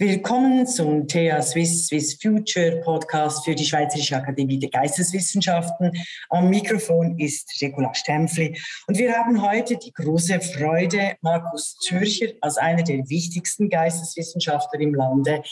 Willkommen 0.00 0.64
zum 0.64 1.08
TH 1.08 1.42
Swiss 1.42 1.88
Swiss 1.88 2.22
Future 2.22 2.80
Podcast 2.82 3.44
für 3.44 3.56
die 3.56 3.64
Schweizerische 3.64 4.16
Akademie 4.16 4.56
der 4.56 4.70
Geisteswissenschaften. 4.70 5.90
Am 6.30 6.48
Mikrofon 6.50 7.18
ist 7.18 7.60
Regula 7.60 7.92
Stempfli 7.92 8.56
und 8.86 8.96
wir 8.96 9.12
haben 9.12 9.42
heute 9.42 9.76
die 9.76 9.92
große 9.92 10.40
Freude, 10.40 11.16
Markus 11.20 11.74
Zürcher 11.80 12.28
als 12.42 12.58
einer 12.58 12.84
der 12.84 12.98
wichtigsten 13.08 13.68
Geisteswissenschaftler 13.68 14.78
im 14.78 14.94
Lande 14.94 15.42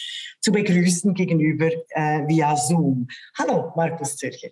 zu 0.40 0.52
begrüßen 0.52 1.12
gegenüber 1.14 1.72
äh, 1.88 2.28
via 2.28 2.54
Zoom. 2.54 3.08
Hallo, 3.36 3.72
Markus 3.74 4.16
Zürcher. 4.16 4.50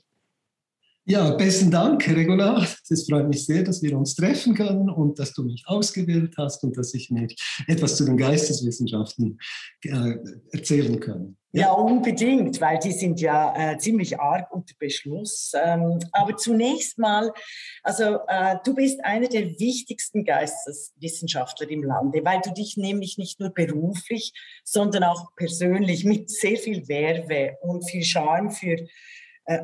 Ja, 1.06 1.32
besten 1.32 1.70
Dank, 1.70 2.08
Regula. 2.08 2.66
Es 2.88 3.06
freut 3.06 3.28
mich 3.28 3.44
sehr, 3.44 3.62
dass 3.62 3.82
wir 3.82 3.94
uns 3.94 4.14
treffen 4.14 4.54
können 4.54 4.88
und 4.88 5.18
dass 5.18 5.34
du 5.34 5.42
mich 5.42 5.62
ausgewählt 5.66 6.34
hast 6.38 6.64
und 6.64 6.78
dass 6.78 6.94
ich 6.94 7.10
mir 7.10 7.28
etwas 7.66 7.96
zu 7.96 8.06
den 8.06 8.16
Geisteswissenschaften 8.16 9.38
äh, 9.82 10.14
erzählen 10.52 10.98
kann. 10.98 11.36
Ja. 11.52 11.66
ja. 11.66 11.72
unbedingt, 11.72 12.58
weil 12.58 12.78
die 12.78 12.92
sind 12.92 13.20
ja 13.20 13.54
äh, 13.54 13.76
ziemlich 13.76 14.18
arg 14.18 14.50
unter 14.50 14.74
Beschluss. 14.78 15.52
Ähm, 15.62 15.98
aber 16.12 16.38
zunächst 16.38 16.98
mal, 16.98 17.34
also 17.82 18.20
äh, 18.26 18.56
du 18.64 18.74
bist 18.74 19.04
einer 19.04 19.28
der 19.28 19.60
wichtigsten 19.60 20.24
Geisteswissenschaftler 20.24 21.68
im 21.68 21.82
Lande, 21.82 22.24
weil 22.24 22.40
du 22.42 22.50
dich 22.50 22.78
nämlich 22.78 23.18
nicht 23.18 23.40
nur 23.40 23.50
beruflich, 23.50 24.32
sondern 24.64 25.04
auch 25.04 25.34
persönlich 25.36 26.06
mit 26.06 26.30
sehr 26.30 26.56
viel 26.56 26.88
Werbe 26.88 27.58
und 27.60 27.88
viel 27.90 28.04
Charme 28.04 28.50
für 28.50 28.78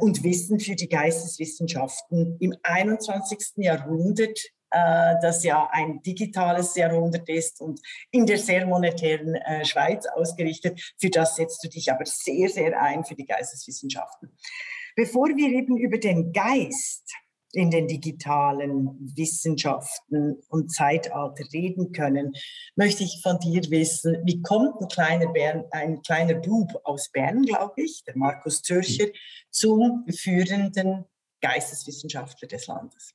und 0.00 0.22
Wissen 0.24 0.60
für 0.60 0.74
die 0.74 0.88
Geisteswissenschaften 0.88 2.36
im 2.40 2.54
21. 2.62 3.52
Jahrhundert, 3.56 4.38
äh, 4.70 5.14
das 5.20 5.42
ja 5.42 5.68
ein 5.72 6.00
digitales 6.02 6.76
Jahrhundert 6.76 7.28
ist 7.28 7.60
und 7.60 7.80
in 8.10 8.26
der 8.26 8.38
sehr 8.38 8.66
monetären 8.66 9.34
äh, 9.34 9.64
Schweiz 9.64 10.06
ausgerichtet. 10.06 10.94
Für 10.98 11.10
das 11.10 11.36
setzt 11.36 11.64
du 11.64 11.68
dich 11.68 11.90
aber 11.90 12.04
sehr, 12.06 12.48
sehr 12.48 12.80
ein 12.80 13.04
für 13.04 13.14
die 13.14 13.26
Geisteswissenschaften. 13.26 14.30
Bevor 14.94 15.28
wir 15.28 15.48
eben 15.48 15.76
über 15.76 15.98
den 15.98 16.32
Geist 16.32 17.12
in 17.52 17.70
den 17.70 17.88
digitalen 17.88 18.96
Wissenschaften 19.16 20.36
und 20.48 20.72
Zeitalter 20.72 21.44
reden 21.52 21.92
können, 21.92 22.32
möchte 22.76 23.04
ich 23.04 23.20
von 23.22 23.38
dir 23.38 23.62
wissen, 23.70 24.18
wie 24.24 24.40
kommt 24.42 24.80
ein 24.80 24.88
kleiner, 24.88 25.32
Bern, 25.32 25.64
ein 25.70 26.00
kleiner 26.02 26.34
Bub 26.34 26.80
aus 26.84 27.10
Bern, 27.10 27.42
glaube 27.42 27.82
ich, 27.82 28.04
der 28.04 28.16
Markus 28.16 28.62
Zürcher, 28.62 29.06
zum 29.50 30.06
führenden 30.08 31.04
Geisteswissenschaftler 31.40 32.48
des 32.48 32.66
Landes? 32.66 33.14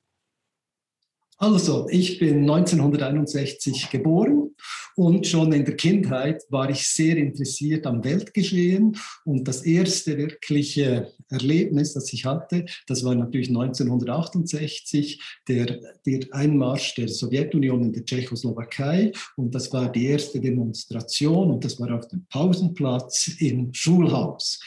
Also, 1.37 1.87
ich 1.89 2.19
bin 2.19 2.49
1961 2.49 3.89
geboren 3.89 4.55
und 4.95 5.27
schon 5.27 5.51
in 5.51 5.65
der 5.65 5.75
Kindheit 5.75 6.43
war 6.49 6.69
ich 6.69 6.87
sehr 6.87 7.17
interessiert 7.17 7.85
am 7.85 8.05
Weltgeschehen. 8.05 8.95
Und 9.25 9.45
das 9.45 9.63
erste 9.63 10.17
wirkliche 10.17 11.11
Erlebnis, 11.29 11.93
das 11.93 12.13
ich 12.13 12.23
hatte, 12.23 12.65
das 12.87 13.03
war 13.03 13.15
natürlich 13.15 13.49
1968, 13.49 15.21
der, 15.49 15.79
der 16.05 16.21
Einmarsch 16.31 16.95
der 16.95 17.09
Sowjetunion 17.09 17.83
in 17.83 17.91
der 17.91 18.05
Tschechoslowakei. 18.05 19.11
Und 19.35 19.53
das 19.53 19.73
war 19.73 19.91
die 19.91 20.05
erste 20.05 20.39
Demonstration 20.39 21.51
und 21.51 21.65
das 21.65 21.77
war 21.81 21.93
auf 21.93 22.07
dem 22.07 22.25
Pausenplatz 22.29 23.31
im 23.39 23.73
Schulhaus. 23.73 24.61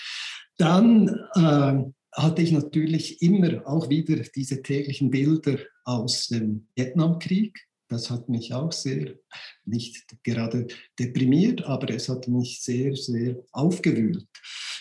Dann 0.58 1.08
äh, 1.34 1.90
hatte 2.18 2.42
ich 2.42 2.50
natürlich 2.50 3.22
immer 3.22 3.66
auch 3.66 3.88
wieder 3.88 4.16
diese 4.16 4.62
täglichen 4.62 5.10
Bilder 5.10 5.58
aus 5.84 6.26
dem 6.26 6.66
Vietnamkrieg. 6.74 7.58
Das 7.88 8.10
hat 8.10 8.28
mich 8.28 8.52
auch 8.52 8.72
sehr, 8.72 9.14
nicht 9.64 10.16
gerade 10.24 10.66
deprimiert, 10.98 11.62
aber 11.62 11.88
es 11.90 12.08
hat 12.08 12.28
mich 12.28 12.60
sehr, 12.60 12.94
sehr 12.96 13.36
aufgewühlt. 13.52 14.26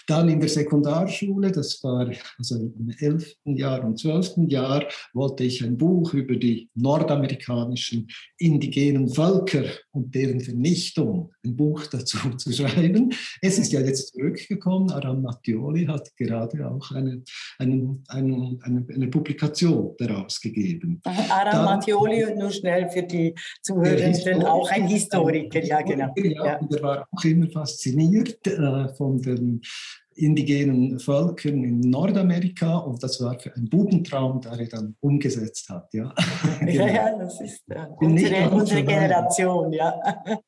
Dann 0.07 0.29
in 0.29 0.39
der 0.39 0.47
Sekundarschule, 0.47 1.51
das 1.51 1.83
war 1.83 2.09
also 2.37 2.55
im 2.55 2.93
11. 2.97 3.35
Jahr 3.43 3.83
und 3.83 3.99
12. 3.99 4.47
Jahr, 4.47 4.85
wollte 5.13 5.43
ich 5.43 5.61
ein 5.63 5.77
Buch 5.77 6.13
über 6.13 6.37
die 6.37 6.69
nordamerikanischen 6.75 8.07
indigenen 8.37 9.09
Völker 9.09 9.65
und 9.91 10.15
deren 10.15 10.39
Vernichtung, 10.39 11.33
ein 11.43 11.57
Buch 11.57 11.87
dazu 11.87 12.17
zu 12.37 12.53
schreiben. 12.53 13.13
Es 13.41 13.59
ist 13.59 13.73
ja 13.73 13.81
jetzt 13.81 14.13
zurückgekommen. 14.13 14.91
Aram 14.91 15.21
Mattioli 15.21 15.85
hat 15.85 16.15
gerade 16.15 16.69
auch 16.69 16.91
eine, 16.91 17.23
eine, 17.57 17.99
eine, 18.07 18.57
eine, 18.63 19.07
Publikation 19.07 19.93
daraus 19.97 20.39
gegeben. 20.39 21.01
Aram 21.03 21.65
Mattioli, 21.65 22.33
nur 22.33 22.51
schnell 22.51 22.89
für 22.89 23.03
die 23.03 23.35
Zuhörenden, 23.61 24.43
auch 24.43 24.69
ein 24.71 24.87
Historiker, 24.87 25.63
ja 25.63 25.81
genau. 25.81 26.13
Ja, 26.15 26.59
und 26.59 26.73
er 26.73 26.81
war 26.81 27.07
auch 27.11 27.23
immer 27.25 27.49
fasziniert 27.49 28.47
äh, 28.47 28.93
von 28.95 29.21
den 29.21 29.61
indigenen 30.15 30.99
Völkern 30.99 31.63
in 31.63 31.79
Nordamerika 31.79 32.77
und 32.77 33.01
das 33.03 33.21
war 33.21 33.39
für 33.39 33.55
einen 33.55 33.69
Bubentraum, 33.69 34.41
der 34.41 34.53
er 34.53 34.67
dann 34.67 34.95
umgesetzt 34.99 35.69
hat. 35.69 35.93
Ja, 35.93 36.13
ja, 36.65 36.87
ja 36.87 37.17
das 37.17 37.39
ist 37.41 37.63
äh, 37.69 37.85
unsere, 37.97 38.49
unsere 38.49 38.83
Generation, 38.83 39.71
ja. 39.71 39.93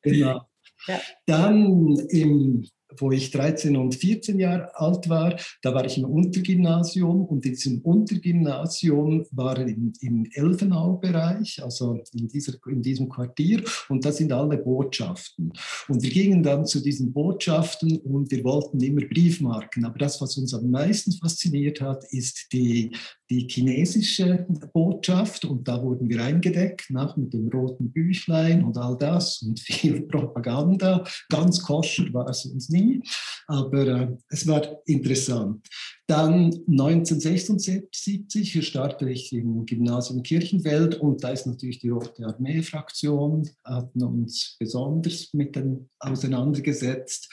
Genau. 0.01 0.41
Ja. 0.87 0.99
Dann 1.25 1.95
im 2.09 2.65
wo 3.01 3.11
ich 3.11 3.31
13 3.31 3.75
und 3.77 3.95
14 3.95 4.39
Jahre 4.39 4.75
alt 4.75 5.09
war, 5.09 5.35
da 5.61 5.73
war 5.73 5.85
ich 5.85 5.97
im 5.97 6.05
Untergymnasium 6.05 7.25
und 7.25 7.45
in 7.45 7.53
diesem 7.53 7.81
Untergymnasium 7.81 9.25
war 9.31 9.57
im, 9.59 9.93
im 10.01 10.25
Elfenau-Bereich, 10.31 11.61
also 11.63 11.99
in, 12.13 12.27
dieser, 12.27 12.53
in 12.67 12.81
diesem 12.81 13.09
Quartier 13.09 13.63
und 13.89 14.05
da 14.05 14.11
sind 14.11 14.31
alle 14.31 14.57
Botschaften. 14.57 15.51
Und 15.87 16.03
wir 16.03 16.09
gingen 16.09 16.43
dann 16.43 16.65
zu 16.65 16.81
diesen 16.81 17.11
Botschaften 17.13 17.97
und 17.97 18.31
wir 18.31 18.43
wollten 18.43 18.79
immer 18.81 19.01
Briefmarken. 19.01 19.85
Aber 19.85 19.97
das, 19.97 20.21
was 20.21 20.37
uns 20.37 20.53
am 20.53 20.69
meisten 20.69 21.11
fasziniert 21.13 21.81
hat, 21.81 22.03
ist 22.11 22.47
die, 22.53 22.91
die 23.29 23.47
chinesische 23.47 24.47
Botschaft 24.73 25.45
und 25.45 25.67
da 25.67 25.81
wurden 25.81 26.09
wir 26.09 26.23
eingedeckt, 26.23 26.89
nach 26.89 27.15
mit 27.15 27.33
dem 27.33 27.47
roten 27.49 27.91
Büchlein 27.91 28.63
und 28.63 28.77
all 28.77 28.97
das 28.97 29.41
und 29.41 29.59
viel 29.59 30.01
Propaganda. 30.01 31.03
Ganz 31.29 31.61
koscher 31.61 32.11
war 32.13 32.27
es 32.27 32.45
uns 32.45 32.69
nie, 32.69 33.01
aber 33.47 33.87
äh, 33.87 34.07
es 34.29 34.47
war 34.47 34.61
interessant. 34.85 35.67
Dann 36.09 36.51
1976 36.67 38.65
startete 38.65 39.11
ich 39.11 39.31
im 39.31 39.67
Gymnasium 39.67 40.23
Kirchenfeld 40.23 40.95
und 40.95 41.23
da 41.23 41.29
ist 41.29 41.45
natürlich 41.45 41.77
die 41.77 41.89
Rote 41.89 42.25
Armee-Fraktion, 42.25 43.47
hatten 43.63 44.03
uns 44.03 44.55
besonders 44.57 45.31
mit 45.33 45.55
dem 45.55 45.87
auseinandergesetzt. 45.99 47.29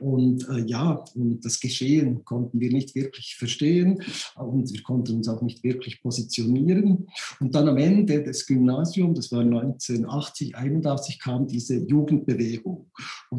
Und 0.00 0.46
äh, 0.50 0.66
ja, 0.66 1.02
und 1.14 1.42
das 1.46 1.60
Geschehen 1.60 2.22
konnten 2.26 2.60
wir 2.60 2.70
nicht 2.70 2.94
wirklich 2.94 3.36
verstehen 3.36 4.02
und 4.34 4.70
wir 4.70 4.82
konnten 4.82 5.16
uns 5.16 5.28
auch 5.28 5.40
nicht 5.40 5.64
wirklich 5.64 6.02
positionieren. 6.02 7.06
Und 7.40 7.54
dann 7.54 7.68
am 7.68 7.78
Ende 7.78 8.22
des 8.22 8.46
Gymnasiums, 8.46 9.18
das 9.18 9.32
war 9.32 9.40
1980, 9.40 10.56
81, 10.56 11.18
kam 11.20 11.46
diese 11.46 11.78
Jugendbewegung. 11.86 12.90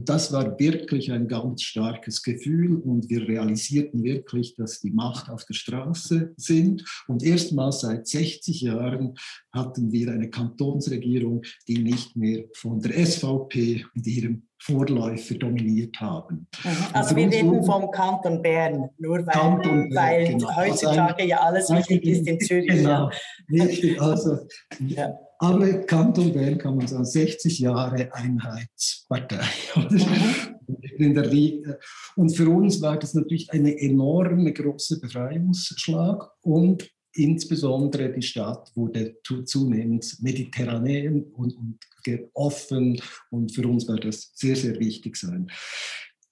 Und 0.01 0.09
das 0.09 0.33
war 0.33 0.57
wirklich 0.57 1.11
ein 1.11 1.27
ganz 1.27 1.61
starkes 1.61 2.23
Gefühl 2.23 2.77
und 2.77 3.07
wir 3.11 3.27
realisierten 3.27 4.03
wirklich, 4.03 4.55
dass 4.55 4.79
die 4.79 4.89
Macht 4.89 5.29
auf 5.29 5.45
der 5.45 5.53
Straße 5.53 6.33
sind. 6.37 6.83
Und 7.07 7.21
erstmals 7.21 7.81
seit 7.81 8.07
60 8.07 8.61
Jahren 8.61 9.13
hatten 9.53 9.91
wir 9.91 10.11
eine 10.11 10.31
Kantonsregierung, 10.31 11.43
die 11.67 11.83
nicht 11.83 12.15
mehr 12.15 12.45
von 12.55 12.79
der 12.79 13.05
SVP 13.05 13.85
und 13.95 14.07
ihrem 14.07 14.47
Vorläufer 14.57 15.35
dominiert 15.35 15.99
haben. 15.99 16.47
Also 16.93 17.15
wir 17.15 17.31
reden 17.31 17.63
vom 17.63 17.91
Kanton 17.91 18.41
Bern, 18.41 18.89
nur 18.97 19.19
weil, 19.19 19.25
Kanton 19.25 19.89
Bern, 19.89 19.95
weil 19.95 20.27
genau. 20.29 20.55
Heutzutage 20.55 20.99
also 20.99 21.21
ein, 21.21 21.27
ja 21.27 21.37
alles 21.41 21.69
wichtig 21.69 22.05
ist 22.05 22.27
in 22.27 22.39
Zürich. 22.39 22.67
Genau, 22.69 23.11
richtig. 23.51 24.01
Also, 24.01 24.39
ja. 24.79 25.13
Aber 25.41 25.67
Kanton 25.87 26.33
Bern 26.33 26.59
kann 26.59 26.77
man 26.77 26.87
sagen, 26.87 27.03
60 27.03 27.59
Jahre 27.59 28.13
Einheitspartei. 28.13 29.43
Mhm. 30.97 31.75
Und 32.15 32.29
für 32.35 32.47
uns 32.47 32.79
war 32.81 32.97
das 32.97 33.13
natürlich 33.13 33.51
eine 33.51 33.77
enorme 33.77 34.53
große 34.53 35.01
Befreiungsschlag 35.01 36.29
und 36.41 36.89
insbesondere 37.13 38.13
die 38.13 38.21
Stadt 38.21 38.71
wurde 38.75 39.17
zunehmend 39.45 40.17
mediterran 40.21 41.25
und, 41.33 41.57
und 41.57 41.79
offen 42.33 43.01
und 43.31 43.51
für 43.51 43.67
uns 43.67 43.87
war 43.87 43.97
das 43.97 44.31
sehr, 44.35 44.55
sehr 44.55 44.79
wichtig 44.79 45.17
sein. 45.17 45.51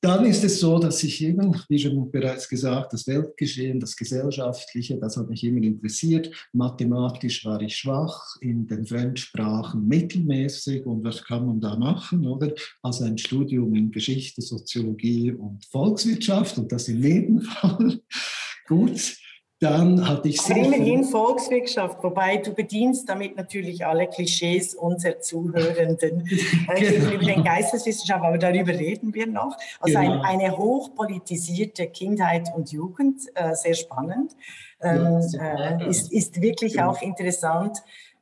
Dann 0.02 0.26
ist 0.26 0.46
es 0.46 0.62
so, 0.62 0.80
dass 0.80 1.04
ich 1.04 1.22
eben, 1.22 1.54
wie 1.68 1.78
schon 1.78 2.10
bereits 2.10 2.48
gesagt, 2.48 2.94
das 2.94 3.06
Weltgeschehen, 3.06 3.82
das 3.82 3.98
Gesellschaftliche, 3.98 4.98
das 4.98 5.18
hat 5.18 5.30
mich 5.30 5.44
immer 5.44 5.62
interessiert. 5.62 6.32
Mathematisch 6.54 7.44
war 7.44 7.62
ich 7.62 7.76
schwach, 7.76 8.38
in 8.40 8.66
den 8.66 8.86
Fremdsprachen 8.86 9.86
mittelmäßig. 9.86 10.86
Und 10.86 11.04
was 11.04 11.24
kann 11.26 11.46
man 11.46 11.60
da 11.60 11.76
machen, 11.76 12.26
oder? 12.26 12.54
Also 12.82 13.04
ein 13.04 13.18
Studium 13.18 13.76
in 13.76 13.92
Geschichte, 13.92 14.42
Soziologie 14.42 15.34
und 15.34 15.66
Volkswirtschaft 15.66 16.58
und 16.58 16.72
das 16.72 16.88
im 16.88 17.02
Nebenfall. 17.02 18.00
Gut. 18.68 19.18
Dann 19.60 20.08
hatte 20.08 20.30
ich 20.30 20.42
sehr. 20.42 20.56
Aber 20.56 20.66
immerhin 20.66 21.04
Volkswirtschaft, 21.04 22.02
wobei 22.02 22.38
du 22.38 22.54
bedienst 22.54 23.10
damit 23.10 23.36
natürlich 23.36 23.86
alle 23.86 24.08
Klischees 24.08 24.74
unserer 24.74 25.20
Zuhörenden 25.20 26.26
äh, 26.70 26.80
genau. 26.80 27.12
über 27.12 27.26
den 27.26 27.44
Geisteswissenschaft, 27.44 28.24
aber 28.24 28.38
darüber 28.38 28.72
reden 28.72 29.14
wir 29.14 29.28
noch. 29.28 29.58
Also 29.82 30.00
genau. 30.00 30.22
ein, 30.22 30.42
eine 30.42 30.58
hochpolitisierte 30.58 31.88
Kindheit 31.88 32.48
und 32.56 32.72
Jugend, 32.72 33.22
äh, 33.36 33.54
sehr 33.54 33.74
spannend, 33.74 34.34
ähm, 34.82 35.20
äh, 35.40 35.90
ist, 35.90 36.12
ist 36.14 36.42
wirklich 36.42 36.74
genau. 36.74 36.92
auch 36.92 37.02
interessant 37.02 37.80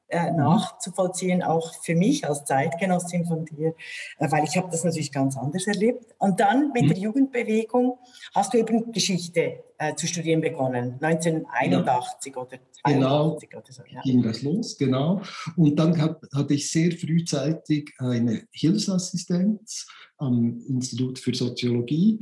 äh, 0.10 0.32
nachzuvollziehen, 0.32 1.44
auch 1.44 1.74
für 1.84 1.94
mich 1.94 2.26
als 2.28 2.46
Zeitgenossin 2.46 3.26
von 3.26 3.46
dir, 3.46 3.76
äh, 4.20 4.32
weil 4.32 4.44
ich 4.46 4.56
habe 4.58 4.70
das 4.72 4.84
natürlich 4.84 5.12
ganz 5.12 5.38
anders 5.38 5.68
erlebt. 5.68 6.16
Und 6.18 6.40
dann 6.40 6.72
mit 6.72 6.84
mhm. 6.84 6.88
der 6.88 6.98
Jugendbewegung 6.98 8.00
hast 8.34 8.54
du 8.54 8.58
eben 8.58 8.92
Geschichte 8.92 9.64
äh, 9.78 9.96
zu 9.96 10.08
studieren 10.08 10.42
begonnen, 10.42 10.98
1981 11.02 12.34
ja. 12.34 12.42
oder 12.42 12.60
82 12.84 13.50
genau, 13.50 13.62
oder 13.62 13.72
so. 13.72 13.84
Ja. 13.90 14.02
ging 14.02 14.24
das 14.24 14.42
los, 14.42 14.78
genau. 14.78 15.22
Und 15.56 15.78
dann 15.78 16.00
hat, 16.02 16.22
hatte 16.34 16.54
ich 16.54 16.70
sehr 16.70 16.92
frühzeitig 16.92 17.94
eine 18.00 18.44
Hilfsassistenz 18.52 19.88
am 20.18 20.62
Institut 20.68 21.20
für 21.20 21.34
Soziologie 21.34 22.20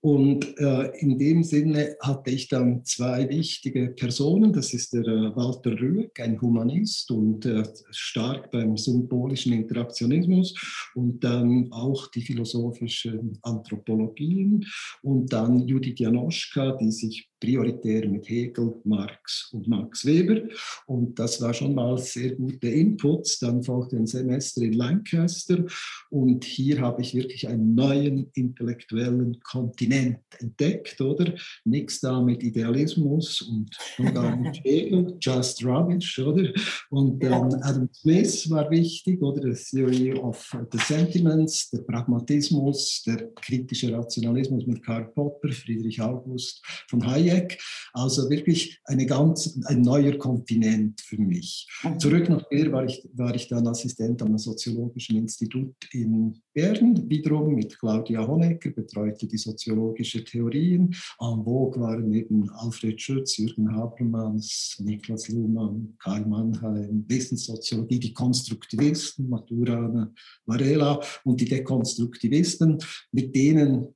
und 0.00 0.56
äh, 0.58 0.92
in 1.00 1.18
dem 1.18 1.42
Sinne 1.42 1.96
hatte 2.00 2.30
ich 2.30 2.46
dann 2.46 2.84
zwei 2.84 3.28
wichtige 3.28 3.88
Personen. 3.88 4.52
Das 4.52 4.72
ist 4.72 4.92
der 4.92 5.04
äh, 5.04 5.34
Walter 5.34 5.72
Rüegg, 5.72 6.20
ein 6.20 6.40
Humanist 6.40 7.10
und 7.10 7.44
äh, 7.44 7.64
stark 7.90 8.52
beim 8.52 8.76
symbolischen 8.76 9.52
Interaktionismus 9.54 10.54
und 10.94 11.24
dann 11.24 11.72
auch 11.72 12.06
die 12.12 12.22
philosophischen 12.22 13.38
Anthropologien 13.42 14.64
und 15.02 15.32
dann 15.32 15.66
Judith 15.66 15.98
Janoschka, 15.98 16.76
die 16.76 16.92
sich 16.98 17.28
prioritär 17.40 18.08
mit 18.08 18.28
Hegel, 18.28 18.74
Marx 18.84 19.50
und 19.52 19.68
Max 19.68 20.04
Weber. 20.04 20.42
Und 20.86 21.18
das 21.18 21.40
war 21.40 21.54
schon 21.54 21.74
mal 21.74 21.98
sehr 21.98 22.34
gute 22.34 22.68
Inputs. 22.68 23.38
Dann 23.38 23.62
folgte 23.62 23.96
ein 23.96 24.06
Semester 24.06 24.62
in 24.62 24.72
Lancaster 24.72 25.64
und 26.10 26.44
hier 26.44 26.80
habe 26.80 27.02
ich 27.02 27.14
wirklich 27.14 27.48
einen 27.48 27.74
neuen 27.74 28.30
intellektuellen 28.34 29.38
Kontinent 29.40 30.18
entdeckt, 30.38 31.00
oder? 31.00 31.34
Nichts 31.64 32.00
da 32.00 32.20
mit 32.20 32.42
Idealismus 32.42 33.42
und 33.42 33.74
schon 33.96 34.14
gar 34.14 34.36
mit 34.36 34.60
Hegel, 34.64 35.16
just 35.20 35.64
rubbish, 35.64 36.18
oder? 36.18 36.52
Und 36.90 37.22
ähm, 37.22 37.54
Adam 37.62 37.88
Smith 37.92 38.50
war 38.50 38.70
wichtig, 38.70 39.22
oder? 39.22 39.54
The 39.54 39.76
Theory 39.76 40.14
of 40.14 40.50
the 40.72 40.78
Sentiments, 40.78 41.70
der 41.70 41.82
Pragmatismus, 41.82 43.02
der 43.06 43.28
kritische 43.34 43.92
Rationalismus 43.92 44.66
mit 44.66 44.84
Karl 44.84 45.06
Popper, 45.14 45.52
Friedrich 45.52 46.00
August 46.00 46.62
von 46.88 47.06
Hayek 47.06 47.27
Hayek. 47.28 47.58
Also 47.92 48.28
wirklich 48.30 48.80
eine 48.84 49.06
ganz, 49.06 49.58
ein 49.66 49.82
neuer 49.82 50.16
Kontinent 50.18 51.00
für 51.00 51.18
mich. 51.18 51.68
Mhm. 51.82 51.98
Zurück 51.98 52.28
nach 52.28 52.48
Bern 52.48 52.72
war 52.72 52.84
ich, 52.84 53.08
war 53.14 53.34
ich 53.34 53.48
dann 53.48 53.66
Assistent 53.66 54.22
am 54.22 54.36
Soziologischen 54.38 55.16
Institut 55.16 55.74
in 55.92 56.40
Bern, 56.52 57.08
wiederum 57.08 57.54
mit 57.54 57.78
Claudia 57.78 58.26
Honecker, 58.26 58.70
betreute 58.70 59.26
die 59.26 59.38
soziologische 59.38 60.24
Theorien. 60.24 60.94
En 61.20 61.44
vogue 61.44 61.80
waren 61.80 62.12
eben 62.12 62.48
Alfred 62.50 63.00
Schütz, 63.00 63.36
Jürgen 63.36 63.74
Habermas, 63.74 64.76
Niklas 64.78 65.28
Luhmann, 65.28 65.94
Karl 65.98 66.26
Mannheim, 66.26 67.04
Wissenssoziologie, 67.06 68.00
die 68.00 68.12
Konstruktivisten, 68.12 69.28
Maturana, 69.28 70.12
Varela 70.46 71.00
und 71.24 71.40
die 71.40 71.48
Dekonstruktivisten, 71.48 72.78
mit 73.12 73.34
denen 73.34 73.94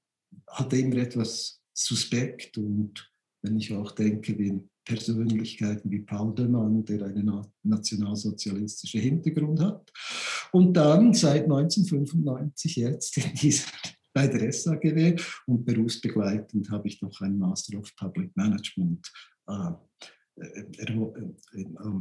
hatte 0.48 0.76
immer 0.76 0.96
etwas 0.96 1.60
suspekt 1.72 2.58
und 2.58 3.11
wenn 3.42 3.56
ich 3.56 3.72
auch 3.74 3.92
denke, 3.92 4.38
wie 4.38 4.60
Persönlichkeiten 4.84 5.90
wie 5.90 6.00
Paul 6.00 6.34
de 6.34 6.48
Man, 6.48 6.84
der 6.84 7.06
einen 7.06 7.46
nationalsozialistischen 7.62 9.00
Hintergrund 9.00 9.60
hat. 9.60 9.92
Und 10.52 10.74
dann 10.74 11.14
seit 11.14 11.44
1995 11.44 12.76
jetzt 12.76 13.16
in 13.18 13.34
dieser, 13.34 13.68
bei 14.12 14.26
der 14.26 14.52
SAGW 14.52 15.16
und 15.46 15.64
berufsbegleitend 15.64 16.70
habe 16.70 16.88
ich 16.88 17.00
noch 17.00 17.20
einen 17.20 17.38
Master 17.38 17.78
of 17.78 17.94
Public 17.96 18.36
Management 18.36 19.10
äh, 19.48 19.70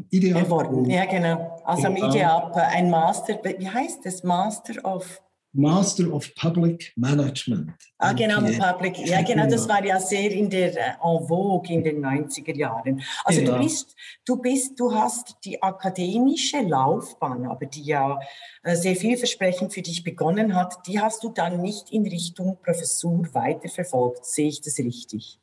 Ideal. 0.10 0.40
Erworben, 0.40 0.90
ja 0.90 1.06
genau. 1.06 1.62
Also 1.66 1.88
am 1.88 1.98
IDEAP 1.98 2.56
ein 2.56 2.90
Master, 2.90 3.40
wie 3.58 3.70
heißt 3.70 4.06
das? 4.06 4.24
Master 4.24 4.84
of 4.86 5.22
Master 5.54 6.14
of 6.14 6.34
Public 6.36 6.94
Management. 6.96 7.72
Ah, 7.98 8.14
genau, 8.14 8.40
Public. 8.40 8.98
Ja, 9.06 9.22
genau, 9.22 9.50
das 9.50 9.68
war 9.68 9.84
ja 9.84 10.00
sehr 10.00 10.32
in 10.32 10.50
der 10.50 10.76
äh, 10.76 10.94
en 11.04 11.28
vogue 11.28 11.74
in 11.74 11.84
den 11.84 12.04
90er 12.04 12.56
Jahren. 12.56 13.02
Also 13.26 13.42
genau. 13.42 13.58
du 13.58 13.64
bist, 13.64 13.96
du 14.26 14.38
bist, 14.38 14.80
du 14.80 14.94
hast 14.94 15.36
die 15.44 15.62
akademische 15.62 16.62
Laufbahn, 16.62 17.46
aber 17.46 17.66
die 17.66 17.84
ja 17.84 18.20
äh, 18.64 18.76
sehr 18.76 18.96
vielversprechend 18.96 19.74
für 19.74 19.82
dich 19.82 20.04
begonnen 20.04 20.56
hat, 20.56 20.88
die 20.88 21.00
hast 21.00 21.24
du 21.24 21.30
dann 21.30 21.62
nicht 21.62 21.92
in 21.92 22.08
Richtung 22.08 22.58
Professur 22.62 23.28
weiterverfolgt. 23.34 24.26
Sehe 24.26 24.48
ich 24.48 24.62
das 24.62 24.78
richtig? 24.80 25.42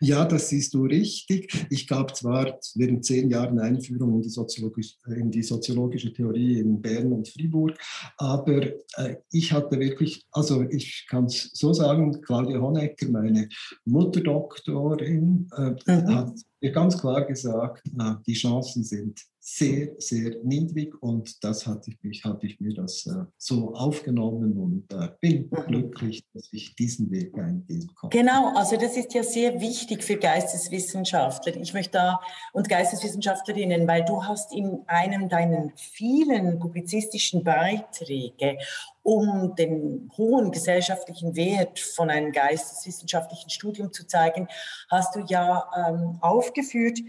Ja, 0.00 0.24
das 0.24 0.48
siehst 0.48 0.74
du 0.74 0.84
richtig. 0.84 1.66
Ich 1.70 1.86
gab 1.86 2.16
zwar 2.16 2.58
während 2.74 3.04
zehn 3.04 3.30
Jahren 3.30 3.58
Einführung 3.58 4.14
in 4.14 4.22
die, 4.22 4.28
soziologisch, 4.28 4.96
in 5.06 5.30
die 5.30 5.42
soziologische 5.42 6.12
Theorie 6.12 6.58
in 6.58 6.80
Bern 6.80 7.12
und 7.12 7.28
Fribourg, 7.28 7.76
aber 8.16 8.62
äh, 8.96 9.16
ich 9.30 9.52
hatte 9.52 9.78
wirklich, 9.78 10.26
also 10.30 10.62
ich 10.62 11.06
kann 11.08 11.26
es 11.26 11.50
so 11.52 11.72
sagen, 11.72 12.20
Claudia 12.22 12.60
Honecker, 12.60 13.08
meine 13.08 13.48
Mutterdoktorin, 13.84 15.48
äh, 15.56 15.70
mhm. 15.70 16.14
hat 16.14 16.34
mir 16.60 16.72
ganz 16.72 16.98
klar 16.98 17.24
gesagt, 17.24 17.82
na, 17.92 18.22
die 18.26 18.34
Chancen 18.34 18.84
sind 18.84 19.20
sehr, 19.52 19.88
sehr 19.98 20.36
niedrig 20.44 20.94
und 21.02 21.42
das 21.42 21.66
hatte 21.66 21.90
ich, 22.02 22.24
hatte 22.24 22.46
ich 22.46 22.60
mir 22.60 22.72
das 22.72 23.04
äh, 23.06 23.24
so 23.36 23.74
aufgenommen 23.74 24.56
und 24.56 24.92
äh, 24.92 25.08
bin 25.20 25.48
mhm. 25.50 25.66
glücklich, 25.66 26.24
dass 26.32 26.48
ich 26.52 26.74
diesen 26.76 27.10
Weg 27.10 27.36
eingehen 27.36 27.90
konnte. 27.94 28.16
Genau, 28.16 28.54
also 28.54 28.76
das 28.76 28.96
ist 28.96 29.12
ja 29.12 29.24
sehr 29.24 29.60
wichtig 29.60 30.04
für 30.04 30.16
Geisteswissenschaftler. 30.16 31.56
Ich 31.56 31.74
möchte 31.74 31.92
da 31.92 32.20
und 32.52 32.68
Geisteswissenschaftlerinnen, 32.68 33.88
weil 33.88 34.04
du 34.04 34.22
hast 34.22 34.54
in 34.54 34.82
einem 34.86 35.28
deiner 35.28 35.72
vielen 35.74 36.60
publizistischen 36.60 37.42
Beiträge 37.42 38.56
um 39.02 39.54
den 39.56 40.10
hohen 40.16 40.52
gesellschaftlichen 40.52 41.34
Wert 41.34 41.78
von 41.78 42.10
einem 42.10 42.32
geisteswissenschaftlichen 42.32 43.50
Studium 43.50 43.92
zu 43.92 44.06
zeigen, 44.06 44.46
hast 44.90 45.16
du 45.16 45.24
ja 45.26 45.68
ähm, 45.88 46.18
aufgeführt, 46.20 47.00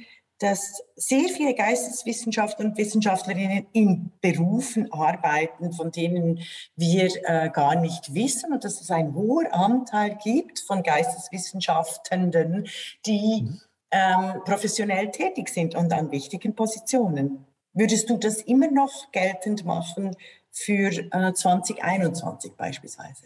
dass 0.41 0.81
sehr 0.95 1.29
viele 1.29 1.53
Geisteswissenschaftler 1.53 2.65
und 2.65 2.77
Wissenschaftlerinnen 2.77 3.67
in 3.73 4.11
Berufen 4.21 4.91
arbeiten, 4.91 5.71
von 5.71 5.91
denen 5.91 6.39
wir 6.75 7.11
äh, 7.25 7.51
gar 7.51 7.75
nicht 7.79 8.15
wissen 8.15 8.51
und 8.51 8.63
dass 8.63 8.81
es 8.81 8.89
einen 8.89 9.13
hohen 9.13 9.45
Anteil 9.47 10.17
gibt 10.23 10.59
von 10.59 10.81
Geisteswissenschaftenden, 10.81 12.67
die 13.05 13.43
mhm. 13.43 13.61
ähm, 13.91 14.41
professionell 14.43 15.11
tätig 15.11 15.49
sind 15.49 15.75
und 15.75 15.93
an 15.93 16.11
wichtigen 16.11 16.55
Positionen. 16.55 17.45
Würdest 17.73 18.09
du 18.09 18.17
das 18.17 18.41
immer 18.41 18.71
noch 18.71 19.11
geltend 19.11 19.63
machen 19.63 20.15
für 20.49 20.89
äh, 21.11 21.33
2021 21.33 22.53
beispielsweise? 22.53 23.25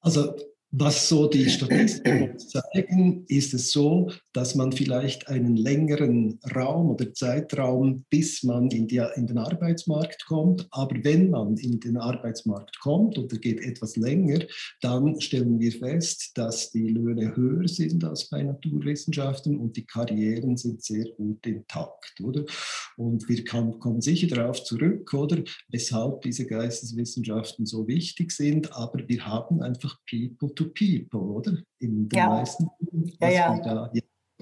Also 0.00 0.36
was 0.70 1.08
so 1.08 1.28
die 1.28 1.50
Statistiken 1.50 2.38
zeigen, 2.38 3.26
ist 3.26 3.54
es 3.54 3.72
so, 3.72 4.08
dass 4.32 4.54
man 4.54 4.72
vielleicht 4.72 5.28
einen 5.28 5.56
längeren 5.56 6.38
Raum 6.54 6.90
oder 6.90 7.12
Zeitraum, 7.12 8.04
bis 8.08 8.42
man 8.42 8.70
in, 8.70 8.86
die, 8.88 9.02
in, 9.14 9.26
den 9.26 9.38
Arbeitsmarkt 9.38 10.24
kommt. 10.26 10.66
Aber 10.70 10.96
wenn 11.02 11.30
man 11.30 11.56
in 11.56 11.80
den 11.80 11.96
Arbeitsmarkt 11.96 12.78
kommt 12.80 13.18
und 13.18 13.32
er 13.32 13.38
geht 13.38 13.60
etwas 13.60 13.96
länger, 13.96 14.40
dann 14.80 15.20
stellen 15.20 15.58
wir 15.60 15.72
fest, 15.72 16.32
dass 16.34 16.70
die 16.70 16.88
Löhne 16.88 17.36
höher 17.36 17.68
sind 17.68 18.04
als 18.04 18.28
bei 18.30 18.42
Naturwissenschaften 18.42 19.58
und 19.58 19.76
die 19.76 19.84
Karrieren 19.84 20.56
sind 20.56 20.82
sehr 20.82 21.10
gut 21.10 21.46
intakt, 21.46 22.20
oder? 22.22 22.44
Und 22.96 23.28
wir 23.28 23.44
kann, 23.44 23.78
kommen 23.78 24.00
sicher 24.00 24.28
darauf 24.28 24.64
zurück, 24.64 25.12
oder? 25.12 25.42
Weshalb 25.68 26.22
diese 26.22 26.46
Geisteswissenschaften 26.46 27.66
so 27.66 27.86
wichtig 27.86 28.32
sind, 28.32 28.72
aber 28.72 29.06
wir 29.06 29.26
haben 29.26 29.62
einfach 29.62 29.98
People 30.08 30.54
to 30.54 30.66
People, 30.66 31.20
oder? 31.20 31.58
In 31.78 32.08
den 32.08 32.18
ja. 32.18 32.28
meisten, 32.28 32.68
was 33.18 33.32
ja, 33.32 33.54
ja. 33.54 33.54
wir 33.54 33.62
da 33.62 33.92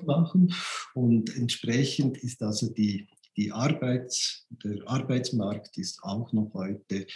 machen. 0.04 0.54
Und 0.94 1.34
entsprechend 1.36 2.18
ist 2.18 2.42
also 2.42 2.68
die, 2.72 3.08
die 3.36 3.52
Arbeits, 3.52 4.46
der 4.64 4.76
Arbeitsmarkt 4.86 5.78
ist 5.78 6.02
auch 6.02 6.32
noch 6.32 6.52
heute 6.54 7.06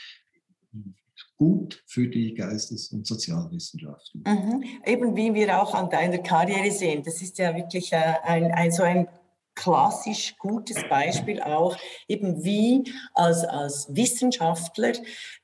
gut 1.37 1.83
für 1.87 2.09
die 2.09 2.35
Geistes- 2.35 2.89
und 2.93 3.07
Sozialwissenschaften. 3.07 4.25
Mhm. 4.27 4.65
Eben 4.87 5.17
wie 5.17 5.35
wir 5.35 5.61
auch 5.61 5.75
an 5.75 5.91
deiner 5.91 6.19
Karriere 6.19 6.71
sehen, 6.71 7.03
das 7.03 7.23
ist 7.23 7.39
ja 7.39 7.55
wirklich 7.55 7.93
äh, 7.93 8.15
ein, 8.25 8.53
ein, 8.53 8.71
so 8.71 8.83
ein 8.83 9.09
klassisch 9.55 10.37
gutes 10.39 10.77
Beispiel 10.89 11.41
auch, 11.41 11.77
eben 12.09 12.45
wie 12.45 12.83
als, 13.15 13.45
als 13.45 13.87
Wissenschaftler 13.95 14.93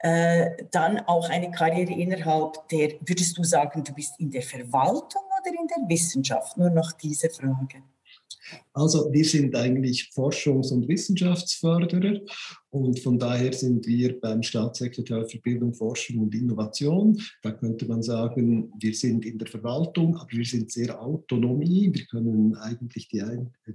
äh, 0.01 0.51
dann 0.73 1.01
auch 1.01 1.29
eine 1.29 1.51
Karriere 1.51 1.93
innerhalb 1.93 2.69
der, 2.69 2.95
würdest 3.01 3.39
du 3.39 3.45
sagen, 3.45 3.85
du 3.85 3.93
bist 3.93 4.19
in 4.19 4.31
der 4.31 4.43
Verwaltung 4.43 5.23
oder 5.41 5.61
in 5.61 5.67
der 5.67 5.89
Wissenschaft? 5.89 6.57
Nur 6.57 6.71
noch 6.71 6.93
diese 6.93 7.31
Frage. 7.31 7.83
Also 8.73 9.13
wir 9.13 9.25
sind 9.25 9.55
eigentlich 9.55 10.11
Forschungs- 10.15 10.73
und 10.73 10.89
Wissenschaftsförderer 10.89 12.21
und 12.71 13.01
von 13.01 13.19
daher 13.19 13.53
sind 13.53 13.87
wir 13.87 14.21
beim 14.21 14.43
Staatssekretär 14.43 15.27
für 15.27 15.39
Bildung, 15.39 15.75
Forschung 15.75 16.19
und 16.19 16.35
Innovation. 16.35 17.21
Da 17.43 17.51
könnte 17.51 17.87
man 17.87 18.03
sagen, 18.03 18.73
wir 18.79 18.95
sind 18.95 19.27
in 19.27 19.39
der 19.39 19.49
Verwaltung, 19.49 20.17
aber 20.17 20.31
wir 20.31 20.45
sind 20.45 20.71
sehr 20.71 21.01
autonomie. 21.03 21.91
Wir 21.93 22.05
können 22.07 22.55
eigentlich 22.55 23.09
die, 23.09 23.23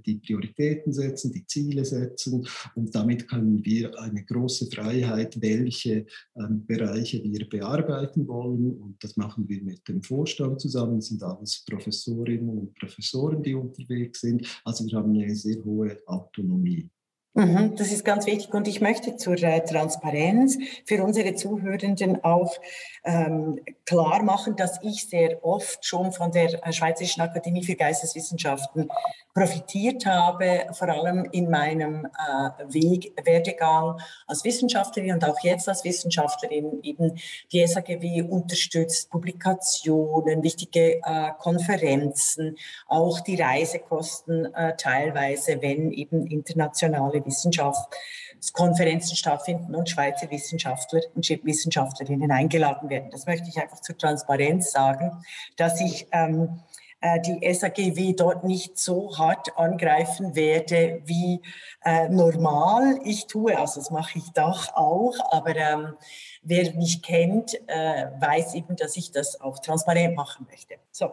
die 0.06 0.14
Prioritäten 0.14 0.92
setzen, 0.94 1.30
die 1.32 1.46
Ziele 1.46 1.84
setzen 1.84 2.46
und 2.74 2.94
damit 2.94 3.28
können 3.28 3.64
wir 3.64 3.98
eine 4.00 4.24
große 4.24 4.66
Freiheit, 4.70 5.40
welche 5.42 6.06
ähm, 6.36 6.64
Bereiche 6.66 7.22
wir 7.22 7.48
bearbeiten 7.48 8.26
wollen. 8.26 8.72
Und 8.80 8.96
das 9.04 9.16
machen 9.16 9.46
wir 9.48 9.62
mit 9.62 9.86
dem 9.88 10.02
Vorstand 10.02 10.60
zusammen. 10.60 10.96
Das 10.96 11.08
sind 11.08 11.22
alles 11.22 11.64
Professorinnen 11.68 12.48
und 12.48 12.74
Professoren, 12.74 13.42
die 13.42 13.54
unterwegs 13.54 14.20
sind. 14.20 14.46
Also 14.64 14.86
wir 14.86 14.96
haben 14.96 15.14
eine 15.14 15.34
sehr 15.36 15.62
hohe 15.64 15.98
Autonomie. 16.06 16.88
Mhm, 17.36 17.76
das 17.76 17.92
ist 17.92 18.02
ganz 18.02 18.24
wichtig. 18.24 18.54
Und 18.54 18.66
ich 18.66 18.80
möchte 18.80 19.16
zur 19.16 19.34
äh, 19.34 19.62
Transparenz 19.62 20.56
für 20.86 21.04
unsere 21.04 21.34
Zuhörenden 21.34 22.24
auch 22.24 22.56
ähm, 23.04 23.60
klar 23.84 24.22
machen, 24.22 24.56
dass 24.56 24.82
ich 24.82 25.06
sehr 25.06 25.44
oft 25.44 25.84
schon 25.84 26.12
von 26.12 26.32
der 26.32 26.66
äh, 26.66 26.72
Schweizerischen 26.72 27.22
Akademie 27.22 27.62
für 27.62 27.74
Geisteswissenschaften 27.74 28.88
profitiert 29.34 30.06
habe, 30.06 30.66
vor 30.72 30.88
allem 30.88 31.28
in 31.30 31.50
meinem 31.50 32.06
äh, 32.06 32.72
Weg, 32.72 33.12
Werdegang 33.22 34.00
als 34.26 34.42
Wissenschaftlerin 34.42 35.12
und 35.12 35.24
auch 35.26 35.38
jetzt 35.40 35.68
als 35.68 35.84
Wissenschaftlerin 35.84 36.80
eben 36.82 37.18
die 37.52 37.66
SAGW 37.66 38.22
unterstützt 38.22 39.10
Publikationen, 39.10 40.42
wichtige 40.42 41.02
äh, 41.04 41.32
Konferenzen, 41.38 42.56
auch 42.88 43.20
die 43.20 43.40
Reisekosten 43.40 44.54
äh, 44.54 44.74
teilweise, 44.78 45.60
wenn 45.60 45.92
eben 45.92 46.26
internationale 46.26 47.25
Wissenschaftskonferenzen 47.26 49.16
stattfinden 49.16 49.74
und 49.74 49.90
Schweizer 49.90 50.30
Wissenschaftler 50.30 51.00
und 51.14 51.28
Wissenschaftlerinnen 51.28 52.30
eingeladen 52.30 52.88
werden. 52.88 53.10
Das 53.10 53.26
möchte 53.26 53.48
ich 53.48 53.60
einfach 53.60 53.80
zur 53.80 53.98
Transparenz 53.98 54.72
sagen, 54.72 55.22
dass 55.56 55.80
ich 55.80 56.06
ähm, 56.12 56.60
äh, 57.00 57.20
die 57.20 57.52
SAGW 57.52 58.14
dort 58.14 58.44
nicht 58.44 58.78
so 58.78 59.16
hart 59.18 59.56
angreifen 59.58 60.34
werde 60.34 61.02
wie 61.04 61.42
äh, 61.84 62.08
normal 62.08 62.98
ich 63.04 63.26
tue. 63.26 63.58
Also 63.58 63.80
das 63.80 63.90
mache 63.90 64.18
ich 64.18 64.30
doch 64.30 64.74
auch, 64.74 65.14
aber 65.30 65.54
ähm, 65.56 65.94
wer 66.42 66.72
mich 66.74 67.02
kennt, 67.02 67.54
äh, 67.68 68.06
weiß 68.18 68.54
eben, 68.54 68.76
dass 68.76 68.96
ich 68.96 69.12
das 69.12 69.40
auch 69.40 69.58
transparent 69.58 70.16
machen 70.16 70.46
möchte. 70.50 70.76
So, 70.90 71.12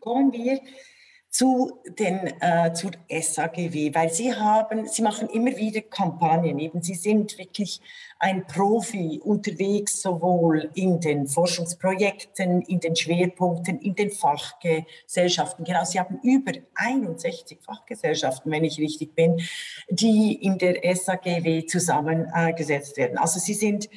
kommen 0.00 0.32
wir 0.32 0.60
zu 1.30 1.78
den 1.86 2.26
äh, 2.40 2.72
zur 2.74 2.90
SAGW, 3.08 3.94
weil 3.94 4.12
sie 4.12 4.34
haben, 4.34 4.88
sie 4.88 5.02
machen 5.02 5.28
immer 5.28 5.56
wieder 5.56 5.80
Kampagnen. 5.80 6.58
Eben, 6.58 6.82
sie 6.82 6.96
sind 6.96 7.38
wirklich 7.38 7.80
ein 8.18 8.46
Profi 8.48 9.20
unterwegs, 9.22 10.02
sowohl 10.02 10.70
in 10.74 11.00
den 11.00 11.28
Forschungsprojekten, 11.28 12.62
in 12.62 12.80
den 12.80 12.96
Schwerpunkten, 12.96 13.78
in 13.78 13.94
den 13.94 14.10
Fachgesellschaften. 14.10 15.64
Genau, 15.64 15.84
sie 15.84 16.00
haben 16.00 16.18
über 16.24 16.52
61 16.74 17.58
Fachgesellschaften, 17.62 18.50
wenn 18.50 18.64
ich 18.64 18.78
richtig 18.80 19.14
bin, 19.14 19.40
die 19.88 20.34
in 20.34 20.58
der 20.58 20.80
SAGW 20.96 21.64
zusammengesetzt 21.66 22.96
werden. 22.96 23.18
Also 23.18 23.38
sie 23.38 23.54
sind 23.54 23.88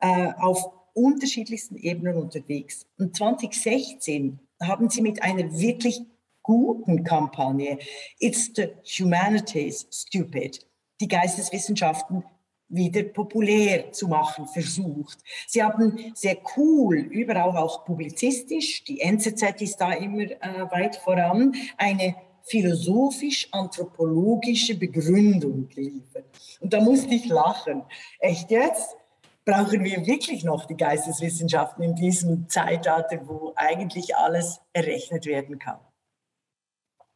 äh, 0.00 0.32
auf 0.38 0.70
unterschiedlichsten 0.94 1.76
Ebenen 1.76 2.16
unterwegs. 2.16 2.86
Und 2.96 3.16
2016 3.16 4.38
haben 4.62 4.88
sie 4.88 5.02
mit 5.02 5.22
einer 5.22 5.52
wirklich 5.58 6.00
guten 6.46 7.02
Kampagne 7.02 7.78
It's 8.20 8.52
the 8.54 8.68
Humanities 8.98 9.86
Stupid, 9.90 10.64
die 11.00 11.08
Geisteswissenschaften 11.08 12.22
wieder 12.68 13.02
populär 13.02 13.90
zu 13.92 14.08
machen 14.08 14.46
versucht. 14.46 15.18
Sie 15.48 15.62
haben 15.62 16.12
sehr 16.14 16.38
cool, 16.56 16.96
überall 16.98 17.56
auch 17.56 17.84
publizistisch, 17.84 18.82
die 18.84 19.00
NZZ 19.00 19.60
ist 19.60 19.76
da 19.76 19.92
immer 19.92 20.22
äh, 20.22 20.70
weit 20.70 20.96
voran, 20.96 21.54
eine 21.76 22.16
philosophisch-anthropologische 22.44 24.76
Begründung 24.76 25.68
geliefert. 25.68 26.24
Und 26.60 26.72
da 26.72 26.80
musste 26.80 27.14
ich 27.14 27.26
lachen. 27.26 27.82
Echt 28.20 28.50
jetzt? 28.52 28.96
Brauchen 29.44 29.84
wir 29.84 30.06
wirklich 30.06 30.44
noch 30.44 30.64
die 30.66 30.76
Geisteswissenschaften 30.76 31.82
in 31.82 31.96
diesem 31.96 32.48
Zeitalter, 32.48 33.28
wo 33.28 33.52
eigentlich 33.56 34.14
alles 34.16 34.60
errechnet 34.72 35.26
werden 35.26 35.58
kann? 35.58 35.80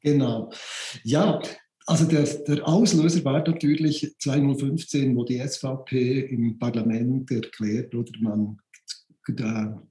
Genau. 0.02 0.50
Ja, 1.04 1.40
also 1.86 2.04
der, 2.04 2.22
der, 2.22 2.66
Auslöser 2.66 3.24
war 3.24 3.44
natürlich 3.46 4.14
2015, 4.18 5.16
wo 5.16 5.24
die 5.24 5.38
SVP 5.38 6.20
im 6.20 6.58
Parlament 6.58 7.30
erklärt 7.30 7.94
oder 7.94 8.12
man 8.20 8.58
da 9.26 9.82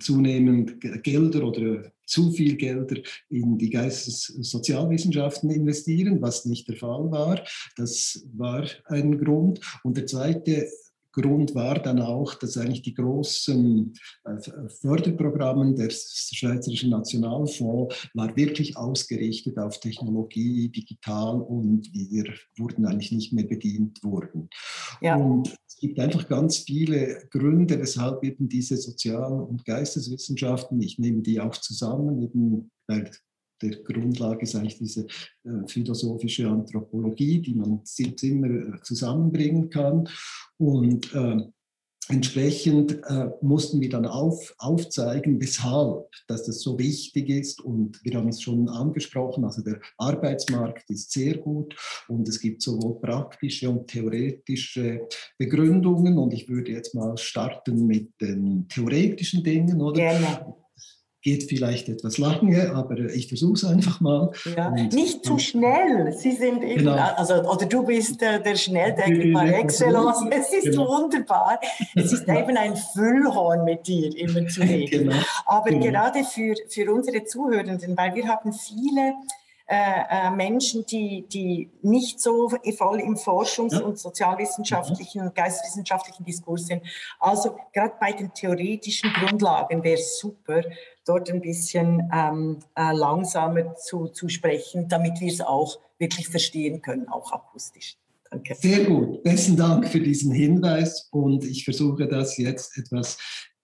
zunehmend 0.00 0.80
Gelder 1.02 1.44
oder 1.44 1.92
zu 2.06 2.30
viel 2.32 2.56
Gelder 2.56 2.96
in 3.28 3.58
die 3.58 3.70
Geistessozialwissenschaften 3.70 5.50
investieren, 5.50 6.20
was 6.20 6.44
nicht 6.44 6.68
der 6.68 6.76
Fall 6.76 7.10
war. 7.10 7.42
Das 7.76 8.26
war 8.34 8.66
ein 8.86 9.18
Grund. 9.18 9.60
Und 9.82 9.96
der 9.96 10.06
zweite 10.06 10.68
Grund 11.14 11.54
war 11.54 11.74
dann 11.74 12.00
auch, 12.00 12.34
dass 12.34 12.56
eigentlich 12.56 12.82
die 12.82 12.94
großen 12.94 13.94
äh, 14.24 14.68
Förderprogramme 14.80 15.74
der 15.74 15.90
Schweizerischen 15.90 16.90
Nationalfonds 16.90 18.08
war 18.14 18.36
wirklich 18.36 18.76
ausgerichtet 18.76 19.58
auf 19.58 19.80
Technologie, 19.80 20.68
digital 20.68 21.40
und 21.40 21.92
wir 21.92 22.34
wurden 22.58 22.86
eigentlich 22.86 23.12
nicht 23.12 23.32
mehr 23.32 23.44
bedient 23.44 24.02
worden. 24.02 24.48
Ja. 25.00 25.16
Und 25.16 25.54
es 25.68 25.76
gibt 25.76 25.98
einfach 26.00 26.28
ganz 26.28 26.58
viele 26.58 27.26
Gründe, 27.30 27.78
weshalb 27.78 28.22
eben 28.24 28.48
diese 28.48 28.76
Sozial- 28.76 29.40
und 29.40 29.64
Geisteswissenschaften, 29.64 30.80
ich 30.82 30.98
nehme 30.98 31.22
die 31.22 31.40
auch 31.40 31.56
zusammen, 31.56 32.22
eben 32.22 32.70
weil 32.86 33.10
der 33.62 33.76
Grundlage 33.82 34.42
ist 34.42 34.54
eigentlich 34.54 34.78
diese 34.78 35.06
äh, 35.44 35.66
philosophische 35.66 36.48
Anthropologie, 36.48 37.40
die 37.40 37.54
man 37.54 37.82
immer 38.22 38.46
äh, 38.48 38.82
zusammenbringen 38.82 39.70
kann. 39.70 40.08
Und 40.58 41.12
äh, 41.14 41.36
entsprechend 42.08 43.00
mussten 43.40 43.80
wir 43.80 43.88
dann 43.88 44.04
auf, 44.04 44.54
aufzeigen, 44.58 45.40
weshalb 45.40 46.04
dass 46.28 46.44
das 46.44 46.60
so 46.60 46.78
wichtig 46.78 47.30
ist. 47.30 47.62
Und 47.62 47.98
wir 48.04 48.18
haben 48.18 48.28
es 48.28 48.42
schon 48.42 48.68
angesprochen, 48.68 49.44
also 49.44 49.62
der 49.62 49.80
Arbeitsmarkt 49.96 50.90
ist 50.90 51.12
sehr 51.12 51.38
gut 51.38 51.74
und 52.08 52.28
es 52.28 52.40
gibt 52.40 52.60
sowohl 52.60 53.00
praktische 53.00 53.70
und 53.70 53.86
theoretische 53.88 55.08
Begründungen. 55.38 56.18
Und 56.18 56.34
ich 56.34 56.46
würde 56.46 56.72
jetzt 56.72 56.94
mal 56.94 57.16
starten 57.16 57.86
mit 57.86 58.12
den 58.20 58.68
theoretischen 58.68 59.42
Dingen, 59.42 59.80
oder? 59.80 59.94
Gerne 59.94 60.54
geht 61.24 61.48
vielleicht 61.48 61.88
etwas 61.88 62.18
lange, 62.18 62.72
aber 62.74 62.98
ich 62.98 63.28
versuche 63.28 63.54
es 63.54 63.64
einfach 63.64 63.98
mal. 64.00 64.30
Ja, 64.56 64.70
nicht 64.70 65.24
zu 65.24 65.38
schnell. 65.38 66.12
Sie 66.12 66.32
sind 66.32 66.62
eben, 66.62 66.84
genau. 66.84 66.96
also, 67.16 67.36
oder 67.50 67.64
du 67.64 67.82
bist 67.82 68.22
äh, 68.22 68.42
der 68.42 68.56
Schnelldenker 68.56 69.32
par 69.32 69.48
excellence. 69.48 70.22
Es 70.30 70.52
ist 70.52 70.64
genau. 70.64 70.86
wunderbar. 70.86 71.58
Es 71.94 72.12
ist 72.12 72.28
eben 72.28 72.56
ein 72.58 72.76
Füllhorn 72.76 73.64
mit 73.64 73.86
dir 73.86 74.14
immer 74.16 74.46
zu 74.46 74.60
reden. 74.60 74.84
Genau. 74.94 75.16
Aber 75.46 75.70
genau. 75.70 75.86
gerade 75.86 76.24
für, 76.24 76.54
für 76.68 76.92
unsere 76.92 77.24
Zuhörenden, 77.24 77.96
weil 77.96 78.14
wir 78.14 78.28
haben 78.28 78.52
viele 78.52 79.14
äh, 79.66 80.02
äh, 80.10 80.30
Menschen, 80.30 80.84
die, 80.84 81.24
die 81.26 81.70
nicht 81.80 82.20
so 82.20 82.50
voll 82.76 83.00
im 83.00 83.16
Forschungs- 83.16 83.80
und 83.80 83.98
sozialwissenschaftlichen 83.98 85.22
und 85.22 85.34
geisteswissenschaftlichen 85.34 86.22
Diskurs 86.22 86.66
sind. 86.66 86.82
Also 87.18 87.56
gerade 87.72 87.94
bei 87.98 88.12
den 88.12 88.32
theoretischen 88.34 89.10
Grundlagen 89.14 89.82
wäre 89.82 89.98
es 89.98 90.18
super, 90.18 90.62
dort 91.04 91.30
ein 91.30 91.40
bisschen 91.40 92.10
ähm, 92.12 92.58
äh, 92.76 92.92
langsamer 92.94 93.76
zu, 93.76 94.08
zu 94.08 94.28
sprechen, 94.28 94.88
damit 94.88 95.20
wir 95.20 95.32
es 95.32 95.40
auch 95.40 95.78
wirklich 95.98 96.28
verstehen 96.28 96.82
können, 96.82 97.08
auch 97.08 97.32
akustisch. 97.32 97.96
Danke. 98.30 98.54
Sehr 98.54 98.84
gut. 98.84 99.22
Besten 99.22 99.56
Dank 99.56 99.88
für 99.88 100.00
diesen 100.00 100.32
Hinweis 100.32 101.08
und 101.12 101.44
ich 101.44 101.64
versuche 101.64 102.08
das 102.08 102.36
jetzt 102.36 102.76
etwas 102.76 103.18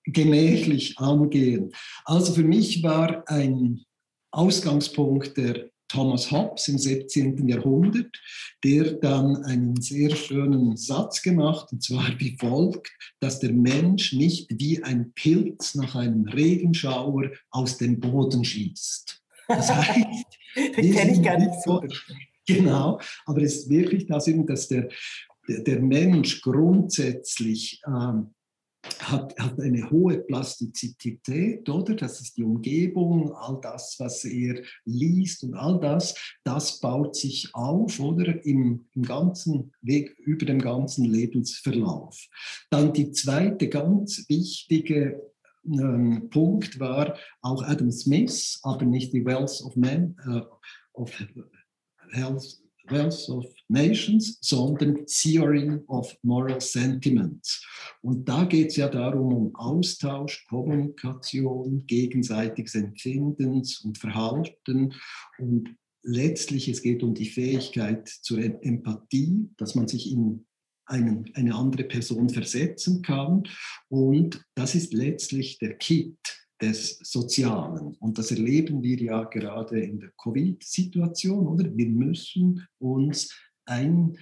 gemächlich 0.05 0.99
angehen. 0.99 1.73
Also 2.05 2.33
für 2.33 2.45
mich 2.45 2.83
war 2.83 3.25
ein 3.29 3.85
Ausgangspunkt 4.31 5.37
der 5.37 5.71
Thomas 5.91 6.31
Hobbes 6.31 6.69
im 6.69 6.79
17. 6.79 7.49
Jahrhundert, 7.49 8.17
der 8.63 8.93
dann 8.93 9.45
einen 9.45 9.81
sehr 9.81 10.15
schönen 10.15 10.77
Satz 10.77 11.21
gemacht, 11.21 11.73
und 11.73 11.83
zwar 11.83 12.09
wie 12.19 12.37
folgt, 12.39 12.93
dass 13.19 13.41
der 13.41 13.53
Mensch 13.53 14.13
nicht 14.13 14.49
wie 14.51 14.83
ein 14.85 15.13
Pilz 15.15 15.75
nach 15.75 15.97
einem 15.97 16.29
Regenschauer 16.29 17.31
aus 17.51 17.77
dem 17.77 17.99
Boden 17.99 18.45
schießt. 18.45 19.21
Das 19.49 19.75
heißt, 19.75 20.39
den 20.77 20.95
kenne 20.95 21.13
ich 21.13 21.23
gar 21.23 21.39
nicht 21.39 21.61
so. 21.65 21.83
Genau, 22.47 23.01
aber 23.27 23.43
es 23.43 23.57
ist 23.57 23.69
wirklich 23.69 24.07
das, 24.07 24.31
dass 24.47 24.69
der, 24.69 24.89
der, 25.49 25.61
der 25.61 25.81
Mensch 25.81 26.41
grundsätzlich 26.41 27.81
ähm, 27.87 28.35
hat, 29.01 29.39
hat 29.39 29.61
eine 29.61 29.91
hohe 29.91 30.19
Plastizität, 30.19 31.69
oder? 31.69 31.95
Das 31.95 32.21
ist 32.21 32.37
die 32.37 32.45
Umgebung, 32.45 33.33
all 33.35 33.61
das, 33.61 33.97
was 33.99 34.25
er 34.25 34.63
liest 34.85 35.45
und 35.45 35.55
all 35.55 35.79
das, 35.81 36.15
das 36.45 36.81
baut 36.81 37.15
sich 37.15 37.55
auf, 37.55 38.01
oder? 38.01 38.45
Im, 38.45 38.87
im 38.95 39.03
ganzen 39.03 39.73
Weg, 39.83 40.17
über 40.19 40.47
den 40.47 40.61
ganzen 40.61 41.05
Lebensverlauf. 41.05 42.19
Dann 42.71 42.93
die 42.93 43.11
zweite 43.13 43.69
ganz 43.69 44.25
wichtige 44.29 45.21
ähm, 45.67 46.29
Punkt 46.31 46.81
war 46.81 47.19
auch 47.43 47.63
Adam 47.63 47.91
Smith, 47.91 48.61
aber 48.63 48.85
nicht 48.85 49.13
die 49.13 49.25
Wealth 49.25 49.61
of 49.63 49.77
Men, 49.77 50.17
äh, 50.27 50.41
of 50.95 51.13
Health, 52.13 52.61
Wealth 52.89 53.29
of 53.29 53.47
Nations, 53.69 54.39
sondern 54.41 55.07
Theory 55.07 55.81
of 55.89 56.17
Moral 56.23 56.61
Sentiments. 56.61 57.65
Und 58.03 58.29
da 58.29 58.45
geht 58.45 58.69
es 58.69 58.77
ja 58.77 58.89
darum, 58.89 59.33
um 59.33 59.55
Austausch, 59.55 60.47
Kommunikation, 60.49 61.87
gegenseitiges 61.87 62.75
Empfindens 62.75 63.81
und 63.81 63.99
Verhalten 63.99 64.95
und 65.39 65.77
letztlich 66.03 66.69
es 66.69 66.83
geht 66.83 67.03
um 67.03 67.15
die 67.15 67.29
Fähigkeit 67.29 68.09
zur 68.09 68.39
Empathie, 68.39 69.51
dass 69.57 69.75
man 69.75 69.87
sich 69.87 70.11
in 70.11 70.47
einen, 70.87 71.31
eine 71.35 71.55
andere 71.55 71.85
Person 71.85 72.29
versetzen 72.29 73.03
kann. 73.03 73.45
Und 73.89 74.45
das 74.55 74.75
ist 74.75 74.93
letztlich 74.93 75.59
der 75.59 75.75
Kit 75.75 76.19
des 76.61 76.99
Sozialen. 77.03 77.95
Und 78.01 78.19
das 78.19 78.31
erleben 78.31 78.83
wir 78.83 78.97
ja 78.97 79.25
gerade 79.25 79.81
in 79.81 80.01
der 80.01 80.11
Covid-Situation, 80.23 81.47
oder? 81.47 81.75
Wir 81.75 81.89
müssen 81.89 82.67
uns 82.79 83.35
ein, 83.67 84.17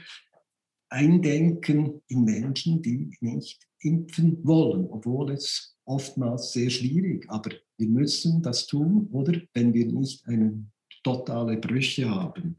eindenken 0.89 2.01
in 2.09 2.25
Menschen, 2.25 2.83
die 2.83 3.11
nicht 3.21 3.67
impfen 3.81 4.45
wollen, 4.45 4.87
obwohl 4.91 5.33
es 5.33 5.77
oftmals 5.85 6.53
sehr 6.53 6.71
schwierig, 6.71 7.25
aber 7.29 7.51
wir 7.77 7.89
müssen 7.89 8.43
das 8.43 8.67
tun, 8.67 9.09
oder? 9.11 9.41
Wenn 9.55 9.73
wir 9.75 9.87
nicht 9.87 10.27
eine 10.27 10.67
totale 11.03 11.57
Brüche 11.57 12.09
haben. 12.09 12.57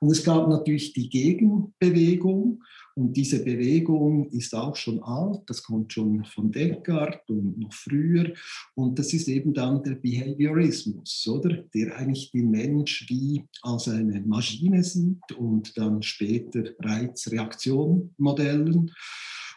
Und 0.00 0.10
es 0.10 0.24
gab 0.24 0.48
natürlich 0.48 0.92
die 0.92 1.08
Gegenbewegung 1.08 2.62
und 2.98 3.14
diese 3.14 3.44
Bewegung 3.44 4.30
ist 4.30 4.54
auch 4.54 4.74
schon 4.74 5.02
alt, 5.02 5.42
das 5.46 5.62
kommt 5.62 5.92
schon 5.92 6.24
von 6.24 6.50
Descartes 6.50 7.28
und 7.28 7.58
noch 7.58 7.74
früher. 7.74 8.32
Und 8.74 8.98
das 8.98 9.12
ist 9.12 9.28
eben 9.28 9.52
dann 9.52 9.82
der 9.82 9.96
Behaviorismus, 9.96 11.28
oder? 11.28 11.58
Der 11.74 11.94
eigentlich 11.98 12.30
den 12.30 12.50
Mensch 12.50 13.04
wie 13.10 13.44
als 13.60 13.88
eine 13.88 14.22
Maschine 14.22 14.82
sieht 14.82 15.30
und 15.36 15.76
dann 15.76 16.02
später 16.02 16.70
Reizreaktionmodellen. 16.80 18.90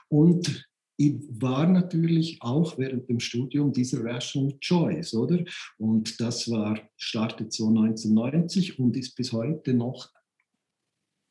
Und 0.09 0.67
war 1.29 1.65
natürlich 1.65 2.41
auch 2.41 2.77
während 2.77 3.09
dem 3.09 3.21
Studium 3.21 3.71
dieser 3.71 4.03
Rational 4.03 4.59
Choice, 4.59 5.13
oder? 5.13 5.39
Und 5.77 6.19
das 6.19 6.51
war, 6.51 6.77
startet 6.97 7.53
so 7.53 7.69
1990 7.69 8.79
und 8.79 8.97
ist 8.97 9.15
bis 9.15 9.31
heute 9.31 9.73
noch 9.73 10.09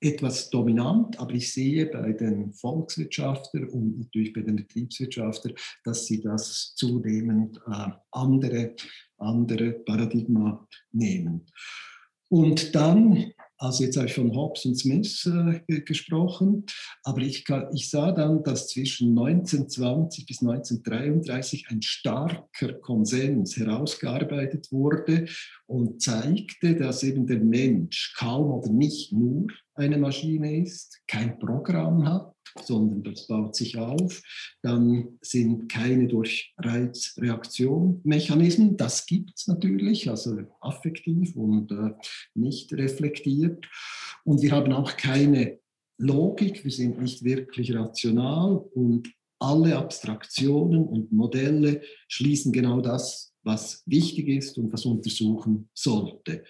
etwas 0.01 0.51
dominant, 0.51 1.19
aber 1.19 1.33
ich 1.33 1.53
sehe 1.53 1.87
bei 1.87 2.13
den 2.13 2.53
Volkswirtschaftler 2.53 3.73
und 3.73 3.99
natürlich 3.99 4.33
bei 4.33 4.43
den 4.43 4.57
Betriebswirtschaftler, 4.57 5.53
dass 5.85 6.07
sie 6.07 6.21
das 6.21 6.75
zunehmend 6.77 7.61
äh, 7.67 7.91
andere, 8.13 8.75
andere 9.19 9.73
Paradigma 9.73 10.67
nehmen. 10.93 11.47
Und 12.29 12.75
dann 12.75 13.33
also 13.59 13.85
jetzt 13.85 13.97
habe 13.97 14.07
ich 14.07 14.15
von 14.15 14.35
Hobbes 14.35 14.65
und 14.65 14.77
Smith 14.77 15.29
äh, 15.69 15.81
gesprochen, 15.81 16.65
aber 17.03 17.21
ich, 17.21 17.45
ich, 17.75 17.91
sah 17.91 18.13
dann, 18.13 18.43
dass 18.45 18.69
zwischen 18.69 19.19
1920 19.19 20.27
bis 20.27 20.41
1933 20.41 21.67
ein 21.69 21.83
starker 21.83 22.73
Konsens 22.75 23.57
herausgearbeitet 23.57 24.71
wurde 24.71 25.27
und 25.67 26.01
zeigte, 26.01 26.77
dass 26.77 27.03
eben 27.03 27.27
der 27.27 27.41
Mensch 27.41 28.15
kaum 28.17 28.53
oder 28.53 28.71
nicht 28.71 29.13
nur 29.13 29.49
eine 29.75 29.99
Maschine 29.99 30.63
ist, 30.63 31.01
kein 31.07 31.39
Programm 31.39 32.05
hat, 32.09 32.33
sondern 32.63 33.03
das 33.03 33.27
baut 33.27 33.55
sich 33.55 33.77
auf. 33.77 34.23
Dann 34.63 35.19
sind 35.21 35.69
keine 35.69 36.09
durch 36.09 36.55
Reizreaktion 36.59 38.01
Mechanismen. 38.05 38.77
Das 38.77 39.07
gibt 39.07 39.33
es 39.37 39.47
natürlich, 39.47 40.09
also 40.09 40.39
affektiv 40.61 41.37
und 41.37 41.71
äh, 41.73 41.93
nicht 42.35 42.73
reflektiert. 42.73 43.67
Und 44.25 44.43
wir 44.43 44.53
haben 44.53 44.73
auch 44.73 44.97
keine 44.97 45.59
Logik, 45.99 46.65
wir 46.65 46.71
sind 46.71 47.01
nicht 47.01 47.25
wirklich 47.25 47.75
rational 47.75 48.57
und 48.75 49.11
alle 49.41 49.77
Abstraktionen 49.77 50.85
und 50.85 51.13
Modelle 51.13 51.83
schließen 52.09 52.53
genau 52.53 52.81
das, 52.81 53.33
was 53.43 53.83
wichtig 53.87 54.29
ist 54.29 54.59
und 54.59 54.73
was 54.73 54.85
untersuchen 54.85 55.69
sollte. 55.75 56.45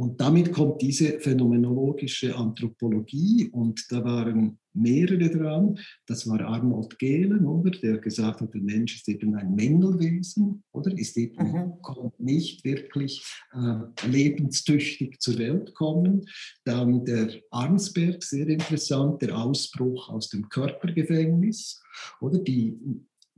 Und 0.00 0.18
damit 0.18 0.50
kommt 0.50 0.80
diese 0.80 1.20
phänomenologische 1.20 2.34
Anthropologie 2.34 3.50
und 3.52 3.84
da 3.90 4.02
waren 4.02 4.58
mehrere 4.72 5.28
dran. 5.28 5.78
Das 6.06 6.26
war 6.26 6.40
Arnold 6.40 6.98
Gehlen, 6.98 7.44
oder, 7.44 7.70
der 7.70 7.98
gesagt 7.98 8.40
hat, 8.40 8.54
der 8.54 8.62
Mensch 8.62 8.96
ist 8.96 9.08
eben 9.10 9.34
ein 9.34 9.54
Mängelwesen, 9.54 10.62
oder, 10.72 10.90
ist 10.96 11.18
eben 11.18 11.52
mhm. 11.52 12.12
nicht 12.16 12.64
wirklich 12.64 13.22
äh, 13.52 14.06
lebenstüchtig 14.08 15.20
zur 15.20 15.36
Welt 15.36 15.74
kommen. 15.74 16.24
Dann 16.64 17.04
der 17.04 17.34
Arnsberg, 17.50 18.22
sehr 18.22 18.48
interessant, 18.48 19.20
der 19.20 19.36
Ausbruch 19.36 20.08
aus 20.08 20.30
dem 20.30 20.48
Körpergefängnis, 20.48 21.82
oder 22.22 22.38
die 22.38 22.74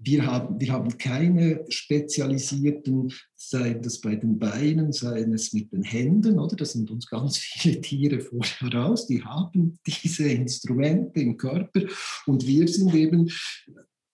wir 0.04 0.26
haben, 0.26 0.60
wir 0.60 0.72
haben 0.72 0.96
keine 0.98 1.64
spezialisierten, 1.68 3.12
sei 3.36 3.74
das 3.74 4.00
bei 4.00 4.16
den 4.16 4.38
Beinen, 4.38 4.92
sei 4.92 5.20
es 5.20 5.52
mit 5.52 5.72
den 5.72 5.82
Händen, 5.82 6.38
oder? 6.38 6.56
Da 6.56 6.64
sind 6.64 6.90
uns 6.90 7.06
ganz 7.06 7.38
viele 7.38 7.80
Tiere 7.80 8.20
vorher 8.20 8.74
raus, 8.74 9.06
die 9.06 9.22
haben 9.22 9.78
diese 9.86 10.28
Instrumente 10.28 11.20
im 11.20 11.36
Körper 11.36 11.82
und 12.26 12.46
wir 12.46 12.66
sind 12.68 12.94
eben 12.94 13.30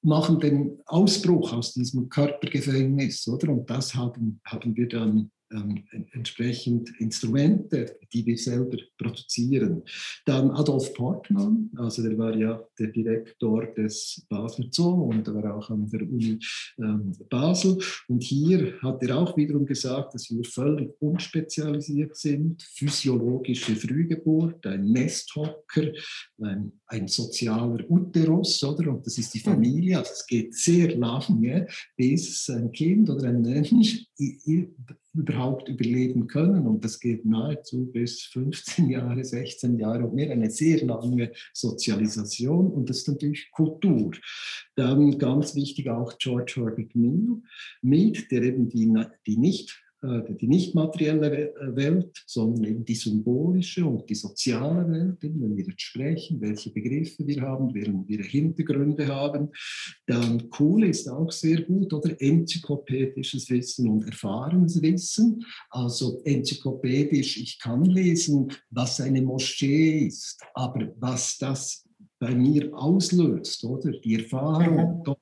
machen 0.02 0.38
den 0.38 0.78
Ausbruch 0.86 1.52
aus 1.52 1.74
diesem 1.74 2.08
Körpergefängnis, 2.08 3.26
oder? 3.26 3.52
Und 3.52 3.68
das 3.68 3.94
haben, 3.94 4.40
haben 4.44 4.76
wir 4.76 4.88
dann 4.88 5.30
ähm, 5.52 5.84
entsprechend 6.12 6.90
Instrumente, 7.00 7.96
die 8.12 8.24
wir 8.26 8.36
selber 8.36 8.76
produzieren. 8.98 9.82
Dann 10.24 10.50
Adolf 10.50 10.92
Portmann, 10.94 11.70
also 11.76 12.02
der 12.02 12.16
war 12.18 12.36
ja 12.36 12.62
der 12.78 12.88
Direktor 12.88 13.66
des 13.74 14.26
Basler 14.28 14.66
Zoo 14.70 15.04
und 15.04 15.26
war 15.32 15.56
auch 15.56 15.70
an 15.70 15.88
der 15.88 16.02
Uni 16.02 16.38
ähm, 16.78 17.12
Basel. 17.30 17.78
Und 18.08 18.22
hier 18.22 18.74
hat 18.82 19.02
er 19.02 19.18
auch 19.18 19.36
wiederum 19.36 19.66
gesagt, 19.66 20.14
dass 20.14 20.30
wir 20.30 20.44
völlig 20.44 20.90
unspezialisiert 21.00 22.16
sind, 22.16 22.62
physiologische 22.62 23.74
Frühgeburt, 23.74 24.66
ein 24.66 24.84
Nesthocker, 24.84 25.92
ein, 26.40 26.72
ein 26.86 27.08
sozialer 27.08 27.88
Uterus, 27.88 28.62
oder? 28.64 28.90
Und 28.90 29.06
das 29.06 29.18
ist 29.18 29.34
die 29.34 29.40
Familie, 29.40 29.98
also 29.98 30.12
es 30.12 30.26
geht 30.26 30.54
sehr 30.54 30.96
lange, 30.96 31.66
bis 31.96 32.48
ein 32.50 32.70
Kind 32.72 33.10
oder 33.10 33.28
ein 33.28 33.42
Mensch 33.42 34.06
überhaupt 35.18 35.68
überleben 35.68 36.26
können. 36.28 36.66
Und 36.66 36.84
das 36.84 37.00
geht 37.00 37.24
nahezu 37.24 37.86
bis 37.86 38.22
15 38.22 38.88
Jahre, 38.88 39.24
16 39.24 39.78
Jahre 39.78 40.04
und 40.04 40.14
mehr, 40.14 40.30
eine 40.30 40.50
sehr 40.50 40.84
lange 40.84 41.32
Sozialisation. 41.52 42.68
Und 42.68 42.88
das 42.88 42.98
ist 42.98 43.08
natürlich 43.08 43.50
Kultur. 43.50 44.12
Dann 44.76 45.18
ganz 45.18 45.54
wichtig 45.54 45.90
auch 45.90 46.16
George 46.18 46.54
Herbert 46.56 46.94
Mead, 47.82 48.30
der 48.30 48.42
eben 48.42 48.68
die, 48.68 48.92
die 49.26 49.36
nicht 49.36 49.82
die 50.02 50.46
nicht 50.46 50.74
materielle 50.74 51.54
äh, 51.54 51.74
Welt, 51.74 52.22
sondern 52.26 52.64
eben 52.64 52.84
die 52.84 52.94
symbolische 52.94 53.84
und 53.84 54.08
die 54.08 54.14
soziale 54.14 54.88
Welt, 54.88 55.16
wenn 55.20 55.56
wir 55.56 55.64
jetzt 55.64 55.82
sprechen, 55.82 56.40
welche 56.40 56.70
Begriffe 56.70 57.26
wir 57.26 57.42
haben, 57.42 57.74
welche 57.74 58.04
wir 58.06 58.22
Hintergründe 58.22 59.08
haben. 59.08 59.50
Dann 60.06 60.48
cool 60.60 60.84
ist 60.84 61.08
auch 61.08 61.32
sehr 61.32 61.62
gut, 61.62 61.92
oder 61.92 62.14
enzyklopädisches 62.20 63.50
Wissen 63.50 63.88
und 63.88 64.06
erfahrenes 64.06 64.80
Wissen. 64.80 65.44
Also 65.70 66.20
enzyklopädisch, 66.24 67.36
ich 67.36 67.58
kann 67.58 67.84
lesen, 67.84 68.52
was 68.70 69.00
eine 69.00 69.22
Moschee 69.22 70.06
ist, 70.06 70.40
aber 70.54 70.92
was 71.00 71.38
das 71.38 71.84
bei 72.20 72.34
mir 72.34 72.72
auslöst, 72.72 73.64
oder 73.64 73.92
die 73.92 74.16
Erfahrung, 74.16 74.98
mhm. 74.98 75.14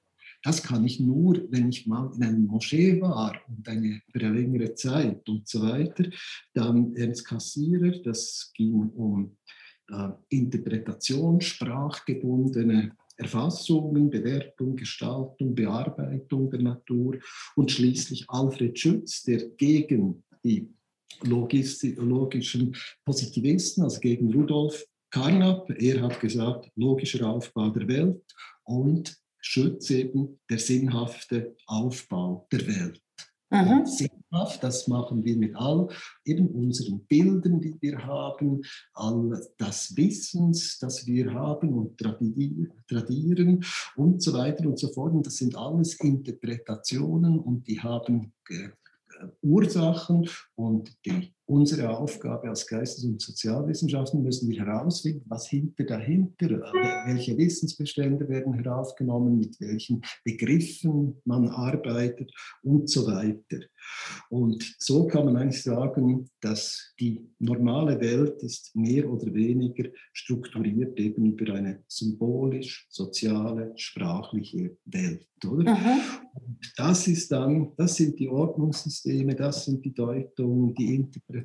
Das 0.47 0.63
kann 0.63 0.87
ich 0.87 1.01
nur, 1.01 1.45
wenn 1.51 1.71
ich 1.71 1.89
mal 1.89 2.09
in 2.15 2.23
einer 2.23 2.39
Moschee 2.39 3.01
war 3.01 3.37
und 3.49 3.69
eine, 3.69 4.01
für 4.13 4.21
eine 4.21 4.39
längere 4.39 4.75
Zeit 4.75 5.29
und 5.29 5.49
so 5.49 5.61
weiter. 5.61 6.05
Dann 6.55 6.95
Ernst 6.95 7.27
Kassierer, 7.27 7.99
das 8.05 8.53
ging 8.55 8.75
um 8.91 9.37
äh, 9.91 10.11
Interpretation, 10.29 11.41
sprachgebundene 11.41 12.93
Erfassungen, 13.17 14.09
Bewertung, 14.09 14.77
Gestaltung, 14.77 15.53
Bearbeitung 15.53 16.49
der 16.49 16.63
Natur 16.63 17.19
und 17.57 17.73
schließlich 17.73 18.27
Alfred 18.29 18.79
Schütz, 18.79 19.25
der 19.25 19.49
gegen 19.49 20.23
die 20.45 20.73
logischen 21.25 22.77
Positivisten, 23.05 23.83
also 23.83 23.99
gegen 23.99 24.33
Rudolf 24.33 24.87
Carnap, 25.11 25.69
er 25.71 26.03
hat 26.03 26.21
gesagt, 26.21 26.71
logischer 26.77 27.29
Aufbau 27.29 27.71
der 27.71 27.89
Welt 27.89 28.23
und 28.63 29.19
Schutz 29.47 29.91
eben 29.91 30.41
der 30.51 30.59
sinnhafte 30.59 31.55
Aufbau 31.67 32.47
der 32.51 32.67
Welt. 32.67 33.01
Mhm. 33.49 33.87
Sinnhaft, 33.87 34.65
das 34.65 34.89
machen 34.89 35.25
wir 35.25 35.37
mit 35.37 35.55
all 35.55 35.89
eben 36.25 36.49
unseren 36.49 36.99
Bildern, 37.07 37.61
die 37.61 37.77
wir 37.81 38.05
haben, 38.05 38.61
all 38.93 39.41
das 39.57 39.97
Wissens, 39.97 40.81
das 40.81 41.07
wir 41.07 41.33
haben 41.33 41.73
und 41.75 41.97
tradieren 42.89 43.65
und 43.95 44.21
so 44.21 44.33
weiter 44.33 44.67
und 44.67 44.81
so 44.81 44.89
fort. 44.93 45.13
Und 45.13 45.25
das 45.27 45.37
sind 45.37 45.57
alles 45.57 45.95
Interpretationen 46.01 47.39
und 47.39 47.69
die 47.69 47.81
haben 47.81 48.33
äh, 48.49 48.71
Ursachen 49.43 50.29
und 50.57 50.93
die 51.07 51.33
unsere 51.47 51.97
Aufgabe 51.97 52.49
als 52.49 52.67
Geistes- 52.67 53.05
und 53.05 53.21
Sozialwissenschaften 53.21 54.23
müssen 54.23 54.49
wir 54.51 54.65
herausfinden, 54.65 55.25
was 55.29 55.49
hinter 55.49 55.85
dahinter, 55.85 56.49
welche 57.07 57.37
Wissensbestände 57.39 58.29
werden 58.29 58.53
heraufgenommen, 58.55 59.39
mit 59.39 59.61
welchen 59.61 60.03
Begriffen 60.25 61.21
man 61.25 61.49
arbeitet 61.49 62.33
und 62.63 62.91
so 62.91 63.07
weiter. 63.07 63.61
Und 64.31 64.77
so 64.79 65.07
kann 65.07 65.27
man 65.27 65.37
eigentlich 65.37 65.63
sagen, 65.63 66.29
dass 66.41 66.93
die 66.99 67.21
normale 67.39 68.01
Welt 68.01 68.43
ist 68.43 68.75
mehr 68.75 69.09
oder 69.09 69.33
weniger 69.33 69.89
strukturiert 70.13 70.99
eben 70.99 71.27
über 71.27 71.55
eine 71.55 71.85
symbolisch-soziale, 71.87 73.73
sprachliche 73.77 74.77
Welt. 74.87 75.29
Oder? 75.45 75.77
Und 76.35 76.73
das 76.77 77.07
ist 77.07 77.31
dann, 77.31 77.73
das 77.77 77.97
sind 77.97 78.19
die 78.19 78.29
Ordnungssysteme, 78.29 79.35
das 79.37 79.67
sind 79.67 79.85
die 79.85 79.95
Deutungen, 79.95 80.75
die 80.75 80.95
Interpretationen 80.97 81.36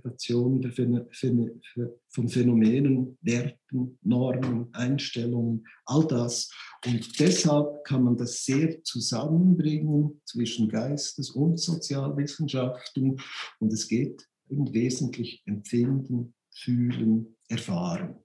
von 2.09 2.29
Phänomenen, 2.29 3.17
Werten, 3.21 3.97
Normen, 4.03 4.67
Einstellungen, 4.73 5.65
all 5.85 6.07
das. 6.07 6.51
Und 6.85 7.19
deshalb 7.19 7.83
kann 7.83 8.03
man 8.03 8.17
das 8.17 8.43
sehr 8.43 8.83
zusammenbringen 8.83 10.21
zwischen 10.25 10.69
Geistes- 10.69 11.31
und 11.31 11.59
Sozialwissenschaften. 11.59 13.19
Und 13.59 13.73
es 13.73 13.87
geht 13.87 14.27
im 14.49 14.71
Wesentlichen 14.73 15.39
Empfinden, 15.45 16.33
Fühlen, 16.53 17.35
Erfahren. 17.47 18.15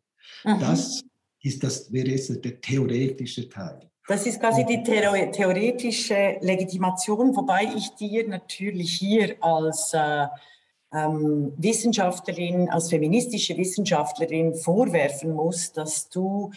Mhm. 0.45 0.61
Das 0.61 1.03
ist 1.43 1.63
das, 1.63 1.93
wäre 1.93 2.09
jetzt 2.09 2.45
der 2.45 2.61
theoretische 2.61 3.49
Teil. 3.49 3.91
Das 4.09 4.25
ist 4.25 4.39
quasi 4.39 4.65
die 4.65 4.83
theoretische 4.85 6.37
Legitimation, 6.41 7.35
wobei 7.35 7.73
ich 7.77 7.91
dir 7.97 8.29
natürlich 8.29 8.93
hier 8.93 9.37
als 9.41 9.93
äh, 9.95 10.27
ähm, 10.97 11.53
Wissenschaftlerin, 11.57 12.69
als 12.71 12.89
feministische 12.91 13.57
Wissenschaftlerin 13.57 14.55
vorwerfen 14.55 15.33
muss, 15.33 15.73
dass 15.73 16.09
du 16.09 16.51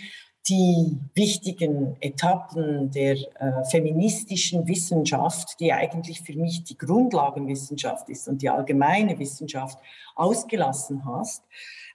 die 0.48 0.98
wichtigen 1.14 1.96
Etappen 2.00 2.90
der 2.92 3.16
äh, 3.16 3.64
feministischen 3.70 4.68
Wissenschaft, 4.68 5.60
die 5.60 5.74
eigentlich 5.74 6.22
für 6.22 6.34
mich 6.34 6.64
die 6.64 6.78
Grundlagenwissenschaft 6.78 8.10
ist 8.10 8.28
und 8.28 8.42
die 8.42 8.50
allgemeine 8.50 9.20
Wissenschaft, 9.20 9.78
ausgelassen 10.16 11.06
hast. 11.06 11.44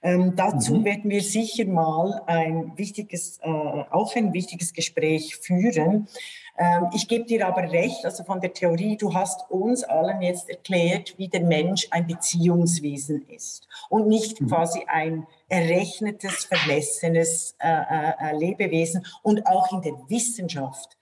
Ähm, 0.01 0.33
dazu 0.35 0.75
mhm. 0.75 0.85
werden 0.85 1.09
wir 1.11 1.21
sicher 1.21 1.65
mal 1.65 2.21
ein 2.27 2.73
wichtiges, 2.77 3.39
äh, 3.41 3.49
auch 3.49 4.15
ein 4.15 4.33
wichtiges 4.33 4.73
Gespräch 4.73 5.35
führen. 5.35 6.07
Ähm, 6.57 6.89
ich 6.93 7.07
gebe 7.07 7.25
dir 7.25 7.47
aber 7.47 7.71
recht, 7.71 8.05
also 8.05 8.23
von 8.23 8.39
der 8.39 8.53
Theorie, 8.53 8.97
du 8.97 9.13
hast 9.13 9.49
uns 9.49 9.83
allen 9.83 10.21
jetzt 10.21 10.49
erklärt, 10.49 11.17
wie 11.17 11.27
der 11.27 11.41
Mensch 11.41 11.87
ein 11.91 12.07
Beziehungswesen 12.07 13.27
ist 13.27 13.67
und 13.89 14.07
nicht 14.07 14.39
mhm. 14.39 14.47
quasi 14.47 14.85
ein 14.87 15.27
errechnetes, 15.49 16.45
vermessenes 16.45 17.55
äh, 17.59 17.69
äh, 17.69 18.13
äh 18.19 18.37
Lebewesen 18.37 19.05
und 19.21 19.45
auch 19.47 19.71
in 19.73 19.81
der 19.81 19.93
Wissenschaft, 20.07 20.97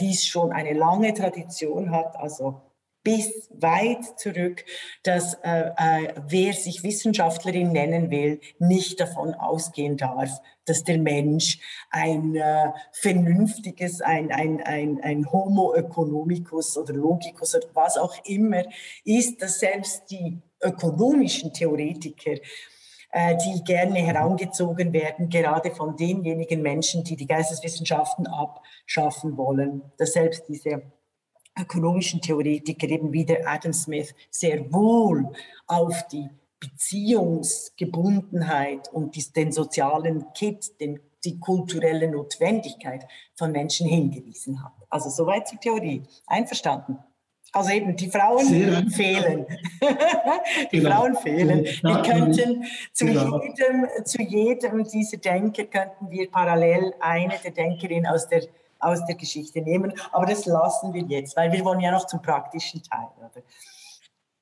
die 0.00 0.10
es 0.10 0.26
schon 0.26 0.50
eine 0.50 0.72
lange 0.72 1.14
Tradition 1.14 1.92
hat, 1.92 2.16
also 2.16 2.60
bis 3.08 3.48
weit 3.54 4.18
zurück, 4.18 4.64
dass 5.02 5.34
äh, 5.42 5.70
äh, 5.76 6.14
wer 6.26 6.52
sich 6.52 6.82
Wissenschaftlerin 6.82 7.72
nennen 7.72 8.10
will, 8.10 8.40
nicht 8.58 9.00
davon 9.00 9.34
ausgehen 9.34 9.96
darf, 9.96 10.42
dass 10.68 10.84
der 10.84 10.98
Mensch 10.98 11.58
ein 11.90 12.36
äh, 12.36 12.70
vernünftiges, 12.92 14.00
ein, 14.00 14.30
ein, 14.32 14.60
ein, 14.62 15.00
ein 15.02 15.30
Homo 15.32 15.74
economicus 15.74 16.76
oder 16.76 16.94
Logicus 16.94 17.54
oder 17.54 17.68
was 17.74 17.96
auch 17.96 18.14
immer 18.24 18.64
ist, 19.04 19.40
dass 19.42 19.60
selbst 19.60 20.10
die 20.10 20.38
ökonomischen 20.62 21.52
Theoretiker 21.52 22.34
äh, 23.10 23.36
die 23.36 23.64
gerne 23.64 24.00
herangezogen 24.00 24.92
werden, 24.92 25.30
gerade 25.30 25.70
von 25.70 25.96
denjenigen 25.96 26.60
Menschen, 26.60 27.04
die 27.04 27.16
die 27.16 27.26
Geisteswissenschaften 27.26 28.26
abschaffen 28.26 29.36
wollen, 29.36 29.82
dass 29.96 30.12
selbst 30.12 30.44
diese 30.48 30.82
ökonomischen 31.58 32.20
Theoretiker, 32.20 32.88
eben 32.88 33.12
wie 33.12 33.24
der 33.24 33.48
Adam 33.48 33.72
Smith, 33.72 34.14
sehr 34.30 34.72
wohl 34.72 35.26
auf 35.66 36.06
die 36.08 36.28
Beziehungsgebundenheit 36.60 38.92
und 38.92 39.36
den 39.36 39.52
sozialen 39.52 40.32
Kit, 40.32 40.80
den, 40.80 40.98
die 41.24 41.38
kulturelle 41.38 42.10
Notwendigkeit 42.10 43.06
von 43.36 43.52
Menschen 43.52 43.86
hingewiesen 43.88 44.60
hat. 44.62 44.72
Also 44.90 45.08
soweit 45.10 45.48
zur 45.48 45.60
Theorie. 45.60 46.02
Einverstanden? 46.26 46.98
Also 47.52 47.70
eben, 47.70 47.96
die 47.96 48.10
Frauen 48.10 48.90
fehlen. 48.90 49.46
die 50.70 50.80
genau. 50.80 50.90
Frauen 50.90 51.16
fehlen. 51.16 51.64
Wir 51.64 52.02
könnten 52.02 52.64
zu, 52.92 53.06
genau. 53.06 53.42
jedem, 53.42 53.86
zu 54.04 54.22
jedem 54.22 54.84
dieser 54.84 55.16
Denker 55.16 55.64
könnten 55.64 56.10
wir 56.10 56.30
parallel 56.30 56.92
eine 57.00 57.38
der 57.42 57.52
Denkerinnen 57.52 58.06
aus 58.06 58.28
der 58.28 58.42
aus 58.80 59.04
der 59.06 59.16
Geschichte 59.16 59.60
nehmen. 59.60 59.92
Aber 60.12 60.26
das 60.26 60.46
lassen 60.46 60.94
wir 60.94 61.02
jetzt, 61.02 61.36
weil 61.36 61.52
wir 61.52 61.64
wollen 61.64 61.80
ja 61.80 61.90
noch 61.90 62.06
zum 62.06 62.22
praktischen 62.22 62.82
Teil. 62.82 63.08
Oder? 63.18 63.42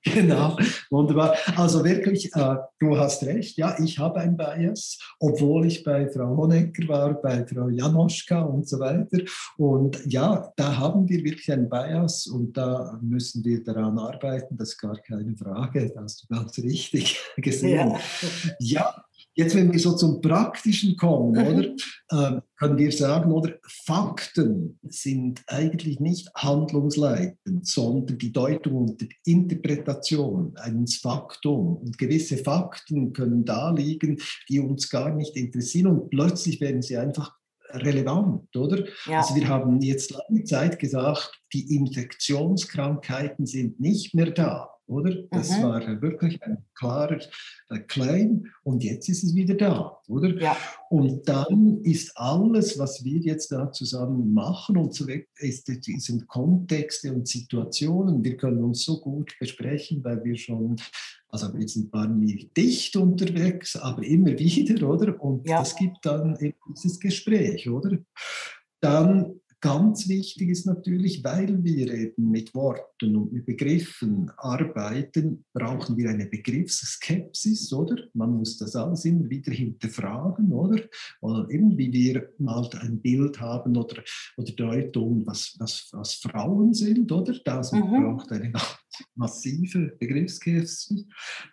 Genau, 0.14 0.57
wunderbar. 0.90 1.35
Also 1.57 1.85
wirklich, 1.85 2.35
äh, 2.35 2.57
du 2.79 2.97
hast 2.97 3.25
recht, 3.25 3.59
ja, 3.59 3.77
ich 3.79 3.99
habe 3.99 4.21
ein 4.21 4.37
Bias, 4.37 4.99
obwohl 5.19 5.66
ich 5.66 5.83
bei 5.83 6.09
Frau 6.09 6.37
Honecker 6.37 6.88
war, 6.88 7.14
bei 7.14 7.45
Frau 7.47 7.69
Janoschka 7.69 8.40
und 8.42 8.69
so 8.69 8.79
weiter. 8.79 9.19
Und 9.57 10.01
ja, 10.07 10.53
da 10.57 10.77
haben 10.77 11.09
wir 11.09 11.25
wirklich 11.25 11.51
ein 11.51 11.69
Bias 11.69 12.27
und 12.29 12.57
da 12.57 12.99
müssen 13.03 13.45
wir 13.45 13.62
daran 13.64 13.99
arbeiten, 13.99 14.57
das 14.57 14.71
ist 14.71 14.79
gar 14.79 14.97
keine 14.97 15.37
Frage, 15.37 15.88
das 15.88 16.03
hast 16.03 16.23
du 16.23 16.35
ganz 16.35 16.59
richtig 16.59 17.19
gesehen. 17.37 17.95
Ja, 18.59 18.85
ja 18.85 19.06
Jetzt, 19.38 19.55
wenn 19.55 19.70
wir 19.70 19.79
so 19.79 19.94
zum 19.94 20.22
Praktischen 20.22 20.96
kommen, 20.96 21.33
mhm. 21.33 21.46
oder, 21.46 22.37
äh, 22.37 22.40
können 22.59 22.79
wir 22.79 22.90
sagen, 22.90 23.31
oder 23.31 23.53
Fakten 23.85 24.79
sind 24.88 25.42
eigentlich 25.46 26.01
nicht 26.01 26.31
handlungsleitend, 26.35 27.66
sondern 27.66 28.16
die 28.16 28.33
Deutung 28.33 28.77
und 28.77 29.01
die 29.03 29.11
Interpretation 29.27 30.57
eines 30.57 30.96
Faktum. 30.96 31.77
Und 31.77 31.99
gewisse 31.99 32.38
Fakten 32.38 33.12
können 33.12 33.44
da 33.44 33.70
liegen, 33.72 34.18
die 34.49 34.59
uns 34.59 34.88
gar 34.88 35.14
nicht 35.14 35.37
interessieren 35.37 35.88
und 35.88 36.09
plötzlich 36.11 36.59
werden 36.62 36.81
sie 36.81 36.96
einfach 36.96 37.37
relevant, 37.70 38.57
oder? 38.57 38.87
Ja. 39.05 39.18
Also 39.18 39.35
wir 39.35 39.49
haben 39.49 39.83
jetzt 39.83 40.12
lange 40.12 40.44
Zeit 40.44 40.79
gesagt, 40.79 41.42
die 41.53 41.77
Infektionskrankheiten 41.77 43.44
sind 43.44 43.81
nicht 43.81 44.14
mehr 44.14 44.31
da 44.31 44.76
oder? 44.87 45.14
Das 45.31 45.51
mhm. 45.51 45.62
war 45.62 46.03
wirklich 46.03 46.42
ein 46.42 46.64
klarer 46.75 47.18
äh, 47.70 47.79
Claim 47.81 48.46
und 48.62 48.85
jetzt 48.85 49.09
ist 49.09 49.25
es 49.25 49.35
wieder 49.35 49.55
da, 49.55 49.99
oder? 50.09 50.40
Ja. 50.40 50.57
Und 50.90 51.29
dann 51.29 51.81
ist 51.83 52.16
alles, 52.16 52.79
was 52.79 53.05
wir 53.05 53.18
jetzt 53.18 53.51
da 53.53 53.72
zusammen 53.72 54.33
machen 54.33 54.77
und 54.77 54.94
so 54.94 55.07
ist, 55.38 55.66
sind 55.66 56.29
Kontexte 56.29 57.12
und 57.12 57.27
Situationen. 57.27 58.22
Wir 58.22 58.37
können 58.37 58.62
uns 58.62 58.85
so 58.85 59.01
gut 59.01 59.35
besprechen, 59.40 60.05
weil 60.05 60.22
wir 60.25 60.37
schon, 60.37 60.77
also 61.29 61.53
wir 61.55 61.68
sind 61.68 61.90
paar 61.90 62.09
nicht 62.09 62.57
dicht 62.57 62.96
unterwegs, 62.96 63.77
aber 63.77 64.05
immer 64.05 64.38
wieder, 64.38 64.88
oder? 64.88 65.20
Und 65.20 65.49
ja. 65.49 65.59
das 65.59 65.75
gibt 65.75 65.99
dann 66.05 66.37
eben 66.40 66.57
dieses 66.75 67.01
Gespräch, 67.01 67.68
oder? 67.68 67.99
Dann 68.81 69.40
Ganz 69.62 70.07
wichtig 70.07 70.51
ist 70.51 70.66
natürlich, 70.66 71.25
weil 71.25 71.64
wir 71.64 71.92
eben 71.92 72.31
mit 72.31 72.55
Worten 72.55 73.16
und 73.16 73.33
mit 73.33 73.47
Begriffen 73.47 74.31
arbeiten, 74.37 75.47
brauchen 75.55 75.97
wir 75.97 76.11
eine 76.11 76.27
Begriffsskepsis, 76.27 77.73
oder? 77.73 77.97
Man 78.12 78.37
muss 78.37 78.59
das 78.59 78.77
alles 78.77 79.07
immer 79.07 79.31
wieder 79.31 79.53
hinterfragen, 79.53 80.53
oder? 80.53 80.83
Oder 81.23 81.51
eben 81.51 81.77
wie 81.79 81.90
wir 81.90 82.29
mal 82.38 82.69
ein 82.81 83.01
Bild 83.01 83.40
haben 83.40 83.77
oder, 83.77 84.03
oder 84.37 84.53
Deutung, 84.53 85.27
was, 85.27 85.57
was, 85.59 85.88
was 85.92 86.14
Frauen 86.14 86.75
sind, 86.75 87.11
oder? 87.11 87.35
Das 87.42 87.73
mhm. 87.73 87.81
braucht 87.81 88.31
eine 88.33 88.53
massive 89.14 89.97
Begriffsskepsis. 89.99 91.07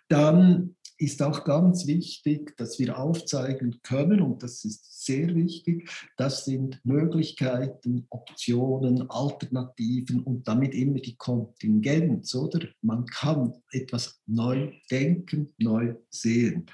Dann 0.08 0.76
ist 1.04 1.22
auch 1.22 1.44
ganz 1.44 1.86
wichtig, 1.86 2.56
dass 2.56 2.78
wir 2.78 2.98
aufzeigen 2.98 3.80
können, 3.82 4.20
und 4.20 4.42
das 4.42 4.64
ist 4.64 5.04
sehr 5.04 5.34
wichtig, 5.34 5.90
das 6.16 6.44
sind 6.44 6.80
Möglichkeiten, 6.84 8.06
Optionen, 8.10 9.08
Alternativen 9.10 10.22
und 10.22 10.48
damit 10.48 10.74
immer 10.74 10.98
die 10.98 11.16
Kontingenz, 11.16 12.34
oder? 12.34 12.66
Man 12.82 13.06
kann 13.06 13.52
etwas 13.70 14.20
neu 14.26 14.72
denken, 14.90 15.52
neu 15.58 15.94
sehen. 16.10 16.66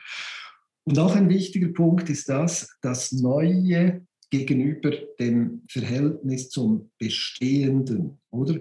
Und 0.84 0.98
auch 0.98 1.14
ein 1.14 1.28
wichtiger 1.28 1.68
Punkt 1.68 2.08
ist 2.08 2.28
das, 2.28 2.68
dass 2.80 3.12
neue 3.12 4.06
gegenüber 4.30 4.92
dem 5.18 5.62
Verhältnis 5.68 6.48
zum 6.50 6.90
Bestehenden, 6.98 8.18
oder? 8.30 8.60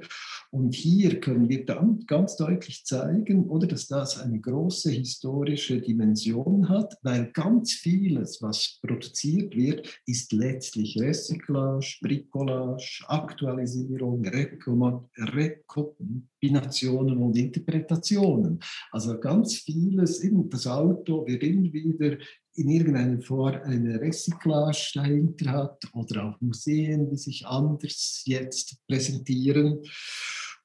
Und 0.50 0.74
hier 0.74 1.20
können 1.20 1.48
wir 1.48 1.64
dann 1.66 2.06
ganz 2.08 2.38
deutlich 2.38 2.86
zeigen, 2.86 3.48
oder, 3.48 3.68
dass 3.68 3.88
das 3.88 4.20
eine 4.20 4.40
große 4.40 4.90
historische 4.90 5.80
Dimension 5.80 6.70
hat, 6.70 6.98
weil 7.04 7.30
ganz 7.34 7.74
vieles, 7.74 8.42
was 8.42 8.80
produziert 8.82 9.56
wird, 9.56 10.02
ist 10.08 10.34
letztlich 10.34 11.00
Recyclage, 11.00 11.98
Bricolage, 12.02 13.04
Aktualisierung, 13.08 14.26
Rekombinationen 14.26 17.18
und 17.18 17.38
Interpretationen. 17.38 18.60
Also 18.92 19.20
ganz 19.20 19.58
vieles, 19.58 20.26
das 20.50 20.66
Auto 20.66 21.28
wird 21.28 21.44
immer 21.44 21.72
wieder 21.72 22.18
in 22.60 22.70
irgendeiner 22.70 23.22
Form 23.22 23.62
eine 23.64 24.00
Recyclage 24.02 24.92
dahinter 24.94 25.52
hat 25.52 25.84
oder 25.94 26.26
auch 26.26 26.42
Museen, 26.42 27.10
die 27.10 27.18
sich 27.18 27.46
anders 27.46 28.24
jetzt 28.26 28.78
präsentieren. 28.88 29.80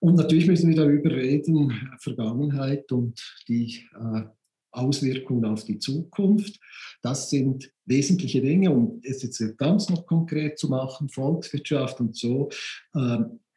Und 0.00 0.16
natürlich 0.16 0.46
müssen 0.46 0.68
wir 0.68 0.76
darüber 0.76 1.10
reden, 1.10 1.72
Vergangenheit 2.00 2.90
und 2.92 3.18
die 3.48 3.86
äh, 3.94 4.22
Auswirkungen 4.72 5.44
auf 5.44 5.64
die 5.64 5.78
Zukunft. 5.78 6.58
Das 7.00 7.30
sind 7.30 7.70
wesentliche 7.86 8.40
Dinge, 8.40 8.70
um 8.70 9.00
es 9.04 9.22
jetzt 9.22 9.42
ganz 9.56 9.88
noch 9.88 10.06
konkret 10.06 10.58
zu 10.58 10.68
machen, 10.68 11.08
Volkswirtschaft 11.08 12.00
und 12.00 12.16
so. 12.16 12.50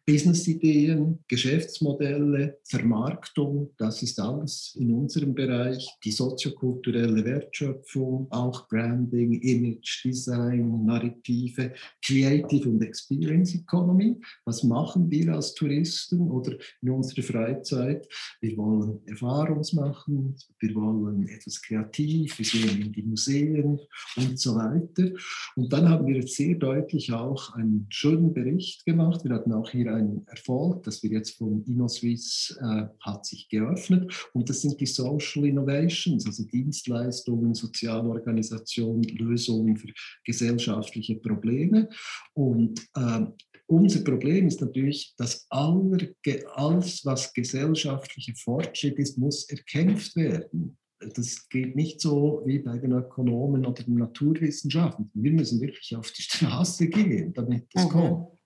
Businessideen, 0.07 1.19
Geschäftsmodelle, 1.27 2.59
Vermarktung, 2.63 3.71
das 3.77 4.01
ist 4.01 4.17
alles 4.21 4.73
in 4.79 4.93
unserem 4.93 5.35
Bereich. 5.35 5.85
Die 6.01 6.11
soziokulturelle 6.11 7.25
Wertschöpfung, 7.25 8.27
auch 8.29 8.69
Branding, 8.69 9.33
Image, 9.41 10.05
Design, 10.05 10.85
Narrative, 10.85 11.73
Creative 12.01 12.69
und 12.69 12.81
Experience 12.83 13.53
Economy. 13.55 14.15
Was 14.45 14.63
machen 14.63 15.11
wir 15.11 15.33
als 15.33 15.53
Touristen 15.55 16.31
oder 16.31 16.55
in 16.81 16.89
unserer 16.89 17.23
Freizeit? 17.23 18.07
Wir 18.39 18.55
wollen 18.55 19.05
Erfahrungs 19.07 19.73
machen, 19.73 20.37
wir 20.59 20.73
wollen 20.73 21.27
etwas 21.27 21.61
kreativ, 21.61 22.39
wir 22.39 22.45
gehen 22.45 22.81
in 22.81 22.93
die 22.93 23.03
Museen 23.03 23.77
und 24.15 24.39
so 24.39 24.55
weiter. 24.55 25.11
Und 25.57 25.73
dann 25.73 25.89
haben 25.89 26.07
wir 26.07 26.25
sehr 26.25 26.55
deutlich 26.55 27.11
auch 27.11 27.53
einen 27.55 27.87
schönen 27.89 28.33
Bericht 28.33 28.85
gemacht. 28.85 29.25
Wir 29.25 29.33
hatten 29.33 29.51
auch 29.51 29.69
hier 29.69 29.96
ein 29.97 30.25
Erfolg, 30.27 30.83
das 30.83 31.03
wir 31.03 31.11
jetzt 31.11 31.37
von 31.37 31.63
InnoSwiss 31.65 32.57
äh, 32.61 32.85
hat 33.01 33.25
sich 33.25 33.49
geöffnet. 33.49 34.29
Und 34.33 34.49
das 34.49 34.61
sind 34.61 34.79
die 34.79 34.85
Social 34.85 35.45
Innovations, 35.45 36.25
also 36.25 36.43
Dienstleistungen, 36.43 37.53
Sozialorganisationen, 37.53 39.03
Lösungen 39.03 39.77
für 39.77 39.89
gesellschaftliche 40.23 41.15
Probleme. 41.15 41.89
Und 42.33 42.79
äh, 42.95 43.25
unser 43.67 43.99
Problem 43.99 44.47
ist 44.47 44.61
natürlich, 44.61 45.13
dass 45.17 45.45
aller, 45.49 46.07
alles, 46.55 47.05
was 47.05 47.33
gesellschaftlicher 47.33 48.33
Fortschritt 48.35 48.97
ist, 48.97 49.17
muss 49.17 49.49
erkämpft 49.49 50.15
werden. 50.15 50.77
Das 50.99 51.47
geht 51.49 51.75
nicht 51.75 52.01
so 52.01 52.41
wie 52.45 52.59
bei 52.59 52.77
den 52.77 52.93
Ökonomen 52.93 53.65
oder 53.65 53.83
den 53.83 53.95
Naturwissenschaften. 53.95 55.11
Wir 55.13 55.31
müssen 55.31 55.61
wirklich 55.61 55.95
auf 55.95 56.11
die 56.11 56.21
Straße 56.23 56.87
gehen, 56.87 57.33
damit 57.33 57.67
das 57.73 57.85
mhm. 57.85 57.89
kommt. 57.89 58.36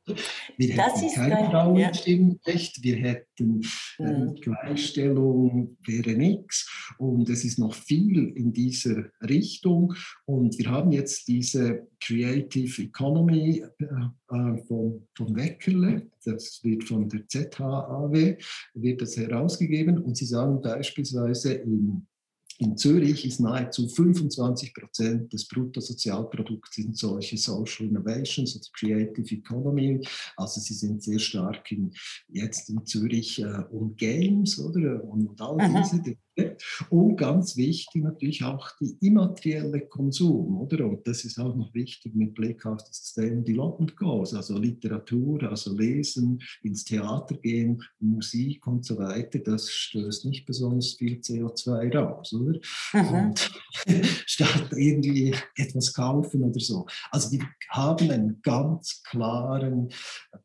Wir 0.58 0.74
hätten 0.74 1.13
kein 1.13 1.52
Frauenstimmrecht, 1.52 2.78
ja. 2.78 2.84
wir 2.84 2.95
hätten 2.97 3.62
äh, 4.00 4.04
mhm. 4.04 4.36
Gleichstellung 4.36 5.78
wäre 5.86 6.12
nichts 6.12 6.69
und 6.97 7.30
es 7.30 7.43
ist 7.43 7.60
noch 7.60 7.74
viel 7.74 8.34
in 8.36 8.54
dieser 8.54 9.06
Richtung 9.21 9.93
und 10.26 10.58
wir 10.58 10.69
haben 10.69 10.91
jetzt 10.91 11.28
diese 11.28 11.88
Creative 12.04 12.82
Economy 12.82 13.63
äh, 13.80 13.86
äh 13.86 14.63
von, 14.67 15.08
von 15.15 15.36
Weckerle, 15.36 16.10
das 16.26 16.63
wird 16.63 16.84
von 16.84 17.10
der 17.10 17.28
ZHAW, 17.28 18.38
wird 18.74 19.02
das 19.02 19.17
herausgegeben 19.17 19.97
und 19.97 20.15
sie 20.17 20.26
sagen 20.26 20.62
beispielsweise 20.62 21.54
in 21.54 22.08
in 22.62 22.78
Zürich 22.78 23.26
ist 23.26 23.39
nahezu 23.39 23.89
25 23.89 24.74
Prozent 24.76 25.34
des 25.34 25.47
Bruttosozialprodukts 25.47 26.78
in 26.78 26.93
solche 26.93 27.36
Social 27.36 27.88
Innovations 27.88 28.56
oder 28.56 28.71
Creative 28.74 29.34
Economy. 29.34 30.00
Also 30.38 30.62
sie 30.62 30.76
sind 30.76 31.02
sehr 31.02 31.17
stark 31.17 31.71
in, 31.71 31.91
jetzt 32.30 32.69
in 32.69 32.86
Zürich 32.86 33.39
äh, 33.39 33.63
um 33.71 33.95
Games 33.95 34.60
oder 34.60 35.04
und 35.04 35.41
all 35.41 35.58
diese 35.58 36.04
Dinge. 36.04 36.17
Und 36.89 37.17
ganz 37.17 37.58
wichtig 37.58 38.04
natürlich 38.04 38.44
auch 38.44 38.70
die 38.80 38.96
immaterielle 39.02 39.82
Konsum, 39.82 40.58
oder? 40.62 40.86
Und 40.86 41.08
das 41.08 41.26
ist 41.26 41.39
auch 41.39 41.56
noch 41.56 41.74
wichtig 41.74 42.15
mit 42.15 42.34
Blick 42.34 42.65
auf 42.65 42.84
das 42.84 42.98
Sustainable 43.04 43.44
Development 43.44 43.96
Goals, 43.98 44.34
also 44.34 44.58
Literatur, 44.58 45.44
also 45.44 45.76
Lesen, 45.76 46.41
ins 46.63 46.84
Theater 46.86 47.36
gehen, 47.36 47.84
Musik 48.00 48.65
und 48.67 48.86
so 48.86 48.98
weiter, 48.98 49.39
das 49.39 49.70
stößt 49.70 50.26
nicht 50.26 50.46
besonders 50.46 50.94
viel 50.94 51.20
CO2 51.20 51.96
raus, 51.96 52.34
oder? 52.34 52.60
Mhm. 52.94 53.10
Und 53.10 53.52
statt 54.26 54.70
irgendwie 54.76 55.36
etwas 55.56 55.94
kaufen 55.94 56.44
oder 56.44 56.60
so. 56.60 56.86
Also 57.12 57.32
wir 57.32 57.48
haben 57.70 58.10
einen 58.10 58.41
ganz 58.41 59.02
klaren 59.04 59.89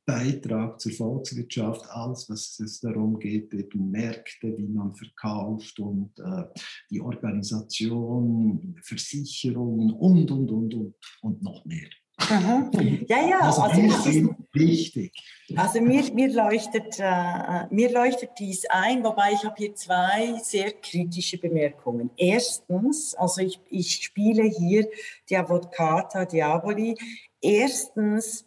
Beitrag 0.05 0.81
zur 0.81 0.93
Volkswirtschaft, 0.93 1.89
alles 1.91 2.29
was 2.29 2.59
es 2.61 2.81
darum 2.81 3.19
geht, 3.19 3.53
eben 3.55 3.91
Märkte, 3.91 4.57
wie 4.57 4.69
man 4.69 4.95
verkauft 4.95 5.76
und 5.79 6.19
äh, 6.19 6.45
die 6.91 7.01
Organisation, 7.01 8.77
Versicherungen 8.83 9.93
und, 9.93 10.31
und, 10.31 10.51
und, 10.51 10.75
und, 10.75 10.95
und 11.23 11.43
noch 11.43 11.65
mehr. 11.65 11.89
Aha. 12.19 12.71
Ja, 13.09 13.29
ja, 13.29 13.41
also, 13.41 13.63
also 13.63 13.83
das 13.83 14.07
ist 14.07 14.29
wichtig. 14.53 15.13
Also 15.55 15.81
mir, 15.81 16.03
mir, 16.15 16.33
leuchtet, 16.33 16.99
äh, 16.99 17.67
mir 17.71 17.93
leuchtet 17.93 18.31
dies 18.39 18.65
ein, 18.71 19.05
wobei 19.05 19.33
ich 19.33 19.45
habe 19.45 19.55
hier 19.59 19.75
zwei 19.75 20.39
sehr 20.43 20.73
kritische 20.73 21.39
Bemerkungen. 21.39 22.11
Erstens, 22.17 23.15
also 23.15 23.43
ich, 23.43 23.61
ich 23.69 23.97
spiele 23.97 24.45
hier 24.45 24.89
die 25.29 25.37
Avocata 25.37 26.25
Diaboli. 26.25 26.97
Erstens, 27.41 28.47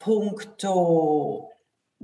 puncto 0.00 1.48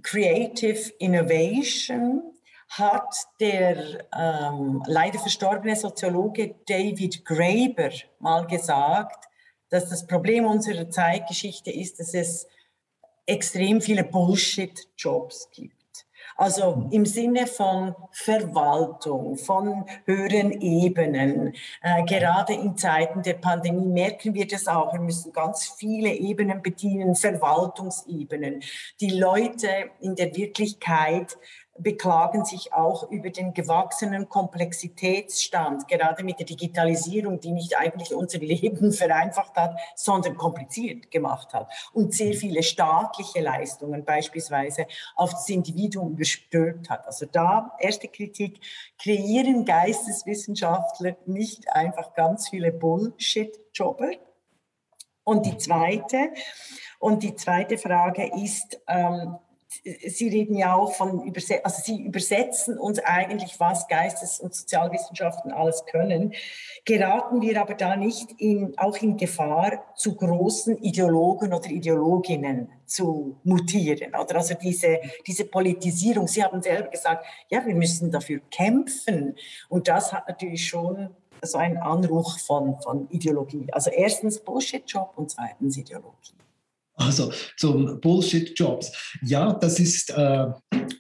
Creative 0.03 0.93
Innovation 0.99 2.36
hat 2.69 3.15
der 3.41 4.07
ähm, 4.17 4.83
leider 4.87 5.19
verstorbene 5.19 5.77
Soziologe 5.77 6.57
David 6.67 7.25
Graeber 7.25 7.91
mal 8.19 8.47
gesagt, 8.47 9.27
dass 9.69 9.89
das 9.89 10.07
Problem 10.07 10.47
unserer 10.47 10.91
Zeitgeschichte 10.91 11.71
ist, 11.71 11.99
dass 12.01 12.15
es 12.15 12.47
extrem 13.27 13.81
viele 13.81 14.05
Bullshit-Jobs 14.05 15.51
gibt. 15.53 15.75
Also 16.37 16.87
im 16.91 17.07
Sinne 17.07 17.47
von 17.47 17.95
Verwaltung, 18.13 19.37
von 19.39 19.87
höheren 20.05 20.53
Ebenen. 20.61 21.55
Äh, 21.81 22.05
gerade 22.05 22.53
in 22.53 22.77
Zeiten 22.77 23.23
der 23.23 23.35
Pandemie 23.35 23.87
merken 23.87 24.35
wir 24.35 24.47
das 24.47 24.67
auch. 24.67 24.93
Wir 24.93 25.01
müssen 25.01 25.33
ganz 25.33 25.75
viele 25.79 26.11
Ebenen 26.11 26.61
bedienen, 26.61 27.15
Verwaltungsebenen. 27.15 28.63
Die 29.01 29.19
Leute 29.19 29.69
in 30.01 30.15
der 30.15 30.37
Wirklichkeit 30.37 31.39
beklagen 31.79 32.45
sich 32.45 32.73
auch 32.73 33.11
über 33.11 33.31
den 33.31 33.55
gewachsenen 33.55 34.29
Komplexitätsstand, 34.29 35.89
gerade 35.89 36.25
mit 36.25 36.39
der 36.39 36.47
Digitalisierung, 36.47 37.41
die 37.41 37.53
nicht 37.53 37.77
eigentlich 37.79 38.15
unser 38.15 38.39
Leben 38.39 38.93
vereinfacht 38.93 39.57
hat, 39.57 39.79
sondern 39.95 40.37
kompliziert 40.37 41.11
gemacht 41.11 41.53
hat 41.55 41.71
und 41.93 42.15
sehr 42.15 42.35
viele 42.35 42.63
staatliche 42.63 43.41
Leistungen 43.41 44.05
beispielsweise 44.05 44.87
auf 45.15 45.33
das 45.33 45.49
Individuum 45.49 46.13
überstülpt 46.13 46.91
hat. 46.91 47.07
Also 47.07 47.27
da 47.31 47.73
erste 47.79 48.09
Kritik, 48.09 48.61
kreieren 48.99 49.65
Geisteswissenschaftler 49.65 51.17
nicht 51.27 51.71
einfach 51.73 52.15
ganz 52.15 52.49
viele 52.49 52.73
Bullshit-Jobber? 52.73 54.11
Und 55.25 55.45
die 55.45 55.59
zweite, 55.59 56.31
und 57.01 57.25
die 57.25 57.35
zweite 57.35 57.79
Frage 57.79 58.31
ist, 58.43 58.81
ähm, 58.87 59.37
Sie 59.85 60.29
reden 60.29 60.57
ja 60.57 60.75
auch 60.75 60.93
von, 60.93 61.23
Überse 61.25 61.65
also 61.65 61.83
Sie 61.83 62.03
übersetzen 62.03 62.79
uns 62.79 62.99
eigentlich, 62.99 63.59
was 63.59 63.89
Geistes- 63.89 64.41
und 64.41 64.55
Sozialwissenschaften 64.55 65.53
alles 65.53 65.85
können. 65.87 66.35
Geraten 66.85 67.41
wir 67.43 67.61
aber 67.61 67.75
da 67.75 67.97
nicht 67.97 68.33
in, 68.39 68.77
auch 68.79 68.97
in 68.99 69.17
Gefahr, 69.17 69.85
zu 69.95 70.17
großen 70.17 70.79
Ideologen 70.79 71.53
oder 71.53 71.69
Ideologinnen 71.69 72.71
zu 72.87 73.37
mutieren? 73.45 74.15
Oder 74.15 74.37
also 74.37 74.55
diese, 74.55 75.01
diese 75.27 75.45
Politisierung. 75.45 76.29
Sie 76.29 76.43
haben 76.43 76.63
selber 76.63 76.89
gesagt, 76.89 77.27
ja, 77.49 77.65
wir 77.65 77.75
müssen 77.75 78.11
dafür 78.11 78.41
kämpfen. 78.51 79.37
Und 79.69 79.89
das 79.89 80.13
hat 80.13 80.29
natürlich 80.29 80.67
schon 80.67 81.11
so 81.43 81.59
einen 81.59 81.79
Anruch 81.79 82.39
von, 82.39 82.81
von 82.81 83.09
Ideologie. 83.11 83.67
Also 83.73 83.91
erstens 83.91 84.41
Bullshit-Job 84.41 85.13
und 85.17 85.31
zweitens 85.31 85.77
Ideologie. 85.77 86.35
Also 86.97 87.31
zum 87.59 88.01
Bullshit-Jobs. 88.01 89.17
Ja, 89.23 89.53
das 89.53 89.79
ist 89.79 90.11
äh, 90.11 90.47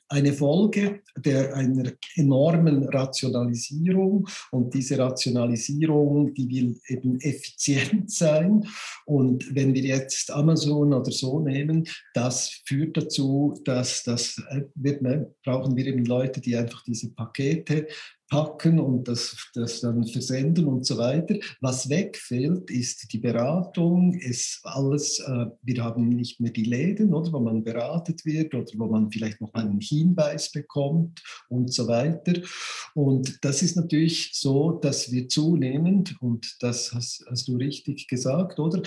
eine 0.09 0.32
Folge 0.35 1.00
der, 1.16 1.54
einer 1.54 1.92
enormen 2.16 2.87
Rationalisierung 2.90 4.28
und 4.50 4.74
diese 4.74 4.98
Rationalisierung, 4.98 6.35
die 6.35 6.48
will 6.50 6.78
eben 6.88 7.18
effizient 7.20 8.11
sein. 8.11 8.68
Und 9.06 9.54
wenn 9.54 9.72
wir 9.72 9.82
jetzt 9.82 10.30
Amazon 10.30 10.92
oder 10.92 11.11
so 11.11 11.40
nehmen, 11.40 11.88
das 12.12 12.61
führt 12.66 12.96
dazu, 12.98 13.59
dass 13.64 14.02
das 14.02 14.37
äh, 14.50 14.62
wird, 14.74 15.00
ne, 15.00 15.35
brauchen 15.44 15.76
wir 15.76 15.87
eben 15.87 16.04
Leute, 16.04 16.42
die 16.42 16.56
einfach 16.56 16.82
diese 16.85 17.11
Pakete 17.12 17.88
packen 18.28 18.80
und 18.80 19.06
das, 19.08 19.50
das 19.54 19.80
dann 19.80 20.06
versenden 20.06 20.66
und 20.66 20.84
so 20.84 20.98
weiter. 20.98 21.36
Was 21.60 21.88
wegfällt, 21.88 22.70
ist 22.70 23.12
die 23.12 23.18
Beratung, 23.18 24.14
ist 24.14 24.60
alles, 24.64 25.20
äh, 25.20 25.46
wir 25.62 25.84
haben 25.84 26.08
nicht 26.08 26.40
mehr 26.40 26.52
die 26.52 26.64
Läden, 26.64 27.14
oder, 27.14 27.32
wo 27.32 27.40
man 27.40 27.62
beratet 27.62 28.24
wird 28.24 28.54
oder 28.54 28.70
wo 28.76 28.86
man 28.86 29.10
vielleicht 29.10 29.40
noch 29.40 29.54
einen 29.54 29.80
Hinweis 29.80 30.50
bekommt 30.50 31.22
und 31.48 31.72
so 31.72 31.86
weiter. 31.86 32.40
Und 32.94 33.44
das 33.44 33.62
ist 33.62 33.76
natürlich 33.76 34.30
so, 34.32 34.72
dass 34.72 35.12
wir 35.12 35.28
zunehmend, 35.28 36.16
und 36.20 36.56
das 36.60 36.92
hast, 36.92 37.24
hast 37.28 37.48
du 37.48 37.56
richtig 37.56 38.08
gesagt, 38.08 38.58
oder, 38.58 38.82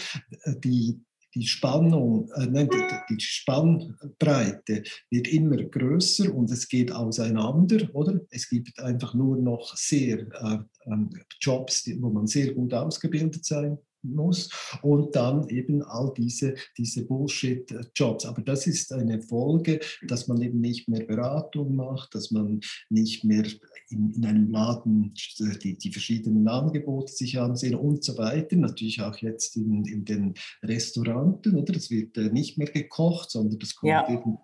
die, 0.63 0.99
die 1.36 1.46
Spannung, 1.46 2.30
äh, 2.36 2.48
nein, 2.48 2.70
die, 2.72 3.15
die, 3.15 3.20
Spannbreite 3.20 4.84
wird 5.10 5.28
immer 5.28 5.58
größer 5.58 6.34
und 6.34 6.50
es 6.52 6.68
geht 6.68 6.92
auseinander, 6.92 7.88
oder? 7.94 8.20
Es 8.30 8.50
gibt 8.50 8.80
einfach 8.80 9.13
nur 9.13 9.38
noch 9.38 9.76
sehr 9.76 10.20
äh, 10.20 10.58
ähm, 10.86 11.10
Jobs, 11.39 11.89
wo 12.00 12.10
man 12.10 12.28
sehr 12.28 12.54
gut 12.54 12.74
ausgebildet 12.74 13.46
sein 13.46 13.78
muss 14.04 14.50
und 14.82 15.16
dann 15.16 15.48
eben 15.50 15.84
all 15.84 16.14
diese, 16.16 16.56
diese 16.78 17.06
Bullshit-Jobs. 17.06 18.26
Aber 18.26 18.42
das 18.42 18.68
ist 18.68 18.92
eine 18.94 19.22
Folge, 19.22 19.80
dass 20.08 20.28
man 20.28 20.42
eben 20.42 20.60
nicht 20.60 20.88
mehr 20.88 21.06
Beratung 21.06 21.76
macht, 21.76 22.16
dass 22.16 22.32
man 22.32 22.62
nicht 22.90 23.24
mehr 23.24 23.46
in, 23.90 24.14
in 24.14 24.26
einem 24.26 24.52
Laden 24.52 25.14
die, 25.64 25.78
die 25.78 25.92
verschiedenen 25.92 26.48
Angebote 26.48 27.12
sich 27.12 27.40
ansehen 27.40 27.76
und 27.76 28.04
so 28.04 28.18
weiter. 28.18 28.56
Natürlich 28.56 29.02
auch 29.02 29.18
jetzt 29.18 29.56
in, 29.58 29.86
in 29.86 30.06
den 30.06 30.34
Restauranten, 30.64 31.56
oder? 31.56 31.76
Es 31.76 31.90
wird 31.90 32.18
äh, 32.18 32.30
nicht 32.30 32.58
mehr 32.58 32.68
gekocht, 32.68 33.32
sondern 33.32 33.60
das 33.60 33.76
kommt 33.76 33.92
ja. 33.92 34.10
eben 34.10 34.38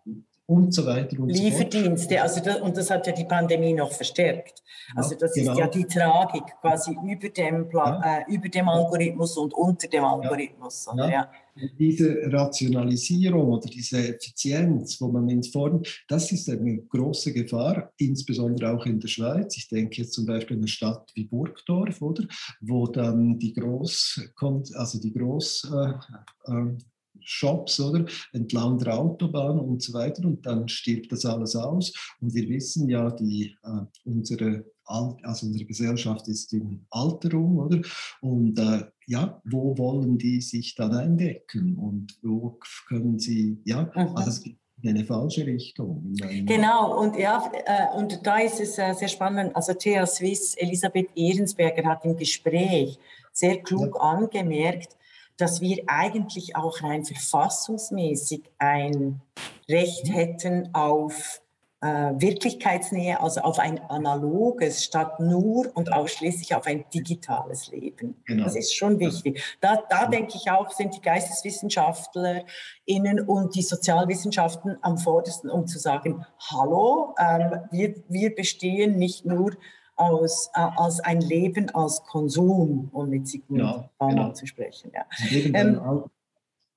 und 0.47 0.73
so 0.73 0.85
weiter 0.85 1.19
und 1.19 1.29
Lieferdienste, 1.29 2.15
so 2.15 2.21
also 2.21 2.41
das, 2.41 2.61
und 2.61 2.77
das 2.77 2.89
hat 2.89 3.07
ja 3.07 3.13
die 3.13 3.25
Pandemie 3.25 3.73
noch 3.73 3.91
verstärkt. 3.91 4.61
Also 4.95 5.15
das 5.15 5.33
genau. 5.33 5.53
ist 5.53 5.57
ja 5.57 5.67
die 5.67 5.85
Tragik 5.85 6.43
quasi 6.61 6.91
über 6.91 7.29
dem, 7.29 7.69
ja. 7.73 8.19
äh, 8.19 8.33
über 8.33 8.49
dem 8.49 8.69
Algorithmus 8.69 9.35
und 9.37 9.53
unter 9.53 9.87
dem 9.87 10.03
Algorithmus. 10.03 10.87
Ja. 10.95 11.09
ja. 11.09 11.31
Diese 11.79 12.31
Rationalisierung 12.31 13.53
oder 13.53 13.67
diese 13.69 13.97
Effizienz, 13.97 14.99
wo 14.99 15.07
man 15.07 15.29
ins 15.29 15.47
Form, 15.47 15.81
das 16.07 16.31
ist 16.31 16.49
eine 16.49 16.79
große 16.79 17.33
Gefahr, 17.33 17.93
insbesondere 17.97 18.73
auch 18.73 18.85
in 18.85 18.99
der 18.99 19.07
Schweiz. 19.07 19.55
Ich 19.57 19.69
denke 19.69 20.01
jetzt 20.01 20.13
zum 20.13 20.25
Beispiel 20.25 20.57
an 20.57 20.61
eine 20.61 20.67
Stadt 20.67 21.09
wie 21.15 21.23
Burgdorf, 21.23 22.01
oder, 22.01 22.25
wo 22.61 22.87
dann 22.87 23.39
die 23.39 23.53
Groß, 23.53 24.33
also 24.73 24.99
die 24.99 25.13
Groß 25.13 25.71
äh, 25.73 26.51
äh, 26.51 26.77
Shops 27.25 27.79
oder 27.79 28.05
entlang 28.33 28.77
der 28.77 28.97
Autobahn 28.97 29.59
und 29.59 29.81
so 29.81 29.93
weiter 29.93 30.25
und 30.25 30.45
dann 30.45 30.67
stirbt 30.67 31.11
das 31.11 31.25
alles 31.25 31.55
aus 31.55 31.93
und 32.21 32.33
wir 32.33 32.47
wissen 32.49 32.89
ja, 32.89 33.11
die, 33.11 33.55
äh, 33.63 33.81
unsere, 34.05 34.65
also 34.85 35.47
unsere 35.47 35.65
Gesellschaft 35.65 36.27
ist 36.27 36.53
in 36.53 36.85
Alterung 36.91 37.57
oder 37.57 37.81
und 38.21 38.57
äh, 38.59 38.85
ja, 39.07 39.41
wo 39.45 39.77
wollen 39.77 40.17
die 40.17 40.41
sich 40.41 40.75
dann 40.75 40.93
eindecken 40.93 41.75
und 41.77 42.17
wo 42.21 42.59
können 42.87 43.19
sie, 43.19 43.59
ja, 43.65 43.83
mhm. 43.95 44.15
also 44.15 44.29
es 44.29 44.43
gibt 44.43 44.59
in 44.81 44.89
eine 44.89 45.05
falsche 45.05 45.45
Richtung. 45.45 46.13
Genau, 46.45 46.99
und 47.01 47.17
ja, 47.17 47.51
äh, 47.65 47.97
und 47.97 48.25
da 48.25 48.39
ist 48.39 48.59
es 48.59 48.77
äh, 48.77 48.93
sehr 48.93 49.07
spannend. 49.07 49.55
Also 49.55 49.73
TH 49.73 50.05
Swiss, 50.05 50.55
Elisabeth 50.55 51.09
Ehrensberger 51.15 51.89
hat 51.89 52.05
im 52.05 52.15
Gespräch 52.15 52.99
sehr 53.31 53.61
klug 53.61 53.95
ja. 53.95 54.01
angemerkt, 54.01 54.95
dass 55.37 55.61
wir 55.61 55.83
eigentlich 55.87 56.55
auch 56.55 56.81
rein 56.81 57.05
verfassungsmäßig 57.05 58.43
ein 58.57 59.21
Recht 59.67 60.13
hätten 60.13 60.69
auf 60.73 61.41
äh, 61.81 62.13
Wirklichkeitsnähe, 62.17 63.19
also 63.19 63.41
auf 63.41 63.59
ein 63.59 63.79
analoges, 63.89 64.81
statt 64.83 65.19
nur 65.19 65.69
und 65.75 65.93
ausschließlich 65.93 66.55
auf 66.55 66.65
ein 66.65 66.85
digitales 66.93 67.67
Leben. 67.67 68.15
Genau. 68.25 68.45
Das 68.45 68.55
ist 68.55 68.75
schon 68.75 68.99
wichtig. 68.99 69.43
Da, 69.61 69.83
da 69.89 70.07
denke 70.07 70.33
ich 70.35 70.49
auch, 70.49 70.71
sind 70.71 70.95
die 70.95 71.01
GeisteswissenschaftlerInnen 71.01 73.19
und 73.27 73.53
die 73.55 73.61
Sozialwissenschaften 73.61 74.77
am 74.81 74.97
vordersten, 74.97 75.51
um 75.51 75.67
zu 75.67 75.77
sagen, 75.77 76.25
hallo, 76.39 77.13
ähm, 77.19 77.59
wir, 77.71 77.93
wir 78.07 78.33
bestehen 78.33 78.97
nicht 78.97 79.25
nur 79.25 79.51
aus, 79.95 80.49
äh, 80.55 80.59
als 80.75 80.99
ein 80.99 81.21
Leben 81.21 81.69
als 81.71 82.03
Konsum, 82.03 82.89
um 82.91 83.09
mit 83.09 83.27
Sigmund 83.27 83.61
ja, 83.61 83.89
genau. 83.99 84.31
zu 84.33 84.45
sprechen. 84.45 84.91
Ja. 84.93 85.05
Ähm, 85.31 85.79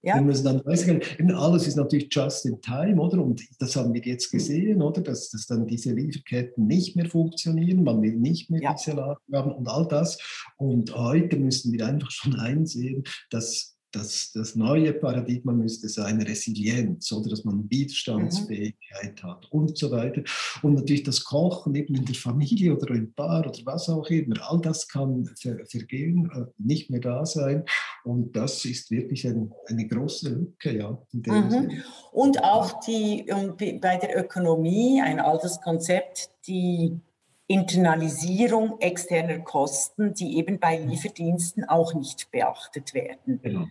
ja. 0.03 0.15
Wir 0.15 0.23
müssen 0.23 0.45
dann 0.45 0.63
eben 1.19 1.35
alles 1.35 1.67
ist 1.67 1.75
natürlich 1.75 2.09
just 2.11 2.47
in 2.47 2.61
time, 2.61 3.01
oder? 3.01 3.21
Und 3.21 3.43
das 3.59 3.75
haben 3.75 3.93
wir 3.93 4.01
jetzt 4.01 4.31
gesehen, 4.31 4.81
oder? 4.81 5.01
Dass, 5.01 5.31
dass 5.31 5.47
dann 5.47 5.67
diese 5.67 5.93
Lieferketten 5.93 6.67
nicht 6.69 6.95
mehr 6.95 7.07
funktionieren, 7.07 7.83
man 7.83 8.01
will 8.01 8.15
nicht 8.15 8.49
mehr 8.49 8.63
ja. 8.63 8.75
diese 8.75 8.93
Lager 8.93 9.19
haben 9.33 9.53
und 9.53 9.69
all 9.69 9.89
das. 9.89 10.19
Und 10.57 10.97
heute 10.97 11.37
müssen 11.37 11.73
wir 11.73 11.85
einfach 11.85 12.13
schon 12.13 12.35
einsehen, 12.39 13.03
dass 13.31 13.78
das, 13.93 14.33
das 14.35 14.55
neue 14.55 14.93
Paradigma 14.93 15.53
müsste 15.53 15.89
sein 15.89 16.21
Resilienz 16.21 17.11
oder 17.13 17.31
dass 17.31 17.45
man 17.45 17.69
Widerstandsfähigkeit 17.71 19.23
mhm. 19.23 19.27
hat 19.27 19.51
und 19.51 19.79
so 19.79 19.91
weiter. 19.91 20.23
Und 20.63 20.75
natürlich 20.75 21.05
das 21.05 21.25
Kochen 21.25 21.75
eben 21.75 21.95
in 21.95 22.05
der 22.05 22.15
Familie 22.15 22.77
oder 22.77 22.95
im 22.95 23.13
Paar 23.15 23.47
oder 23.47 23.59
was 23.65 23.89
auch 23.89 24.09
immer, 24.11 24.37
all 24.51 24.61
das 24.61 24.89
kann 24.89 25.27
ver 25.41 25.65
vergehen, 25.67 26.31
äh, 26.35 26.45
nicht 26.59 26.91
mehr 26.91 27.01
da 27.01 27.25
sein. 27.25 27.65
Und 28.05 28.37
das 28.37 28.65
ist 28.65 28.91
wirklich 28.91 29.27
ein, 29.27 29.53
eine 29.67 29.87
große 29.87 30.31
Lücke, 30.31 30.77
ja. 30.77 30.99
Mhm. 31.13 31.83
Und 32.13 32.43
auch 32.45 32.81
die, 32.81 33.27
bei 33.81 33.97
der 33.97 34.19
Ökonomie, 34.19 35.01
ein 35.01 35.21
altes 35.21 35.61
Konzept, 35.61 36.31
die 36.47 37.01
Internalisierung 37.47 38.79
externer 38.81 39.39
Kosten, 39.39 40.13
die 40.13 40.37
eben 40.37 40.59
bei 40.59 40.79
mhm. 40.79 40.91
Lieferdiensten 40.91 41.65
auch 41.65 41.95
nicht 41.95 42.31
beachtet 42.31 42.93
werden. 42.93 43.41
Genau. 43.43 43.67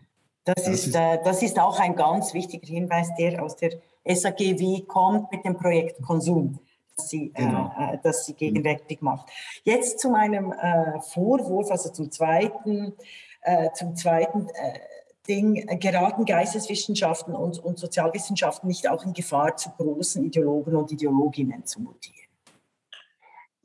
Das, 0.48 0.64
das 0.64 0.68
ist, 0.70 0.88
ist 0.88 0.96
äh, 0.96 1.20
das 1.26 1.44
ist 1.44 1.60
auch 1.60 1.78
ein 1.78 1.96
ganz 1.96 2.34
wichtiger 2.34 2.68
Hinweis, 2.68 3.10
der 3.20 3.44
aus 3.44 3.58
der 3.58 3.82
SAGW 4.06 4.84
kommt 4.84 5.30
mit 5.30 5.44
dem 5.44 5.58
Projekt 5.58 6.02
Konsum, 6.02 6.60
das 6.96 7.10
sie, 7.10 7.34
äh, 7.36 7.46
genau. 7.46 7.74
äh, 7.78 7.98
das 8.02 8.26
sie 8.26 8.34
gegenwärtig 8.34 9.02
macht. 9.02 9.30
Jetzt 9.66 10.00
zu 10.00 10.10
meinem 10.10 10.54
äh, 10.54 11.02
Vorwurf, 11.02 11.70
also 11.70 11.90
zum 11.90 12.10
zweiten, 12.14 12.94
äh, 13.42 13.72
zum 13.74 13.98
zweiten 13.98 14.48
äh, 14.48 14.80
Ding, 15.28 15.68
geraten 15.82 16.24
Geisteswissenschaften 16.24 17.36
und, 17.36 17.60
und 17.60 17.78
Sozialwissenschaften 17.78 18.70
nicht 18.70 18.90
auch 18.90 19.04
in 19.04 19.12
Gefahr, 19.12 19.58
zu 19.58 19.70
großen 19.72 20.24
Ideologen 20.24 20.78
und 20.78 20.90
Ideologinnen 20.94 21.66
zu 21.66 21.82
mutieren? 21.82 22.16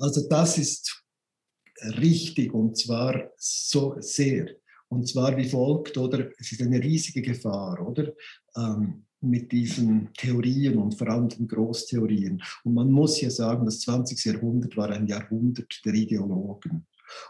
Also 0.01 0.29
das 0.29 0.59
ist 0.59 1.05
richtig 1.81 2.53
und 2.53 2.77
zwar 2.77 3.31
so 3.37 3.95
sehr. 4.01 4.49
Und 4.93 5.09
zwar 5.09 5.35
wie 5.39 5.49
folgt, 5.49 5.97
oder 5.97 6.29
es 6.39 6.53
ist 6.53 6.61
eine 6.61 6.79
riesige 6.79 7.23
Gefahr, 7.23 7.81
oder? 7.81 8.13
Ähm, 8.55 9.07
mit 9.23 9.51
diesen 9.51 10.13
Theorien 10.13 10.77
und 10.77 10.99
vor 10.99 11.09
allem 11.09 11.31
den 11.31 11.49
Großtheorien. 11.49 12.43
Und 12.65 12.75
man 12.75 12.93
muss 12.93 13.19
ja 13.23 13.31
sagen, 13.31 13.65
das 13.65 13.81
20. 13.81 14.23
Jahrhundert 14.23 14.77
war 14.77 14.91
ein 14.91 15.07
Jahrhundert 15.07 15.81
der 15.87 15.95
Ideologen. 15.95 16.87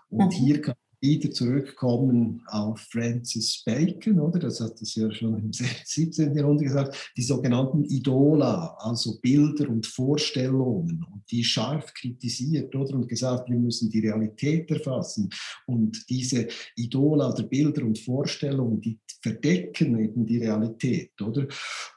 Und 0.08 0.26
mhm. 0.26 0.44
hier 0.44 0.60
kann 0.60 0.74
wieder 1.02 1.32
zurückkommen 1.32 2.42
auf 2.46 2.80
Francis 2.90 3.62
Bacon, 3.66 4.20
oder? 4.20 4.38
Das 4.38 4.60
hat 4.60 4.80
es 4.80 4.94
ja 4.94 5.10
schon 5.12 5.36
im 5.38 5.52
17. 5.84 6.34
Jahrhundert 6.34 6.66
gesagt, 6.68 7.12
die 7.16 7.22
sogenannten 7.22 7.84
Idola, 7.84 8.76
also 8.78 9.18
Bilder 9.20 9.68
und 9.68 9.86
Vorstellungen, 9.86 11.04
und 11.12 11.22
die 11.30 11.42
scharf 11.42 11.92
kritisiert, 11.92 12.74
oder? 12.74 12.94
Und 12.94 13.08
gesagt, 13.08 13.50
wir 13.50 13.58
müssen 13.58 13.90
die 13.90 14.00
Realität 14.00 14.70
erfassen. 14.70 15.28
Und 15.66 16.08
diese 16.08 16.46
Idola 16.76 17.32
oder 17.32 17.42
Bilder 17.42 17.82
und 17.82 17.98
Vorstellungen, 17.98 18.80
die 18.80 18.98
verdecken 19.20 19.98
eben 19.98 20.24
die 20.24 20.38
Realität, 20.38 21.20
oder? 21.20 21.48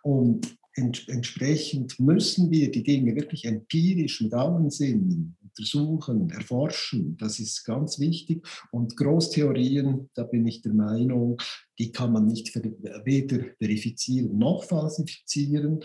Und 0.01 0.57
entsprechend 0.75 1.99
müssen 1.99 2.51
wir 2.51 2.69
die 2.69 2.83
Dinge 2.83 3.15
wirklich 3.15 3.45
empirisch 3.45 4.21
mit 4.21 4.33
allen 4.33 4.69
Sinnen 4.69 5.37
untersuchen, 5.41 6.29
erforschen. 6.31 7.15
Das 7.17 7.39
ist 7.39 7.63
ganz 7.63 7.99
wichtig. 7.99 8.45
Und 8.71 8.97
Großtheorien, 8.97 10.09
da 10.13 10.23
bin 10.23 10.45
ich 10.45 10.61
der 10.61 10.73
Meinung, 10.73 11.37
die 11.79 11.91
kann 11.91 12.11
man 12.11 12.25
nicht 12.25 12.53
weder 12.55 13.45
verifizieren 13.57 14.37
noch 14.37 14.65
falsifizieren. 14.65 15.79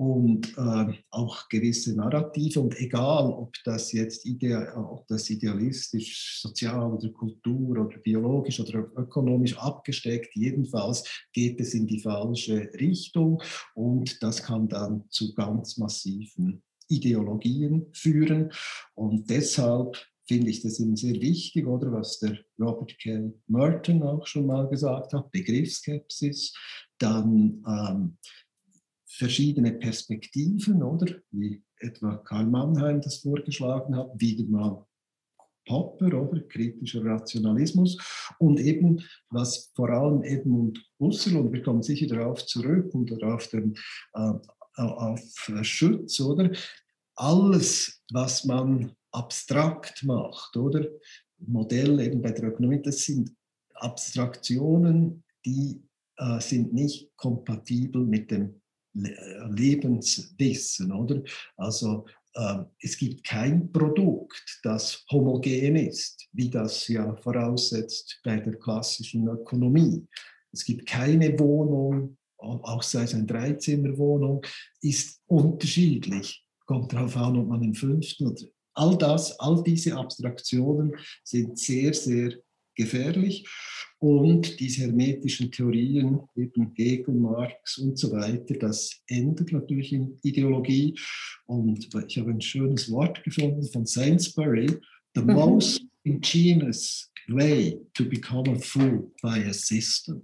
Und 0.00 0.56
äh, 0.56 0.94
auch 1.10 1.46
gewisse 1.50 1.94
Narrative. 1.94 2.60
Und 2.60 2.80
egal, 2.80 3.26
ob 3.26 3.54
das 3.66 3.92
jetzt 3.92 4.24
idea 4.24 4.74
ob 4.74 5.06
das 5.08 5.28
idealistisch, 5.28 6.40
sozial 6.40 6.94
oder 6.94 7.10
Kultur 7.10 7.78
oder 7.78 7.98
biologisch 7.98 8.60
oder 8.60 8.90
ökonomisch 8.96 9.58
abgesteckt, 9.58 10.34
jedenfalls 10.34 11.04
geht 11.34 11.60
es 11.60 11.74
in 11.74 11.86
die 11.86 12.00
falsche 12.00 12.70
Richtung 12.80 13.42
und 13.74 14.22
das 14.22 14.42
kann 14.42 14.68
dann 14.68 15.04
zu 15.10 15.34
ganz 15.34 15.76
massiven 15.76 16.62
Ideologien 16.88 17.88
führen. 17.92 18.52
Und 18.94 19.28
deshalb 19.28 19.98
finde 20.26 20.48
ich 20.48 20.62
das 20.62 20.80
eben 20.80 20.96
sehr 20.96 21.20
wichtig, 21.20 21.66
oder 21.66 21.92
was 21.92 22.20
der 22.20 22.38
Robert 22.58 22.96
K. 23.02 23.34
Merton 23.48 24.02
auch 24.02 24.26
schon 24.26 24.46
mal 24.46 24.66
gesagt 24.68 25.12
hat, 25.12 25.30
Begriffsskepsis, 25.30 26.54
dann 26.98 27.64
ähm, 27.66 28.16
verschiedene 29.20 29.72
Perspektiven, 29.72 30.82
oder 30.82 31.14
wie 31.30 31.62
etwa 31.78 32.16
Karl 32.16 32.46
Mannheim 32.46 33.02
das 33.02 33.18
vorgeschlagen 33.18 33.94
hat, 33.94 34.10
wieder 34.18 34.44
mal 34.44 34.86
Popper, 35.66 36.22
oder 36.22 36.40
kritischer 36.40 37.04
Rationalismus 37.04 37.98
und 38.38 38.58
eben, 38.58 39.04
was 39.28 39.70
vor 39.74 39.90
allem 39.90 40.22
Edmund 40.22 40.82
Husserl, 40.98 41.36
und 41.36 41.52
wir 41.52 41.62
kommen 41.62 41.82
sicher 41.82 42.06
darauf 42.06 42.46
zurück 42.46 42.94
und 42.94 43.22
auf 43.22 43.46
den 43.48 43.74
äh, 44.14 44.32
auf 44.76 45.20
Schutz, 45.62 46.18
oder? 46.20 46.50
Alles, 47.14 48.02
was 48.12 48.46
man 48.46 48.92
abstrakt 49.12 50.02
macht, 50.02 50.56
oder? 50.56 50.86
Modell 51.36 52.00
eben 52.00 52.22
bei 52.22 52.32
der 52.32 52.48
Ökonomie, 52.48 52.80
das 52.80 53.04
sind 53.04 53.30
Abstraktionen, 53.74 55.22
die 55.44 55.82
äh, 56.16 56.40
sind 56.40 56.72
nicht 56.72 57.14
kompatibel 57.16 58.06
mit 58.06 58.30
dem 58.30 58.59
Lebenswissen, 58.94 60.92
oder? 60.92 61.22
Also 61.56 62.06
äh, 62.34 62.58
es 62.80 62.96
gibt 62.96 63.24
kein 63.24 63.70
Produkt, 63.72 64.60
das 64.62 65.04
homogen 65.10 65.76
ist, 65.76 66.28
wie 66.32 66.50
das 66.50 66.86
ja 66.88 67.14
voraussetzt 67.16 68.20
bei 68.24 68.40
der 68.40 68.58
klassischen 68.58 69.28
Ökonomie. 69.28 70.06
Es 70.52 70.64
gibt 70.64 70.86
keine 70.86 71.38
Wohnung, 71.38 72.16
auch 72.38 72.82
sei 72.82 73.04
es 73.04 73.14
eine 73.14 73.26
Dreizimmerwohnung, 73.26 74.44
ist 74.80 75.20
unterschiedlich. 75.26 76.44
Kommt 76.66 76.92
darauf 76.92 77.16
an, 77.16 77.36
ob 77.36 77.48
man 77.48 77.62
im 77.62 77.74
fünften 77.74 78.28
oder 78.28 78.42
all 78.74 78.96
das, 78.96 79.38
all 79.40 79.62
diese 79.62 79.96
Abstraktionen 79.96 80.96
sind 81.24 81.58
sehr, 81.58 81.92
sehr 81.92 82.34
gefährlich. 82.80 83.46
Und 83.98 84.58
diese 84.60 84.82
hermetischen 84.82 85.52
Theorien, 85.52 86.20
eben 86.34 86.72
Hegel, 86.74 87.14
Marx 87.14 87.76
und 87.76 87.98
so 87.98 88.10
weiter, 88.12 88.54
das 88.54 89.02
ändert 89.06 89.52
natürlich 89.52 89.92
in 89.92 90.18
Ideologie. 90.22 90.98
Und 91.46 91.86
ich 92.08 92.18
habe 92.18 92.30
ein 92.30 92.40
schönes 92.40 92.90
Wort 92.90 93.22
gefunden 93.24 93.62
von 93.70 93.84
Sainsbury, 93.84 94.68
the 95.14 95.20
mhm. 95.20 95.34
most 95.34 95.82
ingenious 96.04 97.10
way 97.28 97.78
to 97.92 98.04
become 98.04 98.48
a 98.50 98.58
fool 98.58 99.12
by 99.22 99.44
a 99.46 99.52
system. 99.52 100.22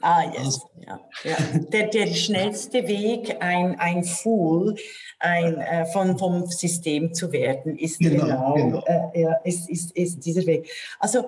Ah, 0.00 0.30
yes. 0.32 0.60
Ja, 0.86 1.00
ja. 1.24 1.36
Der, 1.72 1.88
der 1.88 2.06
schnellste 2.14 2.86
Weg, 2.86 3.36
ein, 3.40 3.78
ein 3.78 4.04
Fool 4.04 4.76
ein, 5.18 5.56
äh, 5.56 5.86
von, 5.86 6.18
vom 6.18 6.46
System 6.46 7.14
zu 7.14 7.32
werden, 7.32 7.78
ist 7.78 7.98
genau, 8.00 8.52
genau, 8.54 8.82
genau. 8.84 9.10
Äh, 9.14 9.48
ist, 9.48 9.70
ist, 9.70 9.92
ist 9.92 10.20
dieser 10.20 10.44
Weg. 10.44 10.68
Also 11.00 11.24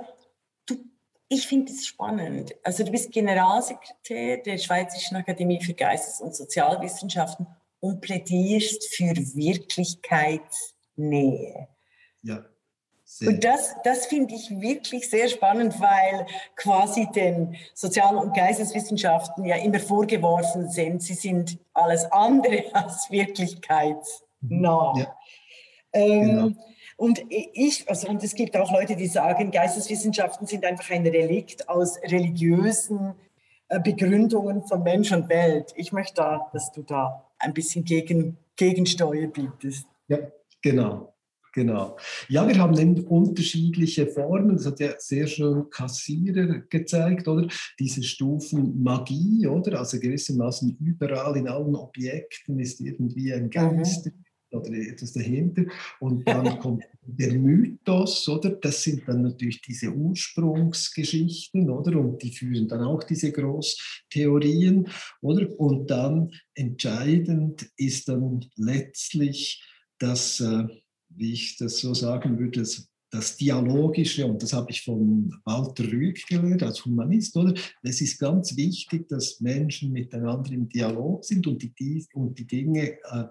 ich 1.29 1.47
finde 1.47 1.73
es 1.73 1.87
spannend. 1.87 2.55
Also 2.63 2.85
du 2.85 2.93
bist 2.93 3.13
Generalsekretär 3.13 4.39
der 4.39 4.57
Schweizerischen 4.59 5.17
Akademie 5.17 5.63
für 5.63 5.75
Geistes- 5.75 6.21
und 6.21 6.35
Sozialwissenschaften 6.35 7.47
und 7.81 8.01
plädierst 8.01 8.95
für 8.95 9.15
Wirklichkeitsnähe. 9.17 11.69
Ja. 12.23 12.45
Sehr. 13.09 13.29
Und 13.29 13.45
das, 13.45 13.77
das 13.85 14.07
finde 14.07 14.35
ich 14.35 14.51
wirklich 14.51 15.09
sehr 15.09 15.29
spannend, 15.29 15.81
weil 15.81 16.27
quasi 16.57 17.07
den 17.15 17.55
Sozial- 17.73 18.17
und 18.17 18.35
Geisteswissenschaften 18.35 19.45
ja 19.45 19.55
immer 19.57 19.79
vorgeworfen 19.79 20.69
sind, 20.69 21.05
sie 21.05 21.15
sind 21.15 21.57
alles 21.73 22.05
andere 22.11 22.65
als 22.75 23.09
wirklichkeitsnah. 23.09 24.93
Ja. 24.97 25.17
Ähm, 25.93 26.21
genau. 26.21 26.51
Und 26.97 27.23
ich, 27.29 27.89
also, 27.89 28.09
und 28.09 28.25
es 28.25 28.35
gibt 28.35 28.57
auch 28.57 28.73
Leute, 28.73 28.97
die 28.97 29.07
sagen, 29.07 29.51
Geisteswissenschaften 29.51 30.47
sind 30.47 30.65
einfach 30.65 30.91
ein 30.91 31.07
Relikt 31.07 31.69
aus 31.69 31.99
religiösen 32.03 33.15
äh, 33.69 33.81
Begründungen 33.81 34.63
von 34.63 34.83
Mensch 34.83 35.13
und 35.13 35.29
Welt. 35.29 35.73
Ich 35.77 35.93
möchte 35.93 36.15
da, 36.15 36.49
dass 36.53 36.73
du 36.73 36.83
da 36.83 37.25
ein 37.39 37.53
bisschen 37.53 37.85
gegen, 37.85 38.39
Gegensteuer 38.57 39.27
bietest. 39.27 39.87
Ja, 40.09 40.19
genau. 40.63 41.13
Genau. 41.53 41.97
Ja, 42.29 42.47
wir 42.47 42.59
haben 42.59 42.79
eben 42.79 43.07
unterschiedliche 43.07 44.07
Formen. 44.07 44.59
Das 44.59 44.67
hat 44.67 44.79
ja 44.79 44.91
sehr 44.99 45.27
schön 45.27 45.71
Kassierer 45.71 46.61
gezeigt, 46.69 47.27
oder? 47.29 47.49
Diese 47.79 48.03
Stufen 48.03 48.83
Magie, 48.83 49.47
oder? 49.47 49.79
Also 49.79 49.99
gewissermaßen 49.99 50.77
überall 50.79 51.35
in 51.39 51.49
allen 51.49 51.75
Objekten 51.75 52.59
ist 52.59 52.83
irgendwie 52.83 53.33
ein 53.33 53.49
Geist 53.49 54.05
mhm. 54.05 54.26
Oder 54.57 54.73
etwas 54.73 55.13
dahinter. 55.13 55.65
Und 56.01 56.27
dann 56.27 56.59
kommt 56.61 56.85
der 57.03 57.35
Mythos, 57.35 58.29
oder? 58.29 58.51
Das 58.51 58.83
sind 58.83 59.03
dann 59.07 59.23
natürlich 59.23 59.61
diese 59.63 59.91
Ursprungsgeschichten, 59.91 61.71
oder? 61.71 61.99
Und 61.99 62.23
die 62.23 62.33
führen 62.33 62.69
dann 62.69 62.83
auch 62.83 63.03
diese 63.05 63.33
Großtheorien, 63.33 64.89
oder? 65.21 65.49
Und 65.59 65.91
dann 65.91 66.33
entscheidend 66.55 67.69
ist 67.77 68.09
dann 68.09 68.45
letztlich 68.57 69.63
das 69.99 70.41
äh, 70.41 70.65
wie 71.17 71.33
ich 71.33 71.57
das 71.57 71.79
so 71.79 71.95
sagen 71.95 72.39
würde, 72.39 72.61
das, 72.61 72.89
das 73.11 73.37
Dialogische, 73.37 74.27
und 74.27 74.43
das 74.43 74.53
habe 74.53 74.71
ich 74.71 74.83
von 74.83 75.33
Walter 75.45 75.85
Rüegg 75.85 76.27
gelernt 76.29 76.63
als 76.63 76.85
Humanist, 76.85 77.37
oder? 77.37 77.55
Es 77.83 78.01
ist 78.01 78.19
ganz 78.19 78.57
wichtig, 78.57 79.09
dass 79.09 79.41
Menschen 79.41 79.93
miteinander 79.93 80.53
im 80.53 80.69
Dialog 80.69 81.25
sind 81.25 81.47
und 81.47 81.63
die, 81.63 82.07
und 82.15 82.39
die 82.39 82.47
Dinge 82.47 82.99
äh, 83.03 83.25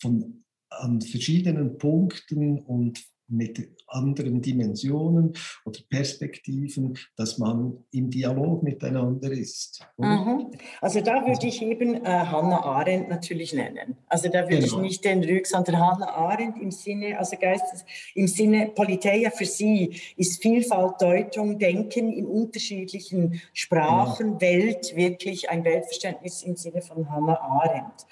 von, 0.00 0.44
an 0.70 1.00
verschiedenen 1.00 1.78
Punkten 1.78 2.60
und 2.60 3.04
mit 3.30 3.76
anderen 3.86 4.40
Dimensionen 4.42 5.34
oder 5.64 5.78
Perspektiven, 5.88 6.98
dass 7.16 7.38
man 7.38 7.84
im 7.92 8.10
Dialog 8.10 8.62
miteinander 8.62 9.30
ist. 9.30 9.86
Mhm. 9.96 10.50
Also 10.80 11.00
da 11.00 11.26
würde 11.26 11.46
ich 11.46 11.62
eben 11.62 12.04
äh, 12.04 12.08
Hannah 12.08 12.62
Arendt 12.62 13.08
natürlich 13.08 13.52
nennen. 13.52 13.96
Also 14.08 14.28
da 14.28 14.42
würde 14.42 14.66
genau. 14.66 14.66
ich 14.66 14.76
nicht 14.78 15.04
den 15.04 15.24
Rück, 15.24 15.46
sondern 15.46 15.78
Hannah 15.78 16.10
Arendt 16.10 16.60
im 16.60 16.70
Sinne, 16.70 17.18
also 17.18 17.36
Geistes, 17.36 17.84
im 18.14 18.26
Sinne 18.26 18.72
Politeia 18.74 19.30
für 19.30 19.44
sie 19.44 20.00
ist 20.16 20.42
Vielfalt, 20.42 21.00
Deutung, 21.00 21.58
Denken 21.58 22.12
in 22.12 22.26
unterschiedlichen 22.26 23.40
Sprachen, 23.52 24.34
ja. 24.34 24.40
Welt, 24.40 24.96
wirklich 24.96 25.50
ein 25.50 25.64
Weltverständnis 25.64 26.42
im 26.42 26.56
Sinne 26.56 26.82
von 26.82 27.08
Hannah 27.10 27.40
Arendt. 27.40 28.06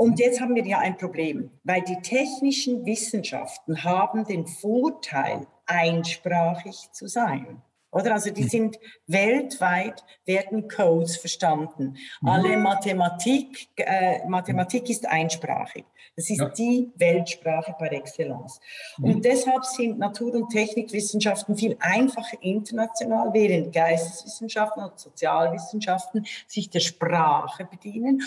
Und 0.00 0.18
jetzt 0.18 0.40
haben 0.40 0.54
wir 0.54 0.66
ja 0.66 0.78
ein 0.78 0.96
Problem, 0.96 1.50
weil 1.62 1.82
die 1.82 2.00
technischen 2.00 2.86
Wissenschaften 2.86 3.84
haben 3.84 4.24
den 4.24 4.46
Vorteil, 4.46 5.46
einsprachig 5.66 6.90
zu 6.90 7.06
sein. 7.06 7.60
Oder? 7.90 8.14
Also 8.14 8.30
die 8.30 8.44
hm. 8.44 8.48
sind 8.48 8.78
weltweit, 9.06 10.02
werden 10.24 10.68
Codes 10.68 11.18
verstanden. 11.18 11.98
Alle 12.24 12.56
Mathematik, 12.56 13.68
äh, 13.76 14.26
Mathematik 14.26 14.88
ist 14.88 15.06
einsprachig. 15.06 15.84
Das 16.16 16.30
ist 16.30 16.38
ja. 16.40 16.48
die 16.48 16.90
Weltsprache 16.96 17.74
par 17.78 17.92
excellence. 17.92 18.58
Mhm. 18.98 19.04
Und 19.04 19.24
deshalb 19.24 19.64
sind 19.64 19.98
Natur- 19.98 20.34
und 20.34 20.48
Technikwissenschaften 20.48 21.56
viel 21.56 21.76
einfacher 21.78 22.36
international, 22.42 23.32
während 23.32 23.72
Geisteswissenschaften 23.72 24.82
und 24.82 24.98
Sozialwissenschaften 24.98 26.26
sich 26.46 26.70
der 26.70 26.80
Sprache 26.80 27.64
bedienen. 27.64 28.22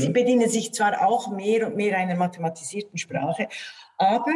Sie 0.00 0.10
bedienen 0.10 0.48
sich 0.48 0.72
zwar 0.72 1.06
auch 1.06 1.30
mehr 1.30 1.66
und 1.66 1.76
mehr 1.76 1.96
einer 1.96 2.16
mathematisierten 2.16 2.98
Sprache, 2.98 3.48
aber 3.98 4.32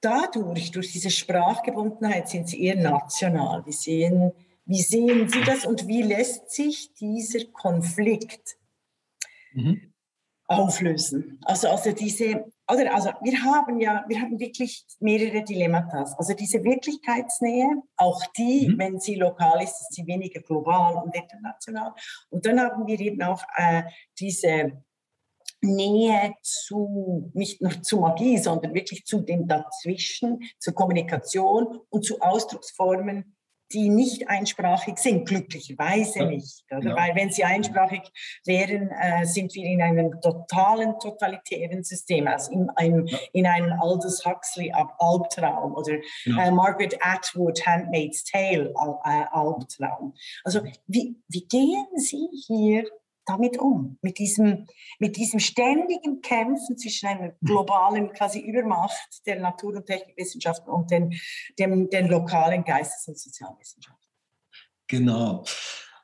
dadurch, 0.00 0.70
durch 0.70 0.92
diese 0.92 1.10
Sprachgebundenheit, 1.10 2.28
sind 2.28 2.48
sie 2.48 2.62
eher 2.62 2.76
national. 2.76 3.64
Wie 3.66 3.72
sehen, 3.72 4.32
wie 4.64 4.82
sehen 4.82 5.28
Sie 5.28 5.42
das 5.42 5.64
und 5.64 5.86
wie 5.86 6.02
lässt 6.02 6.50
sich 6.50 6.92
dieser 6.94 7.44
Konflikt 7.46 8.56
mhm. 9.52 9.92
auflösen? 10.46 11.38
Also, 11.44 11.68
also 11.68 11.92
diese, 11.92 12.44
oder 12.70 12.94
also 12.94 13.10
wir 13.22 13.42
haben 13.42 13.80
ja, 13.80 14.04
wir 14.08 14.20
haben 14.20 14.38
wirklich 14.38 14.84
mehrere 15.00 15.42
Dilemmata. 15.42 16.04
Also 16.18 16.34
diese 16.34 16.62
Wirklichkeitsnähe, 16.62 17.82
auch 17.96 18.22
die, 18.36 18.68
mhm. 18.68 18.78
wenn 18.78 19.00
sie 19.00 19.16
lokal 19.16 19.62
ist, 19.62 19.80
ist 19.80 19.94
sie 19.94 20.06
weniger 20.06 20.40
global 20.40 20.96
und 20.96 21.14
international. 21.14 21.92
Und 22.30 22.44
dann 22.44 22.60
haben 22.60 22.86
wir 22.86 22.98
eben 23.00 23.22
auch 23.22 23.42
äh, 23.56 23.84
diese 24.18 24.82
Nähe 25.62 26.34
zu, 26.42 27.30
nicht 27.34 27.62
nur 27.62 27.82
zu 27.82 27.98
Magie, 28.00 28.38
sondern 28.38 28.74
wirklich 28.74 29.04
zu 29.04 29.20
dem 29.20 29.48
Dazwischen, 29.48 30.40
zur 30.58 30.74
Kommunikation 30.74 31.80
und 31.88 32.04
zu 32.04 32.20
Ausdrucksformen, 32.20 33.36
die 33.72 33.88
nicht 33.88 34.28
einsprachig 34.28 34.98
sind, 34.98 35.26
glücklicherweise 35.26 36.24
nicht. 36.26 36.64
Oder? 36.70 36.90
Ja. 36.90 36.96
Weil 36.96 37.16
wenn 37.16 37.30
sie 37.30 37.44
einsprachig 37.44 38.02
wären, 38.44 38.90
äh, 38.90 39.26
sind 39.26 39.54
wir 39.54 39.64
in 39.64 39.82
einem 39.82 40.20
totalen 40.20 40.98
totalitären 41.00 41.82
System, 41.82 42.28
also 42.28 42.52
in 42.52 42.70
einem, 42.76 43.06
ja. 43.06 43.18
in 43.32 43.46
einem 43.46 43.72
Aldous 43.80 44.24
Huxley 44.24 44.72
Albtraum 44.72 45.74
oder 45.74 45.96
ja. 46.24 46.44
äh, 46.44 46.50
Margaret 46.50 46.96
Atwood 47.00 47.64
Handmaid's 47.66 48.24
Tale 48.24 48.72
äh, 48.72 49.24
Albtraum. 49.32 50.14
Also 50.44 50.60
wie, 50.86 51.16
wie 51.28 51.46
gehen 51.46 51.86
Sie 51.96 52.28
hier 52.46 52.84
damit 53.26 53.58
um? 53.58 53.98
Mit 54.02 54.18
diesem, 54.18 54.66
mit 54.98 55.16
diesem 55.16 55.40
ständigen 55.40 56.20
Kämpfen 56.22 56.78
zwischen 56.78 57.08
einer 57.08 57.32
globalen 57.44 58.12
quasi 58.12 58.40
Übermacht 58.40 59.26
der 59.26 59.40
Natur- 59.40 59.76
und 59.76 59.86
Technikwissenschaften 59.86 60.72
und 60.72 60.90
den, 60.90 61.12
dem, 61.58 61.90
den 61.90 62.06
lokalen 62.06 62.64
Geistes- 62.64 63.06
und 63.08 63.18
Sozialwissenschaften. 63.18 64.06
Genau. 64.88 65.44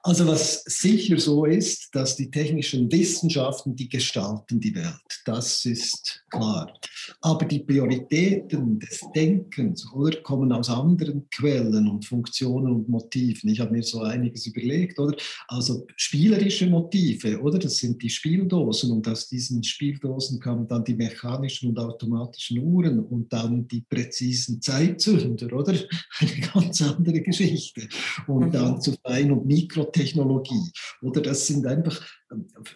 Also 0.04 0.26
was 0.26 0.64
sicher 0.64 1.16
so 1.16 1.44
ist, 1.44 1.94
dass 1.94 2.16
die 2.16 2.28
technischen 2.28 2.90
Wissenschaften, 2.90 3.76
die 3.76 3.88
gestalten 3.88 4.58
die 4.58 4.74
Welt. 4.74 5.22
Das 5.24 5.64
ist 5.64 6.24
klar. 6.28 6.76
Aber 7.20 7.44
die 7.44 7.60
Prioritäten 7.60 8.80
des 8.80 9.00
Denkens 9.14 9.86
oder, 9.92 10.20
kommen 10.22 10.50
aus 10.50 10.68
anderen 10.70 11.28
Quellen 11.30 11.86
und 11.88 12.04
Funktionen 12.04 12.72
und 12.72 12.88
Motiven. 12.88 13.50
Ich 13.50 13.60
habe 13.60 13.70
mir 13.70 13.84
so 13.84 14.00
einiges 14.00 14.46
überlegt, 14.48 14.98
oder? 14.98 15.16
Also 15.46 15.86
spielerische 15.94 16.66
Motive, 16.66 17.40
oder? 17.40 17.60
Das 17.60 17.76
sind 17.76 18.02
die 18.02 18.10
Spieldosen 18.10 18.90
und 18.90 19.06
aus 19.06 19.28
diesen 19.28 19.62
Spieldosen 19.62 20.40
kamen 20.40 20.66
dann 20.66 20.82
die 20.82 20.94
mechanischen 20.94 21.68
und 21.68 21.78
automatischen 21.78 22.58
Uhren 22.58 22.98
und 22.98 23.32
dann 23.32 23.68
die 23.68 23.82
präzisen 23.82 24.60
Zeitzünder, 24.60 25.52
oder? 25.52 25.74
Eine 26.18 26.48
ganz 26.52 26.82
andere 26.82 27.20
Geschichte. 27.20 27.88
Und 28.26 28.46
mhm. 28.46 28.50
dann 28.50 28.80
zu 28.80 28.94
Fein- 29.04 29.30
und 29.30 29.46
Mikro 29.46 29.91
Technologie. 29.92 30.72
Oder 31.02 31.20
das 31.20 31.46
sind 31.46 31.66
einfach, 31.66 32.00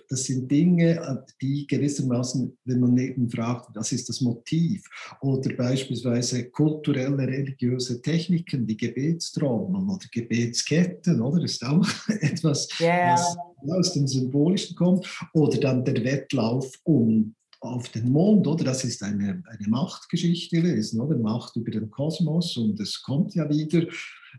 das 0.09 0.25
sind 0.25 0.51
Dinge, 0.51 1.25
die 1.41 1.67
gewissermaßen, 1.67 2.57
wenn 2.65 2.81
man 2.81 2.97
eben 2.99 3.29
fragt, 3.31 3.75
was 3.75 3.93
ist 3.93 4.09
das 4.09 4.21
Motiv? 4.21 4.85
Oder 5.21 5.55
beispielsweise 5.55 6.51
kulturelle, 6.51 7.27
religiöse 7.27 8.01
Techniken 8.03 8.67
wie 8.69 8.77
Gebetstrommel 8.77 9.83
oder 9.83 10.07
Gebetsketten, 10.13 11.21
oder? 11.21 11.41
Das 11.41 11.53
ist 11.53 11.65
auch 11.65 11.87
etwas, 12.21 12.69
yeah. 12.81 13.15
was 13.15 13.37
aus 13.69 13.93
dem 13.95 14.07
Symbolischen 14.07 14.77
kommt. 14.77 15.07
Oder 15.33 15.59
dann 15.59 15.85
der 15.85 16.03
Wettlauf 16.05 16.71
um 16.85 17.35
auf 17.61 17.89
den 17.89 18.11
Mond, 18.11 18.47
oder? 18.47 18.65
Das 18.65 18.85
ist 18.85 19.03
eine, 19.03 19.43
eine 19.47 19.69
Machtgeschichte 19.69 20.61
gewesen, 20.63 21.01
oder? 21.01 21.17
Macht 21.17 21.57
über 21.57 21.71
den 21.71 21.91
Kosmos 21.91 22.57
und 22.57 22.79
es 22.81 23.03
kommt 23.03 23.35
ja 23.35 23.49
wieder 23.49 23.87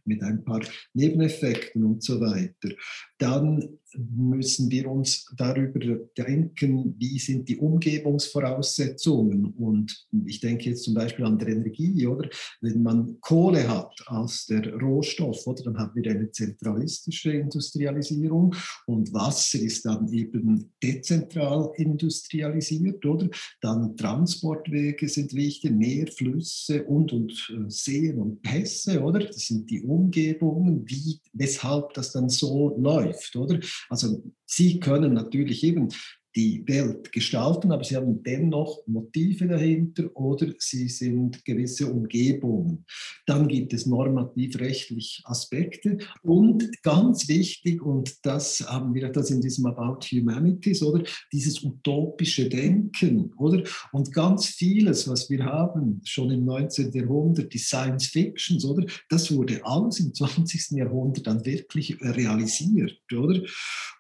mit 0.06 0.22
ein 0.24 0.43
paar 0.43 0.62
Nebeneffekten 0.93 1.84
und 1.84 2.04
so 2.04 2.20
weiter. 2.22 2.70
Dann 3.18 3.80
müssen 3.96 4.70
wir 4.70 4.90
uns 4.90 5.26
darüber 5.38 5.80
denken, 6.18 6.96
wie 6.98 7.20
sind 7.20 7.48
die 7.48 7.58
Umgebungsvoraussetzungen. 7.58 9.54
Und 9.58 10.08
ich 10.26 10.40
denke 10.40 10.70
jetzt 10.70 10.84
zum 10.84 10.94
Beispiel 10.94 11.26
an 11.26 11.40
der 11.40 11.50
Energie, 11.50 12.06
oder? 12.06 12.30
Wenn 12.62 12.84
man 12.84 13.20
Kohle 13.22 13.68
hat 13.68 13.94
als 14.08 14.46
der 14.48 14.74
Rohstoff, 14.76 15.46
oder 15.48 15.64
dann 15.64 15.78
haben 15.78 15.96
wir 15.96 16.12
eine 16.12 16.32
zentralistische 16.32 17.32
Industrialisierung 17.32 18.56
und 18.86 19.14
Wasser 19.14 19.60
ist 19.60 19.86
dann 19.86 20.12
eben 20.12 20.72
dezentral 20.84 21.72
industrialisiert, 21.76 23.06
oder? 23.06 23.30
Dann 23.62 23.96
Transportwege 23.96 25.08
sind 25.08 25.34
wichtig, 25.34 25.72
Meer, 25.72 26.08
Flüsse 26.08 26.84
und, 26.84 27.14
und 27.14 27.32
äh, 27.52 27.70
Seen 27.70 28.20
und 28.20 28.42
Pässe, 28.42 29.02
oder? 29.02 29.20
Das 29.20 29.48
sind 29.48 29.70
die 29.70 29.82
Umgebungen, 29.82 30.84
wie, 30.88 31.20
weshalb 31.34 31.94
das 31.94 32.12
dann 32.12 32.30
so 32.30 32.76
läuft, 32.78 33.36
oder? 33.36 33.60
Also 33.90 34.24
Sie 34.46 34.80
können 34.80 35.14
natürlich 35.14 35.64
eben 35.64 35.90
die 36.38 36.64
Welt 36.68 37.12
gestalten, 37.12 37.72
aber 37.72 37.84
sie 37.84 37.96
haben 37.96 38.22
dennoch 38.22 38.86
Motive 38.86 39.48
dahinter 39.48 40.16
oder 40.16 40.54
sie 40.60 40.88
sind 40.88 41.44
gewisse 41.44 41.92
Umgebungen. 41.92 42.86
Dann 43.26 43.48
gibt 43.48 43.74
es 43.74 43.88
normativ-rechtliche 43.88 45.24
Aspekte 45.26 45.98
und 46.22 46.70
ganz 46.84 47.28
wichtig, 47.28 47.82
und 47.82 48.24
das 48.24 48.64
haben 48.70 48.94
wir 48.94 49.12
das 49.12 49.32
in 49.32 49.42
diesem 49.42 49.66
About 49.66 50.06
Humanities, 50.12 50.84
oder 50.84 51.04
dieses 51.34 51.64
utopische 51.64 52.48
Denken, 52.48 53.34
oder? 53.38 53.64
Und 53.92 54.14
ganz 54.14 54.46
vieles, 54.46 55.08
was 55.08 55.32
wir 55.32 55.44
haben, 55.44 56.02
schon 56.06 56.30
im 56.30 56.46
19. 56.46 56.92
Jahrhundert, 56.92 57.52
die 57.52 57.58
Science 57.58 58.10
Fictions, 58.10 58.64
oder? 58.64 58.86
Das 59.10 59.34
wurde 59.36 59.60
alles 59.66 60.00
im 60.00 60.14
20. 60.14 60.78
Jahrhundert 60.78 61.26
dann 61.26 61.44
wirklich 61.44 62.00
realisiert, 62.00 63.02
oder? 63.12 63.42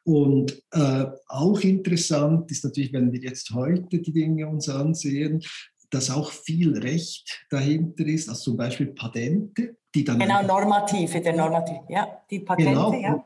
Und 0.03 0.61
äh, 0.71 1.05
auch 1.27 1.59
interessant 1.61 2.26
ist 2.47 2.63
natürlich, 2.63 2.93
wenn 2.93 3.11
wir 3.11 3.19
jetzt 3.19 3.51
heute 3.51 3.99
die 3.99 4.13
Dinge 4.13 4.47
uns 4.47 4.69
ansehen, 4.69 5.41
dass 5.89 6.11
auch 6.11 6.31
viel 6.31 6.77
Recht 6.77 7.45
dahinter 7.49 8.05
ist, 8.05 8.27
also 8.29 8.51
zum 8.51 8.57
Beispiel 8.57 8.87
Patente 8.87 9.77
die 9.97 10.03
dann. 10.03 10.19
Genau, 10.19 10.43
normative, 10.43 11.21
der 11.21 11.33
normative, 11.33 11.81
ja, 11.89 12.21
die 12.29 12.39
Patente, 12.39 12.71
genau, 12.71 12.93
ja. 12.93 13.25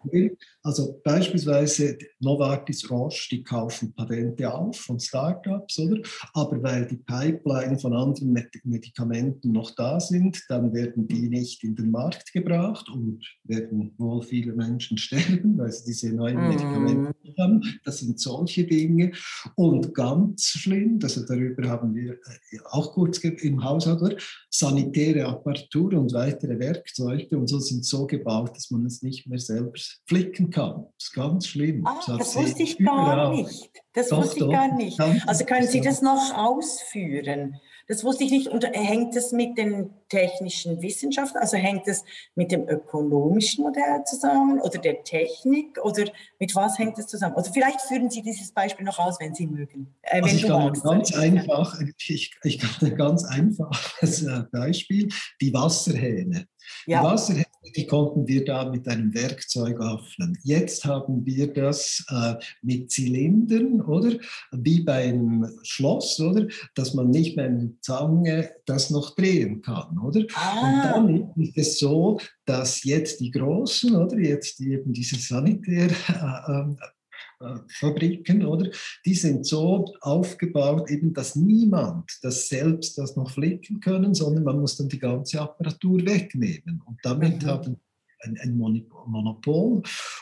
Also 0.63 0.99
beispielsweise 1.03 1.97
Novartis 2.19 2.89
Roche, 2.89 3.29
die 3.31 3.43
kaufen 3.43 3.93
Patente 3.93 4.53
auf 4.53 4.79
von 4.79 4.99
Startups, 4.99 5.79
oder? 5.79 6.01
Aber 6.33 6.61
weil 6.61 6.85
die 6.85 6.97
Pipeline 6.97 7.79
von 7.79 7.93
anderen 7.93 8.37
Medikamenten 8.63 9.51
noch 9.51 9.71
da 9.71 9.99
sind, 9.99 10.43
dann 10.49 10.73
werden 10.73 11.07
die 11.07 11.29
nicht 11.29 11.63
in 11.63 11.75
den 11.75 11.89
Markt 11.89 12.31
gebracht 12.31 12.87
und 12.89 13.25
werden 13.43 13.93
wohl 13.97 14.21
viele 14.21 14.53
Menschen 14.53 14.97
sterben, 14.99 15.57
weil 15.57 15.71
sie 15.71 15.85
diese 15.85 16.13
neuen 16.13 16.37
mm. 16.37 16.49
Medikamente 16.49 17.13
haben. 17.39 17.63
Das 17.83 17.99
sind 17.99 18.19
solche 18.19 18.65
Dinge. 18.65 19.11
Und 19.55 19.93
ganz 19.95 20.43
schlimm, 20.43 20.99
also 21.01 21.25
darüber 21.25 21.67
haben 21.69 21.95
wir 21.95 22.13
äh, 22.13 22.59
auch 22.69 22.93
kurz 22.93 23.17
im 23.19 23.63
Haushalt, 23.63 24.01
oder? 24.01 24.17
sanitäre 24.49 25.25
Apparatur 25.25 25.93
und 25.93 26.13
weitere 26.13 26.59
Werkzeuge 26.59 27.37
und 27.37 27.47
so 27.47 27.59
sind 27.59 27.85
so 27.85 28.05
gebaut, 28.05 28.55
dass 28.55 28.69
man 28.69 28.85
es 28.91 29.01
nicht 29.01 29.27
mehr 29.27 29.39
selbst 29.39 30.01
flicken 30.05 30.49
kann. 30.49 30.85
Das 30.97 31.07
ist 31.07 31.13
ganz 31.13 31.47
schlimm. 31.47 31.85
Ah, 31.85 31.99
das, 32.05 32.17
das 32.17 32.35
wusste 32.35 32.63
ich 32.63 32.77
gar 32.77 33.31
nicht. 33.33 33.71
Das 33.93 34.09
doch, 34.09 34.19
wusste 34.19 34.35
ich 34.35 34.43
doch, 34.43 34.51
gar 34.51 34.75
nicht. 34.75 34.99
Also 35.27 35.45
können 35.45 35.67
Sie 35.67 35.81
das 35.81 36.01
noch 36.01 36.35
ausführen? 36.35 37.59
Das 37.87 38.05
wusste 38.05 38.23
ich 38.23 38.31
nicht. 38.31 38.47
Und 38.47 38.63
hängt 38.63 39.15
es 39.17 39.33
mit 39.33 39.57
den 39.57 39.89
technischen 40.07 40.81
Wissenschaften, 40.81 41.37
also 41.39 41.57
hängt 41.57 41.87
es 41.87 42.05
mit 42.35 42.51
dem 42.51 42.67
ökonomischen 42.69 43.65
Modell 43.65 44.03
zusammen 44.05 44.61
oder 44.61 44.79
der 44.79 45.03
Technik 45.03 45.77
oder 45.83 46.05
mit 46.39 46.55
was 46.55 46.79
hängt 46.79 46.97
es 46.97 47.07
zusammen? 47.07 47.35
Also 47.35 47.51
vielleicht 47.51 47.81
führen 47.81 48.09
Sie 48.09 48.21
dieses 48.21 48.53
Beispiel 48.53 48.85
noch 48.85 48.97
aus, 48.97 49.17
wenn 49.19 49.35
Sie 49.35 49.45
mögen. 49.45 49.93
Äh, 50.03 50.21
also 50.21 50.35
ich, 50.35 50.43
kann 50.43 50.63
magst, 50.63 50.83
ganz 50.83 51.13
einfach, 51.13 51.79
ich, 52.07 52.33
ich 52.43 52.59
kann 52.59 52.89
ein 52.89 52.95
ganz 52.95 53.25
einfaches 53.25 54.23
äh, 54.23 54.43
Beispiel, 54.51 55.09
die 55.41 55.53
Wasserhähne. 55.53 56.47
Ja. 56.85 57.15
Die 57.75 57.85
konnten 57.85 58.27
wir 58.27 58.43
da 58.43 58.69
mit 58.69 58.87
einem 58.87 59.13
Werkzeug 59.13 59.79
öffnen. 59.79 60.37
Jetzt 60.43 60.83
haben 60.83 61.25
wir 61.25 61.53
das 61.53 62.03
äh, 62.09 62.33
mit 62.63 62.91
Zylindern, 62.91 63.81
oder? 63.81 64.17
Wie 64.51 64.81
bei 64.81 65.09
einem 65.09 65.47
Schloss, 65.61 66.19
oder? 66.19 66.47
Dass 66.73 66.93
man 66.95 67.11
nicht 67.11 67.37
mit 67.37 67.45
einer 67.45 67.69
Zange 67.81 68.49
das 68.65 68.89
noch 68.89 69.15
drehen 69.15 69.61
kann, 69.61 69.99
oder? 69.99 70.25
Ah. 70.33 70.95
Und 70.97 71.35
dann 71.35 71.43
ist 71.43 71.57
es 71.57 71.79
so, 71.79 72.19
dass 72.45 72.83
jetzt 72.83 73.19
die 73.19 73.31
Großen, 73.31 73.95
oder? 73.95 74.17
Jetzt 74.17 74.59
eben 74.59 74.91
diese 74.91 75.17
Sanitär, 75.17 75.89
äh, 75.89 76.71
äh, 76.71 76.75
Fabriken, 77.69 78.45
oder? 78.45 78.69
Die 79.05 79.15
sind 79.15 79.45
so 79.45 79.85
aufgebaut, 80.01 80.89
eben, 80.89 81.13
dass 81.13 81.35
niemand 81.35 82.11
das 82.21 82.47
selbst 82.47 82.97
das 82.97 83.15
noch 83.15 83.31
flicken 83.31 83.79
können, 83.79 84.13
sondern 84.13 84.43
man 84.43 84.59
muss 84.59 84.77
dann 84.77 84.89
die 84.89 84.99
ganze 84.99 85.41
Apparatur 85.41 86.05
wegnehmen. 86.05 86.81
Und 86.85 86.99
damit 87.03 87.43
mhm. 87.43 87.47
haben 87.47 87.77
ein, 88.23 88.37
ein 88.37 88.55
Monopol. 88.55 89.81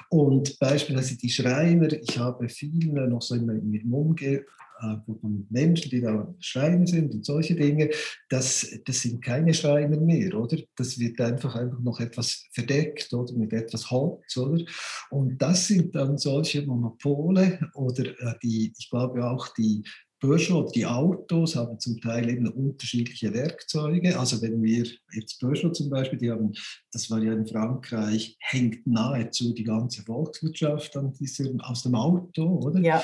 Und 0.09 0.57
beispielsweise 0.59 1.17
die 1.17 1.29
Schreiner, 1.29 1.91
ich 1.91 2.17
habe 2.17 2.49
viele 2.49 3.07
noch 3.07 3.21
so 3.21 3.35
im, 3.35 3.49
im 3.49 3.93
Umge 3.93 4.45
von 4.79 5.47
Menschen, 5.49 5.89
die 5.89 6.01
da 6.01 6.33
Schreiner 6.39 6.87
sind 6.87 7.13
und 7.13 7.25
solche 7.25 7.55
Dinge, 7.55 7.89
das, 8.29 8.67
das 8.85 9.01
sind 9.01 9.23
keine 9.23 9.53
Schreiner 9.53 9.99
mehr, 9.99 10.33
oder? 10.35 10.57
Das 10.75 10.97
wird 10.99 11.19
einfach, 11.21 11.55
einfach 11.55 11.79
noch 11.79 11.99
etwas 11.99 12.45
verdeckt 12.51 13.13
oder 13.13 13.33
mit 13.33 13.53
etwas 13.53 13.89
Holz, 13.91 14.37
oder? 14.37 14.63
Und 15.09 15.37
das 15.41 15.67
sind 15.67 15.95
dann 15.95 16.17
solche 16.17 16.65
Monopole 16.65 17.59
oder 17.73 18.05
äh, 18.05 18.35
die, 18.43 18.73
ich 18.77 18.89
glaube 18.89 19.25
auch 19.25 19.47
die 19.53 19.83
Peugeot, 20.19 20.71
die 20.75 20.85
Autos 20.85 21.55
haben 21.55 21.79
zum 21.79 21.99
Teil 22.01 22.29
eben 22.29 22.47
unterschiedliche 22.49 23.33
Werkzeuge. 23.33 24.19
Also 24.19 24.41
wenn 24.41 24.61
wir 24.61 24.85
jetzt 25.13 25.39
Peugeot 25.39 25.71
zum 25.71 25.89
Beispiel, 25.89 26.19
die 26.19 26.29
haben, 26.29 26.51
das 26.91 27.09
war 27.09 27.19
ja 27.21 27.33
in 27.33 27.47
Frankreich, 27.47 28.37
hängt 28.39 28.85
nahezu 28.87 29.53
die 29.53 29.63
ganze 29.63 30.03
Volkswirtschaft 30.03 30.95
an 30.97 31.13
diesem, 31.13 31.59
aus 31.61 31.83
dem 31.83 31.95
Auto, 31.95 32.43
oder? 32.43 32.79
Ja. 32.79 33.01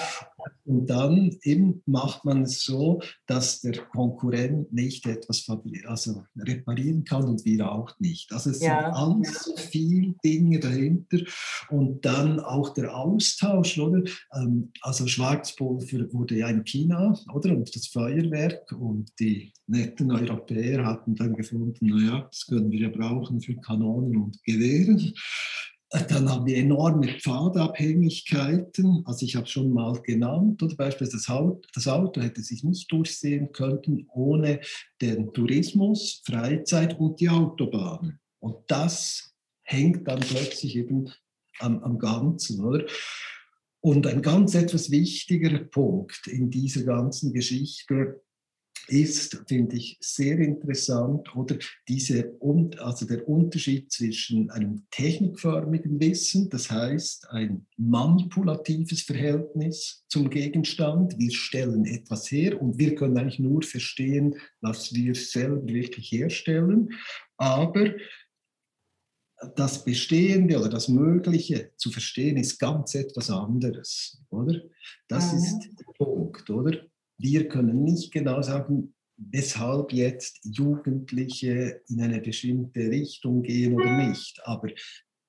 Und 0.65 0.87
dann 0.87 1.37
eben 1.43 1.81
macht 1.85 2.25
man 2.25 2.43
es 2.43 2.63
so, 2.63 3.01
dass 3.25 3.61
der 3.61 3.77
Konkurrent 3.77 4.71
nicht 4.71 5.05
etwas 5.07 5.47
also 5.85 6.23
reparieren 6.37 7.03
kann 7.03 7.25
und 7.25 7.45
wir 7.45 7.71
auch 7.71 7.91
nicht. 7.99 8.31
Also 8.31 8.51
es 8.51 8.61
ja. 8.61 8.93
sind 8.93 9.23
ganz 9.23 9.53
viele 9.69 10.13
Dinge 10.23 10.59
dahinter 10.59 11.19
und 11.69 12.05
dann 12.05 12.39
auch 12.39 12.73
der 12.73 12.95
Austausch, 12.95 13.77
oder? 13.79 14.03
Ähm, 14.33 14.71
also 14.81 15.07
Schwarzpulver 15.07 16.13
wurde 16.13 16.37
ja 16.37 16.49
in 16.49 16.63
China 16.63 17.15
oder? 17.33 17.55
Und 17.55 17.75
das 17.75 17.87
Feuerwerk 17.87 18.71
und 18.71 19.11
die 19.19 19.51
netten 19.67 20.11
Europäer 20.11 20.85
hatten 20.85 21.15
dann 21.15 21.33
gefunden, 21.33 21.87
naja, 21.87 22.27
das 22.31 22.45
können 22.47 22.71
wir 22.71 22.79
ja 22.79 22.89
brauchen 22.89 23.41
für 23.41 23.55
Kanonen 23.75 24.17
und 24.17 24.43
Gewehre. 24.43 24.97
Dann 26.09 26.29
haben 26.29 26.45
wir 26.45 26.57
enorme 26.57 27.07
Pfadabhängigkeiten, 27.19 29.03
also 29.05 29.25
ich 29.25 29.35
habe 29.35 29.47
schon 29.47 29.71
mal 29.71 30.01
genannt, 30.01 30.61
oder 30.61 30.75
beispielsweise 30.75 31.17
das 31.17 31.29
Auto, 31.29 31.61
das 31.73 31.87
Auto 31.87 32.21
hätte 32.21 32.41
sich 32.41 32.63
nicht 32.63 32.91
durchsehen 32.91 33.51
können 33.51 34.07
ohne 34.13 34.59
den 35.01 35.31
Tourismus, 35.31 36.21
Freizeit 36.25 36.99
und 36.99 37.19
die 37.19 37.29
Autobahn. 37.29 38.19
Und 38.39 38.57
das 38.67 39.33
hängt 39.63 40.07
dann 40.07 40.19
plötzlich 40.19 40.75
eben 40.75 41.11
am, 41.59 41.81
am 41.83 41.99
Ganzen, 41.99 42.65
oder? 42.65 42.85
Und 43.79 44.07
ein 44.07 44.23
ganz 44.23 44.55
etwas 44.55 44.89
wichtiger 44.89 45.59
Punkt 45.59 46.27
in 46.27 46.49
dieser 46.49 46.83
ganzen 46.83 47.31
Geschichte 47.31 48.21
ist, 48.87 49.43
finde 49.47 49.75
ich, 49.75 49.97
sehr 50.01 50.37
interessant, 50.39 51.35
oder 51.35 51.57
diese, 51.87 52.33
also 52.79 53.05
der 53.05 53.27
Unterschied 53.27 53.91
zwischen 53.91 54.49
einem 54.51 54.85
technikförmigen 54.91 55.99
Wissen, 55.99 56.49
das 56.49 56.69
heißt 56.69 57.29
ein 57.29 57.65
manipulatives 57.77 59.01
Verhältnis 59.01 60.03
zum 60.09 60.29
Gegenstand. 60.29 61.17
Wir 61.17 61.31
stellen 61.31 61.85
etwas 61.85 62.31
her 62.31 62.61
und 62.61 62.77
wir 62.77 62.95
können 62.95 63.17
eigentlich 63.17 63.39
nur 63.39 63.61
verstehen, 63.61 64.35
was 64.61 64.93
wir 64.93 65.15
selber 65.15 65.67
wirklich 65.67 66.11
herstellen. 66.11 66.89
Aber 67.37 67.93
das 69.55 69.83
Bestehende 69.83 70.57
oder 70.57 70.69
das 70.69 70.87
Mögliche 70.87 71.71
zu 71.75 71.91
verstehen, 71.91 72.37
ist 72.37 72.57
ganz 72.57 72.95
etwas 72.95 73.29
anderes, 73.29 74.21
oder? 74.29 74.61
Das 75.07 75.31
mhm. 75.31 75.37
ist 75.39 75.59
der 75.79 75.85
Punkt, 75.97 76.49
oder? 76.49 76.85
Wir 77.17 77.47
können 77.47 77.83
nicht 77.83 78.11
genau 78.11 78.41
sagen, 78.41 78.93
weshalb 79.17 79.93
jetzt 79.93 80.39
Jugendliche 80.43 81.81
in 81.87 82.01
eine 82.01 82.19
bestimmte 82.19 82.81
Richtung 82.89 83.43
gehen 83.43 83.73
oder 83.73 84.07
nicht. 84.07 84.41
Aber 84.43 84.69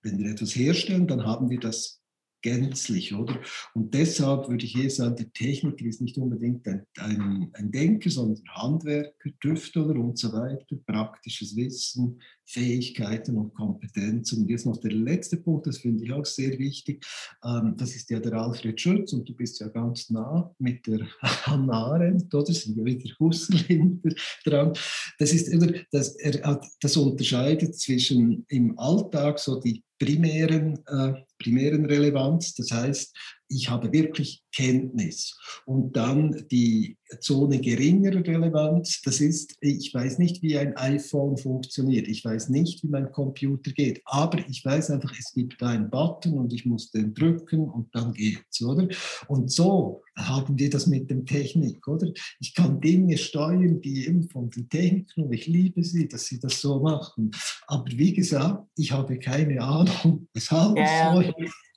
wenn 0.02 0.18
wir 0.18 0.32
etwas 0.32 0.56
herstellen, 0.56 1.06
dann 1.06 1.24
haben 1.24 1.50
wir 1.50 1.60
das 1.60 2.00
gänzlich, 2.42 3.14
oder? 3.14 3.40
Und 3.74 3.94
deshalb 3.94 4.48
würde 4.48 4.64
ich 4.64 4.76
eher 4.76 4.90
sagen, 4.90 5.16
der 5.16 5.32
Techniker 5.32 5.84
ist 5.84 6.00
nicht 6.00 6.16
unbedingt 6.16 6.66
ein, 6.68 6.86
ein, 6.98 7.50
ein 7.54 7.72
Denker, 7.72 8.10
sondern 8.10 8.42
Handwerker, 8.50 9.30
Tüftler 9.40 9.88
und 9.88 10.18
so 10.18 10.32
weiter, 10.32 10.76
praktisches 10.86 11.56
Wissen, 11.56 12.20
Fähigkeiten 12.46 13.36
und 13.36 13.54
Kompetenzen. 13.54 14.42
Und 14.42 14.48
jetzt 14.48 14.66
noch 14.66 14.76
der 14.76 14.92
letzte 14.92 15.36
Punkt, 15.36 15.66
das 15.66 15.78
finde 15.78 16.04
ich 16.04 16.12
auch 16.12 16.24
sehr 16.24 16.58
wichtig. 16.58 17.04
Ähm, 17.44 17.74
das 17.76 17.94
ist 17.94 18.08
ja 18.10 18.20
der 18.20 18.34
Alfred 18.34 18.80
Schütz 18.80 19.12
und 19.12 19.28
du 19.28 19.34
bist 19.34 19.60
ja 19.60 19.68
ganz 19.68 20.10
nah 20.10 20.54
mit 20.58 20.86
der 20.86 21.06
Hannah 21.22 21.86
Arendt, 21.86 22.32
oder? 22.34 22.52
Sind 22.52 22.76
ja 22.76 22.84
wieder 22.84 23.10
Husserl 23.18 23.98
dran. 24.44 24.72
Das 25.18 25.32
ist 25.32 25.48
immer, 25.48 25.72
das, 25.90 26.14
er, 26.16 26.60
das 26.80 26.96
unterscheidet 26.96 27.78
zwischen 27.78 28.44
im 28.48 28.78
Alltag 28.78 29.38
so 29.38 29.60
die 29.60 29.82
primären, 29.98 30.78
äh, 30.86 31.14
primären 31.38 31.86
Relevanz. 31.86 32.54
Das 32.54 32.70
heißt, 32.70 33.16
ich 33.48 33.70
habe 33.70 33.92
wirklich 33.92 34.42
Kenntnis. 34.54 35.38
Und 35.64 35.96
dann 35.96 36.46
die 36.50 36.96
Zone 37.20 37.60
geringerer 37.60 38.26
Relevanz, 38.26 39.02
das 39.02 39.20
ist, 39.20 39.56
ich 39.60 39.92
weiß 39.94 40.18
nicht, 40.18 40.42
wie 40.42 40.58
ein 40.58 40.76
iPhone 40.76 41.36
funktioniert, 41.36 42.08
ich 42.08 42.24
weiß 42.24 42.48
nicht, 42.48 42.82
wie 42.82 42.88
mein 42.88 43.12
Computer 43.12 43.70
geht, 43.70 44.02
aber 44.04 44.38
ich 44.48 44.64
weiß 44.64 44.90
einfach, 44.90 45.12
es 45.18 45.32
gibt 45.32 45.60
da 45.60 45.68
einen 45.68 45.90
Button 45.90 46.38
und 46.38 46.52
ich 46.52 46.66
muss 46.66 46.90
den 46.90 47.14
drücken 47.14 47.68
und 47.68 47.94
dann 47.94 48.12
geht's, 48.12 48.62
oder? 48.62 48.88
Und 49.28 49.50
so 49.52 50.02
haben 50.16 50.58
wir 50.58 50.70
das 50.70 50.86
mit 50.86 51.10
dem 51.10 51.26
Technik, 51.26 51.86
oder? 51.86 52.10
Ich 52.40 52.54
kann 52.54 52.80
Dinge 52.80 53.18
steuern, 53.18 53.80
die 53.80 54.06
eben 54.06 54.28
von 54.28 54.50
den 54.50 54.68
Techniken, 54.68 55.24
und 55.24 55.32
ich 55.32 55.46
liebe 55.46 55.84
sie, 55.84 56.08
dass 56.08 56.26
sie 56.26 56.40
das 56.40 56.60
so 56.60 56.80
machen. 56.80 57.30
Aber 57.66 57.86
wie 57.90 58.14
gesagt, 58.14 58.66
ich 58.76 58.92
habe 58.92 59.18
keine 59.18 59.60
Ahnung, 59.60 60.28
weshalb 60.32 60.76
ja, 60.76 61.20
es 61.20 61.26
so 61.26 61.32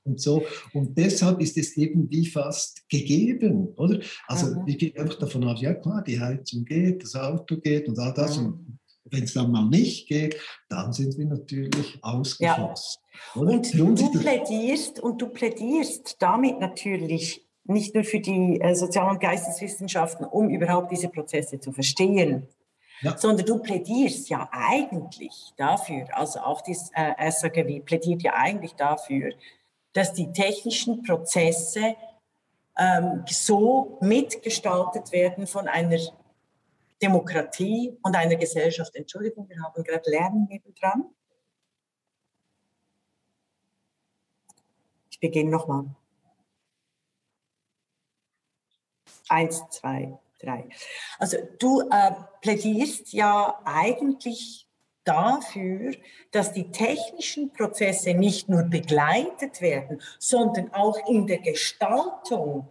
und 0.09 0.21
so. 0.21 0.43
Und 0.73 0.97
deshalb 0.97 1.41
ist 1.41 1.57
es 1.57 1.77
eben 1.77 2.09
wie 2.09 2.25
fast 2.25 2.87
gegeben, 2.89 3.69
oder? 3.75 3.99
Also 4.27 4.47
mhm. 4.47 4.65
wir 4.65 4.75
gehen 4.75 4.97
einfach 4.97 5.19
davon 5.19 5.43
aus, 5.45 5.61
ja 5.61 5.73
klar, 5.73 6.03
die 6.03 6.19
Heizung 6.19 6.65
geht, 6.65 7.03
das 7.03 7.15
Auto 7.15 7.57
geht 7.57 7.87
und 7.87 7.97
all 7.99 8.13
das. 8.13 8.37
Mhm. 8.37 8.45
Und 8.45 8.79
wenn 9.11 9.23
es 9.23 9.33
dann 9.33 9.51
mal 9.51 9.65
nicht 9.65 10.07
geht, 10.07 10.37
dann 10.69 10.93
sind 10.93 11.17
wir 11.17 11.25
natürlich 11.25 11.97
ausgefasst. 12.01 12.99
Ja. 13.35 13.41
Und 13.41 13.73
du 13.73 13.95
plädierst 14.11 14.99
und 14.99 15.21
du 15.21 15.29
plädierst 15.29 16.17
damit 16.19 16.59
natürlich 16.59 17.45
nicht 17.65 17.93
nur 17.93 18.03
für 18.03 18.19
die 18.19 18.59
äh, 18.61 18.73
Sozial- 18.73 19.11
und 19.11 19.19
Geisteswissenschaften, 19.19 20.25
um 20.25 20.49
überhaupt 20.49 20.91
diese 20.91 21.07
Prozesse 21.07 21.59
zu 21.59 21.71
verstehen, 21.71 22.47
ja. 23.01 23.17
sondern 23.17 23.45
du 23.45 23.59
plädierst 23.59 24.29
ja 24.29 24.49
eigentlich 24.51 25.53
dafür, 25.55 26.07
also 26.17 26.39
auch 26.39 26.61
die 26.61 26.75
äh, 26.93 27.31
SAGW 27.31 27.81
plädiert 27.81 28.23
ja 28.23 28.33
eigentlich 28.33 28.73
dafür, 28.73 29.33
dass 29.93 30.13
die 30.13 30.31
technischen 30.31 31.03
Prozesse 31.03 31.95
ähm, 32.77 33.25
so 33.27 33.97
mitgestaltet 34.01 35.11
werden 35.11 35.47
von 35.47 35.67
einer 35.67 35.99
Demokratie 37.01 37.97
und 38.01 38.15
einer 38.15 38.35
Gesellschaft. 38.35 38.95
Entschuldigung, 38.95 39.47
wir 39.49 39.61
haben 39.61 39.83
gerade 39.83 40.09
Lärm 40.09 40.47
nebendran. 40.49 41.05
Ich 45.09 45.19
beginne 45.19 45.49
nochmal. 45.49 45.85
Eins, 49.27 49.61
zwei, 49.69 50.17
drei. 50.39 50.69
Also 51.19 51.37
du 51.59 51.81
äh, 51.89 52.13
plädierst 52.41 53.11
ja 53.13 53.61
eigentlich 53.65 54.68
dafür, 55.09 55.93
dass 56.31 56.53
die 56.53 56.71
technischen 56.71 57.51
Prozesse 57.51 58.13
nicht 58.13 58.47
nur 58.47 58.63
begleitet 58.63 59.61
werden, 59.61 60.01
sondern 60.19 60.71
auch 60.73 60.97
in 61.07 61.25
der 61.25 61.39
Gestaltung 61.39 62.67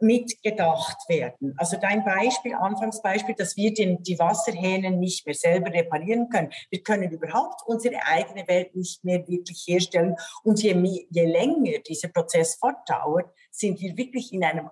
mitgedacht 0.00 0.96
werden. 1.08 1.54
Also 1.56 1.76
dein 1.76 2.04
Beispiel, 2.04 2.54
Anfangsbeispiel, 2.54 3.34
dass 3.34 3.56
wir 3.56 3.74
den, 3.74 4.02
die 4.02 4.18
Wasserhähnen 4.18 4.98
nicht 4.98 5.26
mehr 5.26 5.34
selber 5.34 5.72
reparieren 5.72 6.28
können. 6.28 6.50
Wir 6.70 6.82
können 6.82 7.10
überhaupt 7.10 7.62
unsere 7.66 7.96
eigene 8.06 8.46
Welt 8.48 8.74
nicht 8.74 9.04
mehr 9.04 9.26
wirklich 9.26 9.64
herstellen. 9.66 10.16
Und 10.44 10.62
je, 10.62 10.74
je 11.10 11.24
länger 11.26 11.78
dieser 11.86 12.08
Prozess 12.08 12.54
fortdauert, 12.54 13.30
sind 13.50 13.80
wir 13.80 13.96
wirklich 13.96 14.32
in 14.32 14.44
einem 14.44 14.68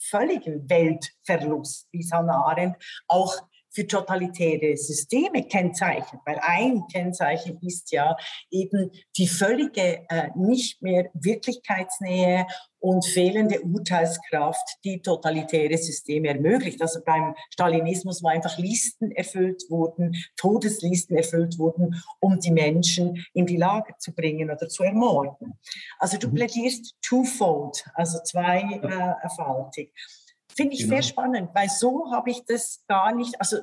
völligen 0.00 0.68
Weltverlust, 0.70 1.88
wie 1.90 2.06
Hannah 2.10 2.44
Arendt 2.46 2.76
auch 3.08 3.34
für 3.78 3.86
totalitäre 3.86 4.76
Systeme 4.76 5.44
kennzeichnet, 5.44 6.20
weil 6.26 6.40
ein 6.42 6.82
Kennzeichen 6.92 7.60
ist 7.62 7.92
ja 7.92 8.16
eben 8.50 8.90
die 9.16 9.28
völlige 9.28 10.04
äh, 10.08 10.30
nicht 10.34 10.82
mehr 10.82 11.10
Wirklichkeitsnähe 11.14 12.44
und 12.80 13.04
fehlende 13.04 13.60
Urteilskraft, 13.60 14.78
die 14.84 15.00
totalitäre 15.00 15.76
Systeme 15.78 16.28
ermöglicht. 16.28 16.82
Also 16.82 17.00
beim 17.04 17.36
Stalinismus, 17.52 18.20
wo 18.22 18.28
einfach 18.28 18.58
Listen 18.58 19.12
erfüllt 19.12 19.62
wurden, 19.68 20.16
Todeslisten 20.36 21.16
erfüllt 21.16 21.56
wurden, 21.58 22.02
um 22.18 22.40
die 22.40 22.50
Menschen 22.50 23.24
in 23.32 23.46
die 23.46 23.56
Lage 23.56 23.94
zu 23.98 24.12
bringen 24.12 24.50
oder 24.50 24.68
zu 24.68 24.82
ermorden. 24.82 25.56
Also 26.00 26.18
du 26.18 26.28
mhm. 26.28 26.34
plädierst 26.34 26.96
twofold, 27.00 27.84
also 27.94 28.18
zweifaltig. 28.24 29.88
Äh, 29.88 30.17
Finde 30.58 30.74
ich 30.74 30.80
genau. 30.80 30.94
sehr 30.94 31.02
spannend, 31.02 31.50
weil 31.54 31.68
so 31.68 32.10
habe 32.10 32.32
ich 32.32 32.42
das 32.44 32.82
gar 32.88 33.14
nicht, 33.14 33.40
also 33.40 33.58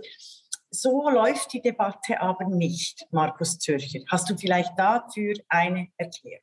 so 0.71 1.09
läuft 1.09 1.51
die 1.51 1.61
Debatte 1.61 2.21
aber 2.21 2.45
nicht, 2.45 3.05
Markus 3.11 3.59
Zürcher. 3.59 3.99
Hast 4.09 4.29
du 4.29 4.37
vielleicht 4.37 4.79
dafür 4.79 5.33
eine 5.49 5.89
Erklärung? 5.97 6.39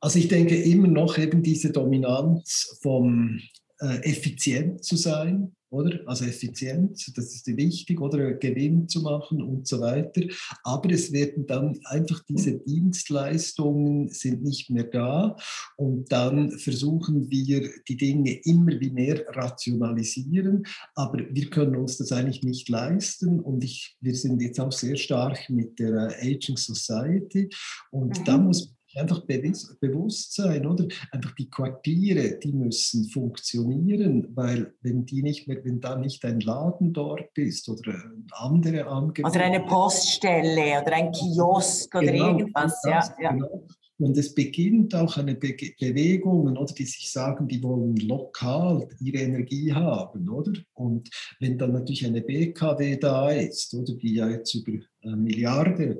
Also 0.00 0.20
ich 0.20 0.28
denke 0.28 0.54
immer 0.54 0.86
noch 0.86 1.18
eben 1.18 1.42
diese 1.42 1.72
Dominanz 1.72 2.78
vom 2.80 3.40
äh, 3.80 3.98
effizient 4.08 4.84
zu 4.84 4.94
sein, 4.94 5.56
oder? 5.72 6.00
Also 6.06 6.24
Effizienz, 6.24 7.10
das 7.14 7.34
ist 7.34 7.46
wichtig, 7.46 8.00
oder 8.00 8.34
Gewinn 8.34 8.88
zu 8.88 9.00
machen 9.00 9.42
und 9.42 9.66
so 9.66 9.80
weiter. 9.80 10.22
Aber 10.64 10.90
es 10.90 11.12
werden 11.12 11.46
dann 11.46 11.80
einfach 11.84 12.22
diese 12.28 12.58
Dienstleistungen 12.58 14.08
sind 14.08 14.42
nicht 14.42 14.70
mehr 14.70 14.84
da 14.84 15.36
und 15.76 16.12
dann 16.12 16.52
versuchen 16.58 17.30
wir 17.30 17.70
die 17.88 17.96
Dinge 17.96 18.32
immer 18.44 18.78
wie 18.80 18.90
mehr 18.90 19.24
rationalisieren, 19.28 20.64
aber 20.94 21.24
wir 21.30 21.48
können 21.50 21.76
uns 21.76 21.96
das 21.96 22.12
eigentlich 22.12 22.42
nicht 22.42 22.68
leisten 22.68 23.40
und 23.40 23.64
ich, 23.64 23.96
wir 24.00 24.14
sind 24.14 24.42
jetzt 24.42 24.60
auch 24.60 24.72
sehr 24.72 24.96
stark 24.96 25.48
mit 25.48 25.78
der 25.78 26.14
Aging 26.20 26.56
Society 26.56 27.48
und 27.90 28.18
mhm. 28.18 28.24
da 28.24 28.38
muss 28.38 28.74
einfach 28.96 29.22
bewusst 29.22 30.34
sein, 30.34 30.66
oder? 30.66 30.86
Einfach 31.10 31.34
die 31.34 31.48
Quartiere, 31.48 32.38
die 32.38 32.52
müssen 32.52 33.04
funktionieren, 33.08 34.28
weil 34.34 34.74
wenn 34.82 35.06
die 35.06 35.22
nicht 35.22 35.48
mehr, 35.48 35.64
wenn 35.64 35.80
da 35.80 35.96
nicht 35.96 36.24
ein 36.24 36.40
Laden 36.40 36.92
dort 36.92 37.36
ist 37.36 37.68
oder 37.68 37.94
andere 38.32 38.86
Angebote. 38.86 39.34
Oder 39.34 39.44
eine 39.44 39.60
Poststelle 39.60 40.82
oder 40.82 40.92
ein 40.92 41.12
Kiosk 41.12 41.94
oder 41.94 42.12
genau, 42.12 42.38
irgendwas, 42.38 42.80
das, 42.82 43.12
ja. 43.20 43.32
Genau. 43.32 43.66
Und 43.98 44.18
es 44.18 44.34
beginnt 44.34 44.94
auch 44.96 45.16
eine 45.16 45.36
Be 45.36 45.54
Bewegung, 45.78 46.56
oder, 46.56 46.74
die 46.74 46.84
sich 46.84 47.12
sagen, 47.12 47.46
die 47.46 47.62
wollen 47.62 47.94
lokal 47.96 48.88
ihre 48.98 49.18
Energie 49.18 49.72
haben, 49.72 50.28
oder? 50.28 50.52
Und 50.74 51.08
wenn 51.38 51.56
dann 51.56 51.72
natürlich 51.72 52.04
eine 52.04 52.20
BKW 52.20 52.96
da 52.96 53.30
ist, 53.30 53.72
oder 53.74 53.94
die 53.94 54.14
ja 54.14 54.28
jetzt 54.28 54.54
über 54.54 54.72
äh, 55.02 55.14
Milliarden 55.14 55.98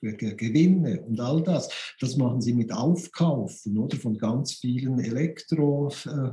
Gewinne 0.00 1.02
und 1.02 1.20
all 1.20 1.42
das. 1.42 1.68
Das 2.00 2.16
machen 2.16 2.40
sie 2.40 2.52
mit 2.52 2.72
Aufkaufen 2.72 3.76
oder 3.78 3.96
von 3.96 4.16
ganz 4.18 4.54
vielen 4.54 4.98
Elektro, 5.00 5.92
äh, 6.06 6.30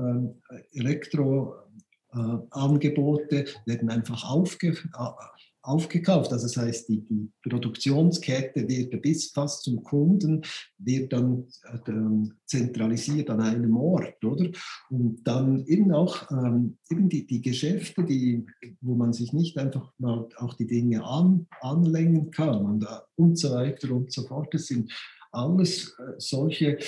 äh, 0.00 0.34
Elektroangebote 0.72 3.44
werden 3.64 3.90
einfach 3.90 4.28
aufge, 4.28 4.76
aufgekauft. 5.66 6.32
Also 6.32 6.46
das 6.46 6.56
heißt, 6.56 6.88
die, 6.88 7.04
die 7.04 7.30
Produktionskette 7.42 8.68
wird 8.68 9.02
bis 9.02 9.30
fast 9.30 9.64
zum 9.64 9.82
Kunden, 9.82 10.42
wird 10.78 11.12
dann 11.12 11.46
äh, 11.64 12.30
zentralisiert 12.46 13.30
an 13.30 13.40
einem 13.40 13.76
Ort, 13.76 14.24
oder? 14.24 14.48
Und 14.90 15.20
dann 15.24 15.64
eben 15.66 15.92
auch 15.92 16.30
ähm, 16.30 16.78
eben 16.90 17.08
die, 17.08 17.26
die 17.26 17.42
Geschäfte, 17.42 18.04
die, 18.04 18.46
wo 18.80 18.94
man 18.94 19.12
sich 19.12 19.32
nicht 19.32 19.58
einfach 19.58 19.92
mal 19.98 20.28
auch 20.36 20.54
die 20.54 20.66
Dinge 20.66 21.04
an, 21.04 21.46
anlängen 21.60 22.30
kann 22.30 22.64
und, 22.64 22.84
äh, 22.84 22.86
und 23.16 23.38
so 23.38 23.50
weiter 23.50 23.90
und 23.90 24.12
so 24.12 24.22
fort. 24.22 24.54
Das 24.54 24.66
sind 24.66 24.92
alles 25.36 25.96
äh, 25.98 26.14
solche 26.18 26.78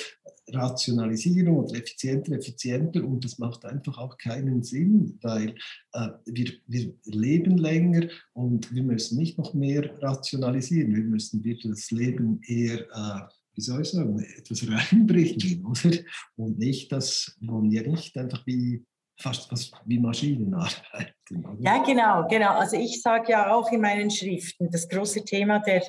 Rationalisierung 0.53 1.59
oder 1.59 1.79
effizienter, 1.79 2.33
effizienter 2.33 3.05
und 3.05 3.25
das 3.25 3.39
macht 3.39 3.65
einfach 3.65 3.99
auch 3.99 4.17
keinen 4.17 4.63
Sinn, 4.63 5.19
weil 5.23 5.55
äh, 5.93 6.09
wir, 6.25 6.53
wir 6.67 6.95
leben 7.05 7.59
länger 7.59 8.09
und 8.33 8.75
wir 8.75 8.83
müssen 8.83 9.19
nicht 9.19 9.39
noch 9.39 9.55
mehr 9.55 9.91
rationalisieren, 10.03 10.95
wir 10.95 11.05
müssen 11.05 11.45
wieder 11.45 11.69
das 11.69 11.91
Leben 11.91 12.41
eher, 12.47 12.81
äh, 12.81 13.21
wie 13.55 13.61
soll 13.61 13.83
ich 13.83 13.91
sagen, 13.91 14.19
etwas 14.39 14.67
reinbringen, 14.67 15.67
oder? 15.85 15.99
Und 16.37 16.59
nicht, 16.59 16.91
dass 16.93 17.37
man 17.41 17.71
ja 17.71 17.83
nicht 17.83 18.17
einfach 18.17 18.47
wie 18.47 18.85
fast 19.21 19.51
was 19.51 19.71
wie 19.85 19.99
Maschinen 19.99 20.55
arbeiten. 20.55 21.45
Oder? 21.45 21.57
Ja, 21.61 21.83
genau, 21.83 22.27
genau. 22.29 22.53
Also 22.59 22.77
ich 22.77 23.03
sage 23.03 23.33
ja 23.33 23.53
auch 23.53 23.71
in 23.73 23.81
meinen 23.81 24.11
Schriften, 24.11 24.71
das 24.71 24.89
große 24.89 25.25
Thema 25.25 25.59
der 25.59 25.83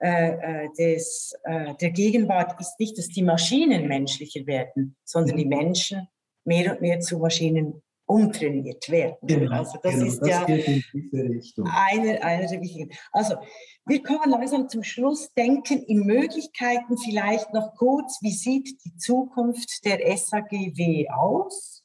äh, 0.00 0.64
äh, 0.64 0.68
des, 0.78 1.34
äh, 1.44 1.74
der 1.80 1.90
Gegenwart 1.90 2.60
ist 2.60 2.78
nicht, 2.78 2.98
dass 2.98 3.08
die 3.08 3.22
Maschinen 3.22 3.88
menschlicher 3.88 4.46
werden, 4.46 4.96
sondern 5.04 5.36
die 5.36 5.46
Menschen 5.46 6.08
mehr 6.44 6.72
und 6.72 6.80
mehr 6.82 7.00
zu 7.00 7.18
Maschinen 7.18 7.82
umtrainiert 8.06 8.88
werden. 8.88 9.16
Genau, 9.22 9.56
also 9.56 9.78
das 9.82 9.94
genau, 9.94 10.06
ist 10.06 10.20
das 10.20 10.28
ja 10.28 10.44
eine, 10.44 12.22
eine 12.22 12.46
der 12.46 12.60
wichtigen. 12.60 12.90
Also 13.10 13.36
wir 13.86 14.02
kommen 14.02 14.30
langsam 14.30 14.68
zum 14.68 14.82
Schluss, 14.82 15.32
denken 15.34 15.82
in 15.84 16.04
Möglichkeiten 16.06 16.96
vielleicht 16.98 17.52
noch 17.52 17.74
kurz, 17.74 18.18
wie 18.22 18.32
sieht 18.32 18.84
die 18.84 18.96
Zukunft 18.96 19.84
der 19.84 19.98
SAGW 20.16 21.08
aus? 21.08 21.84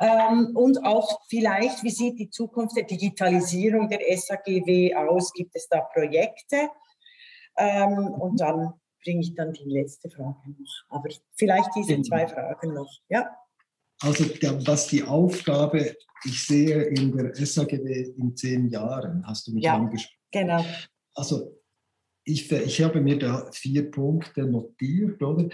Ähm, 0.00 0.52
und 0.54 0.84
auch 0.84 1.20
vielleicht, 1.28 1.84
wie 1.84 1.90
sieht 1.90 2.18
die 2.18 2.30
Zukunft 2.30 2.76
der 2.76 2.84
Digitalisierung 2.84 3.88
der 3.88 4.00
SAGW 4.16 4.94
aus? 4.94 5.32
Gibt 5.32 5.54
es 5.54 5.68
da 5.68 5.82
Projekte? 5.82 6.70
Ähm, 7.56 8.08
und 8.08 8.40
dann 8.40 8.74
bringe 9.02 9.20
ich 9.20 9.34
dann 9.34 9.52
die 9.52 9.68
letzte 9.68 10.10
Frage 10.10 10.50
noch. 10.50 10.84
Aber 10.88 11.08
vielleicht 11.34 11.70
diese 11.76 11.94
genau. 11.94 12.02
zwei 12.02 12.26
Fragen 12.26 12.74
noch. 12.74 12.90
Ja. 13.08 13.36
Also 14.02 14.24
was 14.66 14.88
die 14.88 15.02
Aufgabe, 15.02 15.94
ich 16.24 16.46
sehe 16.46 16.82
in 16.84 17.16
der 17.16 17.34
SAGW 17.34 18.14
in 18.16 18.34
zehn 18.34 18.68
Jahren, 18.68 19.26
hast 19.26 19.46
du 19.46 19.52
mich 19.52 19.64
ja, 19.64 19.76
angesprochen. 19.76 20.16
Genau. 20.32 20.64
Also 21.14 21.60
ich, 22.24 22.50
ich 22.50 22.82
habe 22.82 23.00
mir 23.00 23.18
da 23.18 23.50
vier 23.52 23.90
Punkte 23.90 24.44
notiert, 24.44 25.22
oder? 25.22 25.48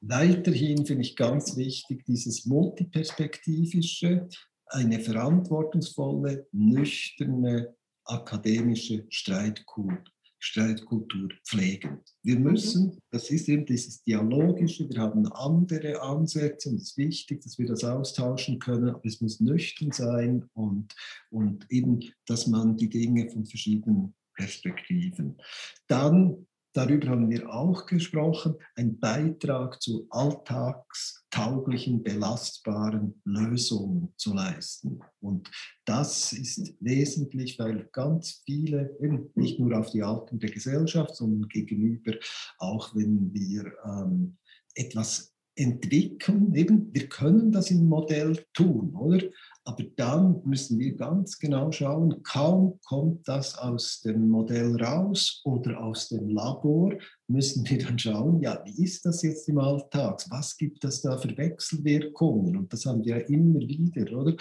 Weiterhin 0.00 0.84
finde 0.84 1.02
ich 1.02 1.16
ganz 1.16 1.56
wichtig 1.56 2.04
dieses 2.04 2.44
multiperspektivische, 2.44 4.28
eine 4.66 5.00
verantwortungsvolle, 5.00 6.46
nüchterne 6.52 7.74
akademische 8.04 9.06
Streitkultur. 9.08 10.04
Streitkultur 10.38 11.30
pflegen. 11.44 12.00
Wir 12.22 12.36
mhm. 12.36 12.42
müssen, 12.42 12.98
das 13.10 13.30
ist 13.30 13.48
eben 13.48 13.66
dieses 13.66 14.02
Dialogische, 14.02 14.88
wir 14.88 15.00
haben 15.00 15.26
andere 15.32 16.00
Ansätze 16.02 16.68
und 16.68 16.76
es 16.76 16.90
ist 16.90 16.96
wichtig, 16.96 17.42
dass 17.42 17.58
wir 17.58 17.66
das 17.66 17.84
austauschen 17.84 18.58
können, 18.58 18.90
aber 18.90 19.04
es 19.04 19.20
muss 19.20 19.40
nüchtern 19.40 19.92
sein 19.92 20.48
und, 20.54 20.94
und 21.30 21.66
eben, 21.70 22.00
dass 22.26 22.46
man 22.46 22.76
die 22.76 22.88
Dinge 22.88 23.30
von 23.30 23.46
verschiedenen 23.46 24.14
Perspektiven. 24.34 25.38
Dann 25.86 26.46
darüber 26.76 27.08
haben 27.08 27.30
wir 27.30 27.48
auch 27.52 27.86
gesprochen, 27.86 28.56
ein 28.74 28.98
Beitrag 28.98 29.80
zu 29.80 30.06
alltagstauglichen, 30.10 32.02
belastbaren 32.02 33.20
Lösungen 33.24 34.12
zu 34.16 34.34
leisten. 34.34 35.00
Und 35.20 35.50
das 35.84 36.32
ist 36.32 36.74
wesentlich, 36.80 37.58
weil 37.58 37.88
ganz 37.92 38.42
viele, 38.44 38.96
eben 39.00 39.30
nicht 39.34 39.58
nur 39.58 39.78
auf 39.78 39.90
die 39.90 40.02
Alten 40.02 40.38
der 40.38 40.50
Gesellschaft, 40.50 41.16
sondern 41.16 41.48
gegenüber, 41.48 42.12
auch 42.58 42.94
wenn 42.94 43.32
wir 43.32 43.72
ähm, 43.84 44.36
etwas 44.74 45.35
entwickeln, 45.56 46.54
eben, 46.54 46.90
wir 46.92 47.08
können 47.08 47.50
das 47.50 47.70
im 47.70 47.88
Modell 47.88 48.44
tun, 48.52 48.94
oder? 48.94 49.22
Aber 49.64 49.82
dann 49.96 50.40
müssen 50.44 50.78
wir 50.78 50.94
ganz 50.94 51.38
genau 51.38 51.72
schauen, 51.72 52.22
kaum 52.22 52.78
kommt 52.84 53.26
das 53.26 53.58
aus 53.58 54.00
dem 54.02 54.28
Modell 54.28 54.76
raus 54.76 55.40
oder 55.44 55.82
aus 55.82 56.08
dem 56.08 56.28
Labor, 56.28 56.92
müssen 57.26 57.68
wir 57.68 57.78
dann 57.78 57.98
schauen, 57.98 58.40
ja, 58.40 58.62
wie 58.64 58.84
ist 58.84 59.04
das 59.04 59.22
jetzt 59.22 59.48
im 59.48 59.58
Alltag? 59.58 60.22
Was 60.30 60.56
gibt 60.56 60.84
es 60.84 61.02
da 61.02 61.18
für 61.18 61.36
Wechselwirkungen? 61.36 62.56
Und 62.56 62.72
das 62.72 62.86
haben 62.86 63.04
wir 63.04 63.18
ja 63.18 63.26
immer 63.26 63.58
wieder, 63.58 64.16
oder? 64.16 64.36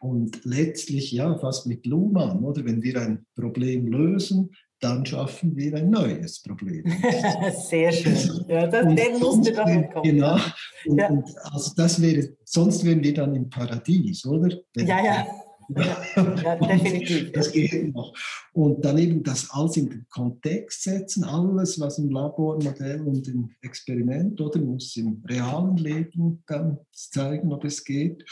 Und 0.00 0.44
letztlich, 0.44 1.12
ja, 1.12 1.38
fast 1.38 1.66
mit 1.66 1.86
Luhmann, 1.86 2.42
oder? 2.44 2.64
Wenn 2.64 2.82
wir 2.82 3.00
ein 3.00 3.24
Problem 3.34 3.86
lösen, 3.86 4.50
dann 4.80 5.06
schaffen 5.06 5.56
wir 5.56 5.74
ein 5.74 5.90
neues 5.90 6.42
Problem. 6.42 6.84
Sehr 7.68 7.92
schön. 7.92 8.44
Ja, 8.48 8.66
das, 8.66 8.94
den 8.94 9.18
musste 9.18 9.52
damit 9.52 9.90
kommen. 9.90 10.10
Genau. 10.10 10.38
Und, 10.86 10.98
ja. 10.98 11.08
und 11.08 11.24
also 11.44 11.72
das 11.76 12.00
wäre, 12.00 12.28
sonst 12.44 12.84
wären 12.84 13.02
wir 13.02 13.14
dann 13.14 13.34
im 13.34 13.48
Paradies, 13.48 14.24
oder? 14.26 14.54
Ja, 14.76 15.04
ja. 15.04 15.26
Ja, 15.68 16.56
definitiv. 16.56 17.32
Das 17.32 17.50
geht 17.50 17.92
noch. 17.92 18.14
Und 18.52 18.84
dann 18.84 18.98
eben 18.98 19.22
das 19.22 19.50
alles 19.50 19.76
in 19.76 19.90
den 19.90 20.06
Kontext 20.10 20.84
setzen, 20.84 21.24
alles, 21.24 21.80
was 21.80 21.98
im 21.98 22.10
Labormodell 22.10 23.00
und 23.00 23.26
im 23.26 23.50
Experiment 23.62 24.40
oder 24.40 24.60
muss 24.60 24.96
im 24.96 25.24
realen 25.28 25.76
Leben 25.76 26.42
dann 26.46 26.78
zeigen, 26.92 27.52
ob 27.52 27.64
es 27.64 27.84
geht. 27.84 28.24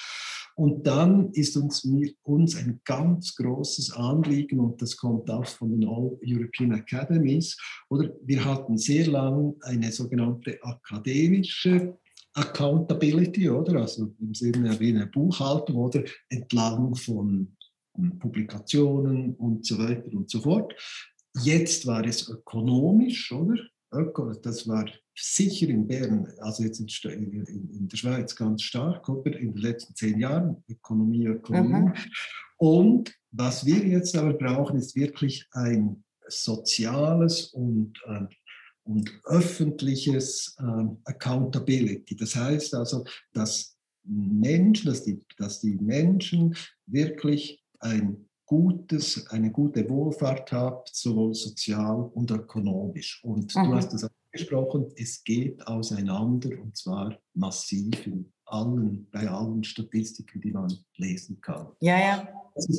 Und 0.56 0.86
dann 0.86 1.32
ist 1.32 1.56
uns, 1.56 1.84
uns 2.22 2.56
ein 2.56 2.80
ganz 2.84 3.34
großes 3.34 3.92
Anliegen, 3.92 4.60
und 4.60 4.80
das 4.80 4.96
kommt 4.96 5.28
auch 5.28 5.46
von 5.46 5.72
den 5.72 5.88
All 5.88 6.16
European 6.24 6.72
Academies, 6.72 7.56
oder 7.90 8.10
wir 8.22 8.44
hatten 8.44 8.78
sehr 8.78 9.08
lange 9.08 9.54
eine 9.62 9.90
sogenannte 9.90 10.58
akademische 10.62 11.98
Accountability, 12.34 13.50
oder? 13.50 13.80
Also 13.80 14.14
im 14.20 14.34
Sinne 14.34 14.78
wie 14.78 14.90
eine 14.90 15.06
Buchhaltung 15.08 15.76
oder 15.76 16.04
entlang 16.28 16.94
von 16.94 17.56
Publikationen 18.18 19.34
und 19.36 19.66
so 19.66 19.78
weiter 19.78 20.12
und 20.12 20.30
so 20.30 20.40
fort. 20.40 20.72
Jetzt 21.42 21.86
war 21.86 22.04
es 22.04 22.28
ökonomisch, 22.28 23.32
oder? 23.32 23.56
Das 24.42 24.68
war 24.68 24.86
sicher 25.16 25.68
in 25.68 25.86
Bern, 25.86 26.28
also 26.40 26.62
jetzt 26.62 26.80
in, 26.80 26.88
in, 27.08 27.70
in 27.70 27.88
der 27.88 27.96
Schweiz 27.96 28.34
ganz 28.34 28.62
stark, 28.62 29.08
oder? 29.08 29.38
in 29.38 29.52
den 29.52 29.62
letzten 29.62 29.94
zehn 29.94 30.18
Jahren, 30.18 30.62
Ökonomie, 30.68 31.26
Ökonomie. 31.26 31.90
Mhm. 31.90 31.94
Und 32.56 33.14
was 33.30 33.64
wir 33.66 33.84
jetzt 33.86 34.16
aber 34.16 34.34
brauchen, 34.34 34.76
ist 34.78 34.96
wirklich 34.96 35.46
ein 35.52 36.04
soziales 36.28 37.46
und 37.52 38.00
äh, 38.06 38.26
und 38.84 39.10
öffentliches 39.24 40.56
äh, 40.58 40.86
Accountability. 41.04 42.16
Das 42.16 42.36
heißt 42.36 42.74
also, 42.74 43.04
dass 43.32 43.76
Menschen, 44.04 44.86
dass 44.90 45.04
die, 45.04 45.20
dass 45.38 45.60
die 45.60 45.76
Menschen 45.76 46.54
wirklich 46.86 47.64
ein 47.80 48.28
gutes, 48.46 49.26
eine 49.28 49.50
gute 49.50 49.88
Wohlfahrt 49.88 50.52
haben, 50.52 50.82
sowohl 50.92 51.34
sozial 51.34 52.10
und 52.14 52.30
ökonomisch. 52.30 53.24
Und 53.24 53.54
mhm. 53.54 53.64
du 53.64 53.74
hast 53.74 53.94
es 53.94 54.06
angesprochen, 54.34 54.92
es 54.96 55.22
geht 55.22 55.66
auseinander 55.66 56.50
und 56.60 56.76
zwar 56.76 57.16
massiv 57.34 58.06
in 58.06 58.32
allen, 58.46 59.08
bei 59.10 59.28
allen 59.28 59.64
Statistiken, 59.64 60.40
die 60.40 60.50
man 60.50 60.72
lesen 60.96 61.40
kann. 61.40 61.68
Ja, 61.80 61.98
ja. 61.98 62.28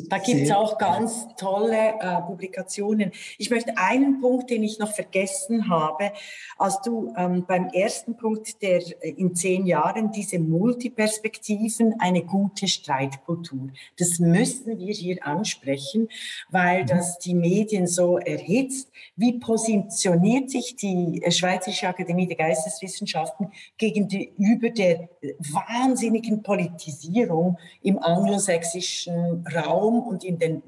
Da 0.07 0.19
gibt 0.19 0.41
es 0.41 0.51
auch 0.51 0.78
ganz 0.78 1.28
tolle 1.36 1.95
äh, 1.99 2.21
Publikationen. 2.21 3.11
Ich 3.38 3.49
möchte 3.49 3.78
einen 3.78 4.21
Punkt, 4.21 4.49
den 4.49 4.63
ich 4.63 4.80
noch 4.80 4.93
vergessen 4.93 5.67
habe, 5.67 6.13
als 6.57 6.80
du 6.82 7.13
ähm, 7.17 7.45
beim 7.45 7.67
ersten 7.67 8.15
Punkt 8.15 8.61
der 8.61 8.78
äh, 8.78 9.09
in 9.17 9.36
zehn 9.36 9.65
Jahren 9.65 10.13
diese 10.13 10.39
Multiperspektiven, 10.39 11.95
eine 11.99 12.23
gute 12.23 12.69
Streitkultur. 12.69 13.67
Das 13.99 14.19
müssen 14.19 14.80
wir 14.80 14.93
hier 14.93 15.28
ansprechen, 15.28 16.07
weil 16.49 16.84
mhm. 16.84 16.88
das 16.88 17.19
die 17.19 17.36
Medien 17.36 17.86
so 17.86 18.17
erhitzt. 18.17 18.89
Wie 19.17 19.39
positioniert 19.39 20.49
sich 20.49 20.78
die 20.78 21.21
äh, 21.21 21.32
Schweizerische 21.32 21.89
Akademie 21.89 22.28
der 22.28 22.38
Geisteswissenschaften 22.38 23.51
gegenüber 23.78 24.69
der 24.69 25.09
wahnsinnigen 25.39 26.41
Politisierung 26.43 27.57
im 27.82 27.99
anglosächsischen 27.99 29.45
Raum? 29.53 29.64
Raum 29.66 30.07
und 30.07 30.24
in 30.24 30.39
den 30.39 30.63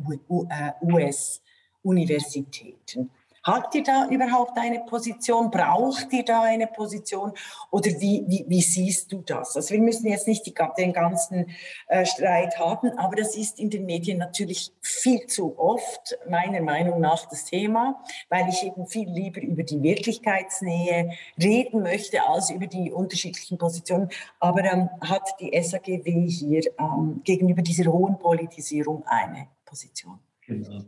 US-Universitäten. 0.82 3.10
Habt 3.48 3.76
ihr 3.76 3.84
da 3.84 4.10
überhaupt 4.10 4.58
eine 4.58 4.82
Position? 4.82 5.50
Braucht 5.50 6.12
ihr 6.12 6.26
da 6.26 6.41
eine 6.43 6.68
Position? 6.68 7.32
Oder 7.72 7.91
wie, 7.91 8.26
wie, 8.28 8.43
wie 8.45 8.62
siehst 8.62 9.10
du 9.14 9.22
das? 9.22 9.56
Also 9.56 9.74
wir 9.74 9.80
müssen 9.80 10.08
jetzt 10.10 10.28
nicht 10.28 10.45
die, 10.45 10.54
den 10.78 10.91
ganzen 10.91 11.50
äh, 11.88 12.06
Streit 12.06 12.60
haben, 12.60 12.89
aber 12.98 13.16
das 13.16 13.38
ist 13.38 13.58
in 13.58 13.70
den 13.70 13.86
Medien 13.86 14.18
natürlich 14.18 14.74
viel 14.82 15.26
zu 15.28 15.58
oft, 15.58 16.18
meiner 16.30 16.60
Meinung 16.60 17.00
nach, 17.00 17.26
das 17.28 17.45
Thema, 17.45 18.04
weil 18.28 18.50
ich 18.50 18.64
eben 18.64 18.86
viel 18.86 19.10
lieber 19.10 19.39
über 19.39 19.64
die 19.64 19.82
Wirklichkeitsnähe 19.82 21.14
reden 21.41 21.84
möchte, 21.84 22.28
als 22.28 22.50
über 22.50 22.68
die 22.68 22.91
unterschiedlichen 22.91 23.58
Positionen. 23.58 24.10
Aber 24.41 24.62
ähm, 24.66 24.89
hat 25.00 25.24
die 25.39 25.58
SAGW 25.58 26.30
hier 26.30 26.64
ähm, 26.78 27.22
gegenüber 27.24 27.62
dieser 27.62 27.93
hohen 27.93 28.20
Politisierung 28.20 29.06
eine 29.08 29.48
Position? 29.64 30.20
Genau. 30.48 30.86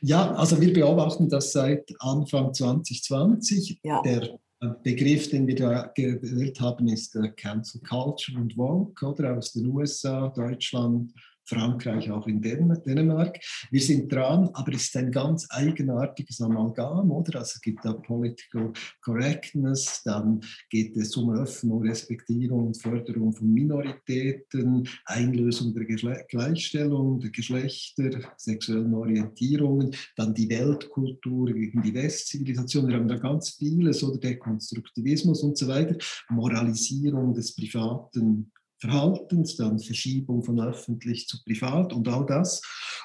Ja, 0.00 0.32
also 0.34 0.60
wir 0.60 0.72
beobachten 0.72 1.28
das 1.28 1.52
seit 1.52 1.92
Anfang 1.98 2.54
2020. 2.54 3.80
Ja. 3.82 4.00
Der 4.02 4.38
äh, 4.60 4.68
Begriff, 4.82 5.28
den 5.28 5.46
wir 5.46 5.56
da 5.56 5.90
gewählt 5.94 6.60
haben, 6.60 6.88
ist 6.88 7.16
äh, 7.16 7.28
Cancel 7.30 7.80
Culture 7.82 8.38
und 8.38 8.56
Woke, 8.56 9.04
oder 9.04 9.36
aus 9.36 9.52
den 9.52 9.66
USA, 9.66 10.28
Deutschland, 10.28 11.12
Frankreich, 11.44 12.10
auch 12.10 12.26
in 12.26 12.40
Dänemark. 12.40 13.38
Wir 13.70 13.80
sind 13.80 14.12
dran, 14.12 14.50
aber 14.52 14.72
es 14.72 14.84
ist 14.84 14.96
ein 14.96 15.10
ganz 15.10 15.46
eigenartiges 15.50 16.40
Amalgam, 16.40 17.10
oder? 17.10 17.40
Also 17.40 17.54
es 17.56 17.60
gibt 17.60 17.84
da 17.84 17.92
Political 17.92 18.72
Correctness, 19.02 20.02
dann 20.04 20.40
geht 20.70 20.96
es 20.96 21.16
um 21.16 21.30
Öffnung, 21.30 21.82
Respektierung 21.82 22.68
und 22.68 22.80
Förderung 22.80 23.32
von 23.32 23.52
Minoritäten, 23.52 24.88
Einlösung 25.04 25.74
der 25.74 25.84
Gleichstellung 25.84 27.20
der 27.20 27.30
Geschlechter, 27.30 28.10
sexuellen 28.36 28.94
Orientierungen, 28.94 29.94
dann 30.16 30.34
die 30.34 30.48
Weltkultur 30.48 31.52
gegen 31.52 31.82
die 31.82 31.94
Westzivilisation. 31.94 32.88
Wir 32.88 32.96
haben 32.96 33.08
da 33.08 33.16
ganz 33.16 33.50
vieles, 33.50 34.02
oder 34.04 34.18
der 34.18 34.38
Konstruktivismus 34.38 35.42
und 35.42 35.58
so 35.58 35.68
weiter, 35.68 35.96
Moralisierung 36.28 37.34
des 37.34 37.54
privaten 37.54 38.52
Verhaltens, 38.80 39.56
dann 39.56 39.78
Verschiebung 39.78 40.42
von 40.42 40.60
öffentlich 40.60 41.28
zu 41.28 41.42
privat 41.44 41.92
und 41.92 42.08
all 42.08 42.24
das. 42.24 42.62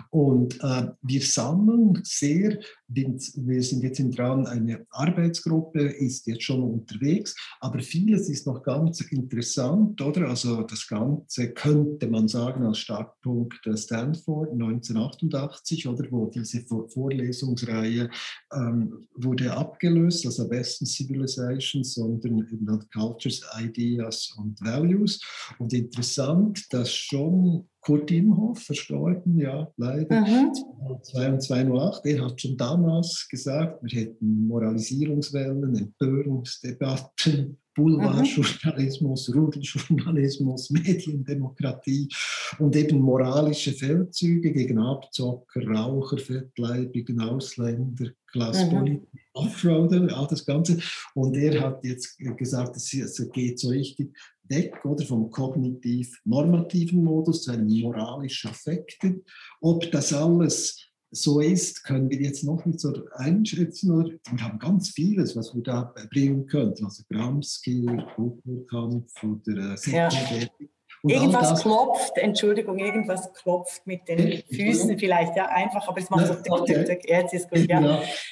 Und 0.10 0.62
äh, 0.64 0.88
wir 1.02 1.22
sammeln 1.22 2.02
sehr, 2.04 2.60
wir 2.88 3.64
sind 3.64 3.84
jetzt 3.84 4.02
dran, 4.18 4.46
eine 4.46 4.86
Arbeitsgruppe 4.92 5.82
ist 5.82 6.28
jetzt 6.28 6.44
schon 6.44 6.62
unterwegs, 6.62 7.36
aber 7.60 7.80
vieles 7.80 8.30
ist 8.30 8.46
noch 8.46 8.62
ganz 8.64 9.02
interessant, 9.02 10.00
oder? 10.02 10.30
Also 10.30 10.62
das 10.64 10.88
Ganze 10.88 11.52
könnte 11.54 12.08
man 12.08 12.28
sagen 12.28 12.64
als 12.64 12.80
Startpunkt 12.80 13.62
Stanford 13.76 14.52
1988, 14.52 15.88
oder 15.88 16.06
wo 16.12 16.28
diese 16.28 16.66
Vorlesungsreihe 16.66 18.10
ähm, 18.54 19.08
wurde 19.16 19.54
abgelöst, 19.54 20.26
also 20.26 20.50
Western 20.50 20.88
Civilizations, 20.88 21.96
sondern 21.96 22.48
Cultures, 22.94 23.42
Ideas 23.60 24.36
und 24.38 24.60
Values. 24.62 25.20
Und 25.60 25.74
interessant, 25.74 26.72
dass 26.72 26.92
schon 26.92 27.68
Kurt 27.86 28.10
Imhoff, 28.10 28.64
verstorben, 28.64 29.38
ja, 29.38 29.72
leider, 29.78 30.22
mhm. 30.22 30.52
2008, 31.04 32.06
er 32.06 32.26
hat 32.26 32.42
schon 32.42 32.58
damals 32.58 33.28
gesagt, 33.30 33.84
wir 33.84 34.00
hätten 34.00 34.48
Moralisierungswellen, 34.48 35.76
Empörungsdebatten, 35.76 37.60
Boulevardjournalismus, 37.76 39.30
mhm. 39.30 39.40
Rudeljournalismus, 39.40 40.70
Mediendemokratie 40.72 42.10
und 42.58 42.76
eben 42.76 43.00
moralische 43.00 43.74
Feldzüge 43.74 44.52
gegen 44.52 44.80
Abzocker, 44.80 45.68
Raucher, 45.68 46.18
fettleibigen 46.18 47.20
Ausländer, 47.22 48.10
Klasspolitik, 48.32 49.14
mhm. 49.14 49.20
Offroader, 49.34 50.18
all 50.18 50.28
das 50.28 50.44
Ganze. 50.44 50.80
Und 51.14 51.36
er 51.38 51.62
hat 51.62 51.84
jetzt 51.84 52.18
gesagt, 52.38 52.78
es 52.78 53.30
geht 53.32 53.60
so 53.60 53.70
richtig 53.70 54.12
weg 54.50 54.84
oder 54.86 55.06
vom 55.06 55.30
kognitiv-normativen 55.30 57.04
Modus 57.04 57.44
zu 57.44 57.52
einem 57.52 57.68
moralisch-affekten. 57.68 59.24
Ob 59.62 59.92
das 59.92 60.14
alles 60.14 60.86
so 61.12 61.40
ist, 61.40 61.84
können 61.84 62.10
wir 62.10 62.20
jetzt 62.20 62.44
noch 62.44 62.66
nicht 62.66 62.80
so 62.80 62.94
einschätzen. 63.14 63.92
Oder 63.92 64.12
wir 64.30 64.44
haben 64.44 64.60
ganz 64.60 64.90
vieles, 64.90 65.36
was 65.36 65.56
wir 65.56 65.64
da 65.64 65.94
bringen 66.12 66.46
könnten. 66.46 66.86
Also 66.86 67.04
Gramsci, 67.10 67.86
Kulturkampf 68.16 69.24
oder 69.24 69.76
äh, 69.76 69.92
ja. 69.92 70.10
Irgendwas 71.08 71.62
klopft, 71.62 72.18
Entschuldigung, 72.18 72.78
irgendwas 72.80 73.32
klopft 73.34 73.86
mit 73.86 74.08
den 74.08 74.44
Füßen 74.52 74.98
vielleicht, 74.98 75.36
ja, 75.36 75.48
einfach, 75.48 75.88
aber 75.88 76.00
es 76.00 76.10
macht 76.10 76.28
so 76.28 76.34
tick, 76.36 76.66
tick, 76.66 76.86
tick, 76.86 77.10
jetzt 77.10 77.34
ist 77.34 77.50
gut, 77.50 77.68
ja. 77.70 77.80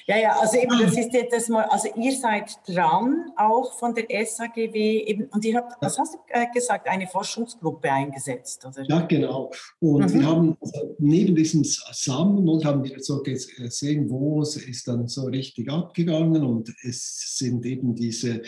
ja. 0.07 0.17
Ja, 0.19 0.39
also 0.39 0.57
eben, 0.57 0.79
das 0.79 0.97
ist 0.97 1.13
jetzt 1.13 1.49
mal, 1.49 1.65
also 1.65 1.89
ihr 1.95 2.15
seid 2.15 2.57
dran, 2.67 3.31
auch 3.37 3.77
von 3.77 3.93
der 3.93 4.05
SAGW, 4.25 5.03
eben, 5.05 5.25
und 5.25 5.45
ihr 5.45 5.57
habt, 5.57 5.81
was 5.81 5.97
hast 5.97 6.15
du 6.15 6.17
äh, 6.29 6.45
gesagt, 6.53 6.87
eine 6.87 7.07
Forschungsgruppe 7.07 7.91
eingesetzt, 7.91 8.65
oder? 8.65 8.83
Ja, 8.87 9.01
genau. 9.01 9.51
Und 9.79 10.13
mhm. 10.13 10.19
wir 10.19 10.27
haben 10.27 10.57
also 10.59 10.95
neben 10.99 11.35
diesem 11.35 11.63
Sammeln 11.63 12.47
und 12.47 12.65
haben 12.65 12.83
wir 12.83 12.99
so 12.99 13.21
gesehen, 13.21 14.09
wo 14.09 14.41
es 14.41 14.55
ist 14.55 14.87
dann 14.87 15.07
so 15.07 15.25
richtig 15.25 15.69
abgegangen 15.69 16.43
und 16.43 16.73
es 16.83 17.37
sind 17.37 17.65
eben 17.65 17.95
diese 17.95 18.41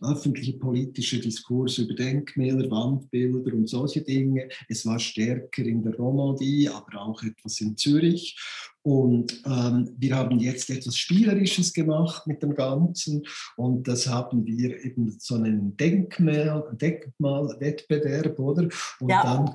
öffentliche 0.00 0.54
politische 0.54 1.18
Diskurs 1.20 1.78
über 1.78 1.94
Denkmäler, 1.94 2.70
Wandbilder 2.70 3.54
und 3.54 3.68
solche 3.72 4.02
Dinge. 4.02 4.48
Es 4.68 4.86
war 4.86 4.98
stärker 4.98 5.64
in 5.64 5.82
der 5.82 5.96
Romandie, 5.96 6.68
aber 6.68 7.00
auch 7.00 7.22
etwas 7.22 7.60
in 7.60 7.76
Zürich. 7.76 8.38
Und 8.82 9.42
ähm, 9.46 9.94
wir 9.98 10.16
haben 10.16 10.38
jetzt 10.38 10.68
etwas 10.70 10.96
Spielerisches 10.96 11.72
gemacht 11.72 12.26
mit 12.26 12.42
dem 12.42 12.54
Ganzen 12.54 13.22
und 13.56 13.86
das 13.86 14.08
haben 14.08 14.44
wir 14.44 14.84
eben 14.84 15.10
so 15.18 15.36
einen 15.36 15.76
Denkmal, 15.76 16.64
Denkmalwettbewerb, 16.72 18.38
oder? 18.38 18.68
Und 19.00 19.08
ja. 19.08 19.22
dann 19.22 19.54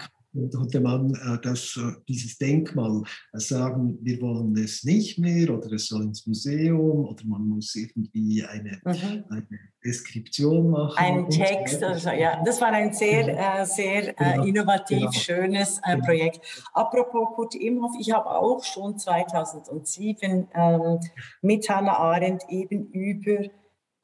konnte 0.55 0.79
man 0.79 1.13
äh, 1.13 1.39
das, 1.41 1.77
äh, 1.77 1.93
dieses 2.07 2.38
Denkmal 2.38 3.03
äh, 3.33 3.39
sagen, 3.39 3.97
wir 4.01 4.21
wollen 4.21 4.55
es 4.57 4.83
nicht 4.83 5.17
mehr 5.19 5.49
oder 5.49 5.71
es 5.71 5.88
soll 5.88 6.03
ins 6.03 6.25
Museum 6.27 7.05
oder 7.05 7.23
man 7.25 7.47
muss 7.47 7.75
irgendwie 7.75 8.43
eine, 8.43 8.79
mhm. 8.83 9.23
eine 9.29 9.47
Deskription 9.83 10.69
machen. 10.69 10.97
Ein 10.97 11.29
Text, 11.29 11.83
also, 11.83 12.09
ja, 12.09 12.41
das 12.43 12.59
war 12.61 12.69
ein 12.69 12.93
sehr, 12.93 13.25
genau. 13.25 13.61
äh, 13.61 13.65
sehr 13.65 14.13
genau. 14.13 14.43
innovativ, 14.43 14.99
genau. 14.99 15.11
schönes 15.11 15.79
äh, 15.79 15.93
genau. 15.93 16.05
Projekt. 16.05 16.41
Apropos 16.73 17.35
Kurt 17.35 17.55
Imhoff, 17.55 17.93
ich 17.99 18.11
habe 18.11 18.29
auch 18.29 18.63
schon 18.63 18.97
2007 18.97 20.47
ähm, 20.53 20.99
mit 21.41 21.69
Hannah 21.69 21.97
Arendt 21.97 22.43
eben 22.49 22.88
über 22.91 23.49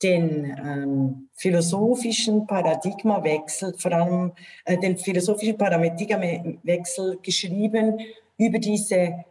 den 0.03 0.45
ähm, 0.63 1.29
philosophischen 1.33 2.45
Paradigmawechsel, 2.45 3.73
vor 3.77 3.91
allem 3.91 4.31
äh, 4.65 4.77
den 4.77 4.97
philosophischen 4.97 5.57
Paradigmawechsel 5.57 7.19
geschrieben 7.21 7.99
über 8.37 8.59
diese 8.59 9.25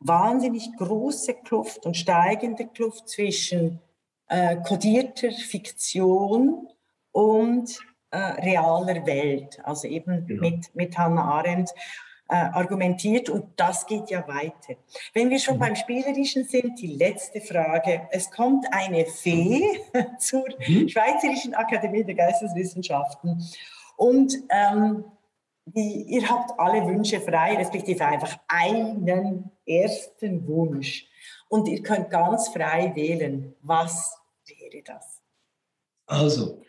wahnsinnig 0.00 0.70
große 0.76 1.34
Kluft 1.44 1.84
und 1.84 1.96
steigende 1.96 2.66
Kluft 2.66 3.08
zwischen 3.08 3.80
äh, 4.28 4.56
kodierter 4.56 5.30
Fiktion 5.32 6.68
und 7.12 7.78
äh, 8.10 8.18
realer 8.18 9.06
Welt, 9.06 9.58
also 9.64 9.88
eben 9.88 10.26
genau. 10.26 10.42
mit, 10.42 10.74
mit 10.74 10.96
Hannah 10.96 11.38
Arendt 11.38 11.70
argumentiert 12.34 13.28
und 13.28 13.48
das 13.56 13.86
geht 13.86 14.10
ja 14.10 14.26
weiter. 14.26 14.74
Wenn 15.12 15.30
wir 15.30 15.38
schon 15.38 15.56
mhm. 15.56 15.60
beim 15.60 15.76
Spielerischen 15.76 16.44
sind, 16.44 16.80
die 16.80 16.94
letzte 16.96 17.40
Frage. 17.40 18.08
Es 18.10 18.30
kommt 18.30 18.66
eine 18.72 19.06
Fee 19.06 19.62
zur 20.18 20.44
mhm. 20.66 20.88
Schweizerischen 20.88 21.54
Akademie 21.54 22.04
der 22.04 22.14
Geisteswissenschaften 22.14 23.42
und 23.96 24.34
ähm, 24.50 25.04
die, 25.66 26.02
ihr 26.08 26.28
habt 26.28 26.58
alle 26.58 26.86
Wünsche 26.86 27.20
frei, 27.20 27.56
respektive 27.56 28.06
einfach 28.06 28.38
einen 28.46 29.50
ersten 29.66 30.46
Wunsch. 30.46 31.06
Und 31.48 31.68
ihr 31.68 31.82
könnt 31.82 32.10
ganz 32.10 32.48
frei 32.48 32.92
wählen. 32.94 33.54
Was 33.62 34.16
wäre 34.46 34.82
das? 34.84 35.22
Also, 36.06 36.62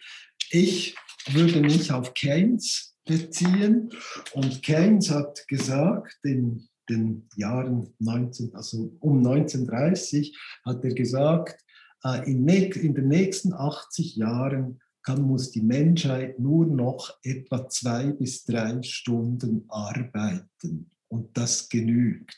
ich 0.49 0.95
würde 1.30 1.62
mich 1.62 1.91
auf 1.91 2.14
Keynes 2.14 2.97
beziehen. 3.08 3.91
Und 4.34 4.62
Keynes 4.62 5.10
hat 5.10 5.47
gesagt, 5.47 6.18
in 6.24 6.68
den 6.89 7.28
Jahren 7.36 7.93
19, 7.99 8.53
also 8.55 8.95
um 8.99 9.18
1930, 9.26 10.38
hat 10.66 10.84
er 10.84 10.93
gesagt, 10.93 11.64
äh, 12.03 12.30
in, 12.30 12.47
in 12.47 12.93
den 12.93 13.08
nächsten 13.08 13.53
80 13.53 14.16
Jahren 14.16 14.80
kann, 15.03 15.22
muss 15.22 15.51
die 15.51 15.62
Menschheit 15.62 16.39
nur 16.39 16.66
noch 16.66 17.18
etwa 17.24 17.68
zwei 17.70 18.12
bis 18.12 18.43
drei 18.45 18.82
Stunden 18.84 19.66
arbeiten. 19.70 20.91
Und 21.08 21.38
das 21.38 21.70
genügt. 21.70 22.38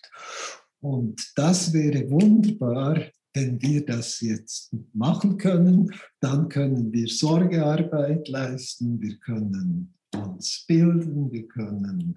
Und 0.80 1.32
das 1.36 1.74
wäre 1.74 2.10
wunderbar, 2.10 3.02
wenn 3.34 3.62
wir 3.62 3.86
das 3.86 4.22
jetzt 4.22 4.74
machen 4.94 5.38
können. 5.38 5.92
Dann 6.20 6.50
können 6.50 6.94
wir 6.94 7.08
Sorgearbeit 7.08 8.28
leisten, 8.28 9.02
wir 9.02 9.18
können 9.18 9.96
uns 10.16 10.66
bilden, 10.68 11.32
wir 11.32 11.48
können 11.48 12.16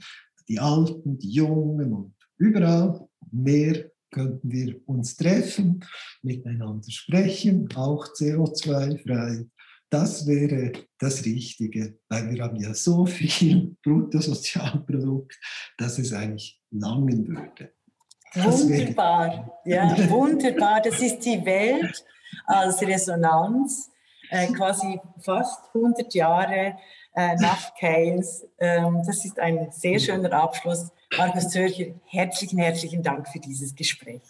die 0.49 0.59
Alten, 0.59 1.18
die 1.18 1.30
Jungen 1.30 1.93
und 1.93 2.14
überall 2.38 3.07
mehr 3.30 3.90
könnten 4.11 4.51
wir 4.51 4.76
uns 4.86 5.16
treffen, 5.16 5.84
miteinander 6.22 6.90
sprechen, 6.90 7.68
auch 7.74 8.07
CO2-frei. 8.07 9.47
Das 9.88 10.26
wäre 10.26 10.72
das 10.99 11.24
Richtige, 11.24 11.99
weil 12.09 12.30
wir 12.30 12.45
haben 12.45 12.57
ja 12.57 12.72
so 12.74 13.05
viel 13.05 13.76
Bruttosozialprodukt, 13.82 15.38
dass 15.78 15.99
es 15.99 16.12
eigentlich 16.12 16.61
langen 16.70 17.28
würde. 17.28 17.72
Das 18.34 18.66
wunderbar, 18.66 19.61
ja, 19.66 20.11
wunderbar. 20.11 20.80
Das 20.80 21.01
ist 21.03 21.20
die 21.20 21.45
Welt 21.45 22.05
als 22.47 22.80
Resonanz, 22.80 23.90
äh, 24.30 24.47
quasi 24.49 24.99
fast 25.20 25.66
100 25.74 26.14
Jahre 26.14 26.76
äh, 27.14 27.34
nach 27.36 27.74
Keynes. 27.74 28.46
Ähm, 28.58 29.02
das 29.06 29.24
ist 29.24 29.38
ein 29.38 29.70
sehr 29.70 29.98
schöner 29.98 30.32
Abschluss. 30.32 30.90
Markus 31.18 31.48
Zürcher, 31.48 31.86
herzlichen, 32.06 32.58
herzlichen 32.58 33.02
Dank 33.02 33.28
für 33.28 33.38
dieses 33.38 33.74
Gespräch. 33.74 34.22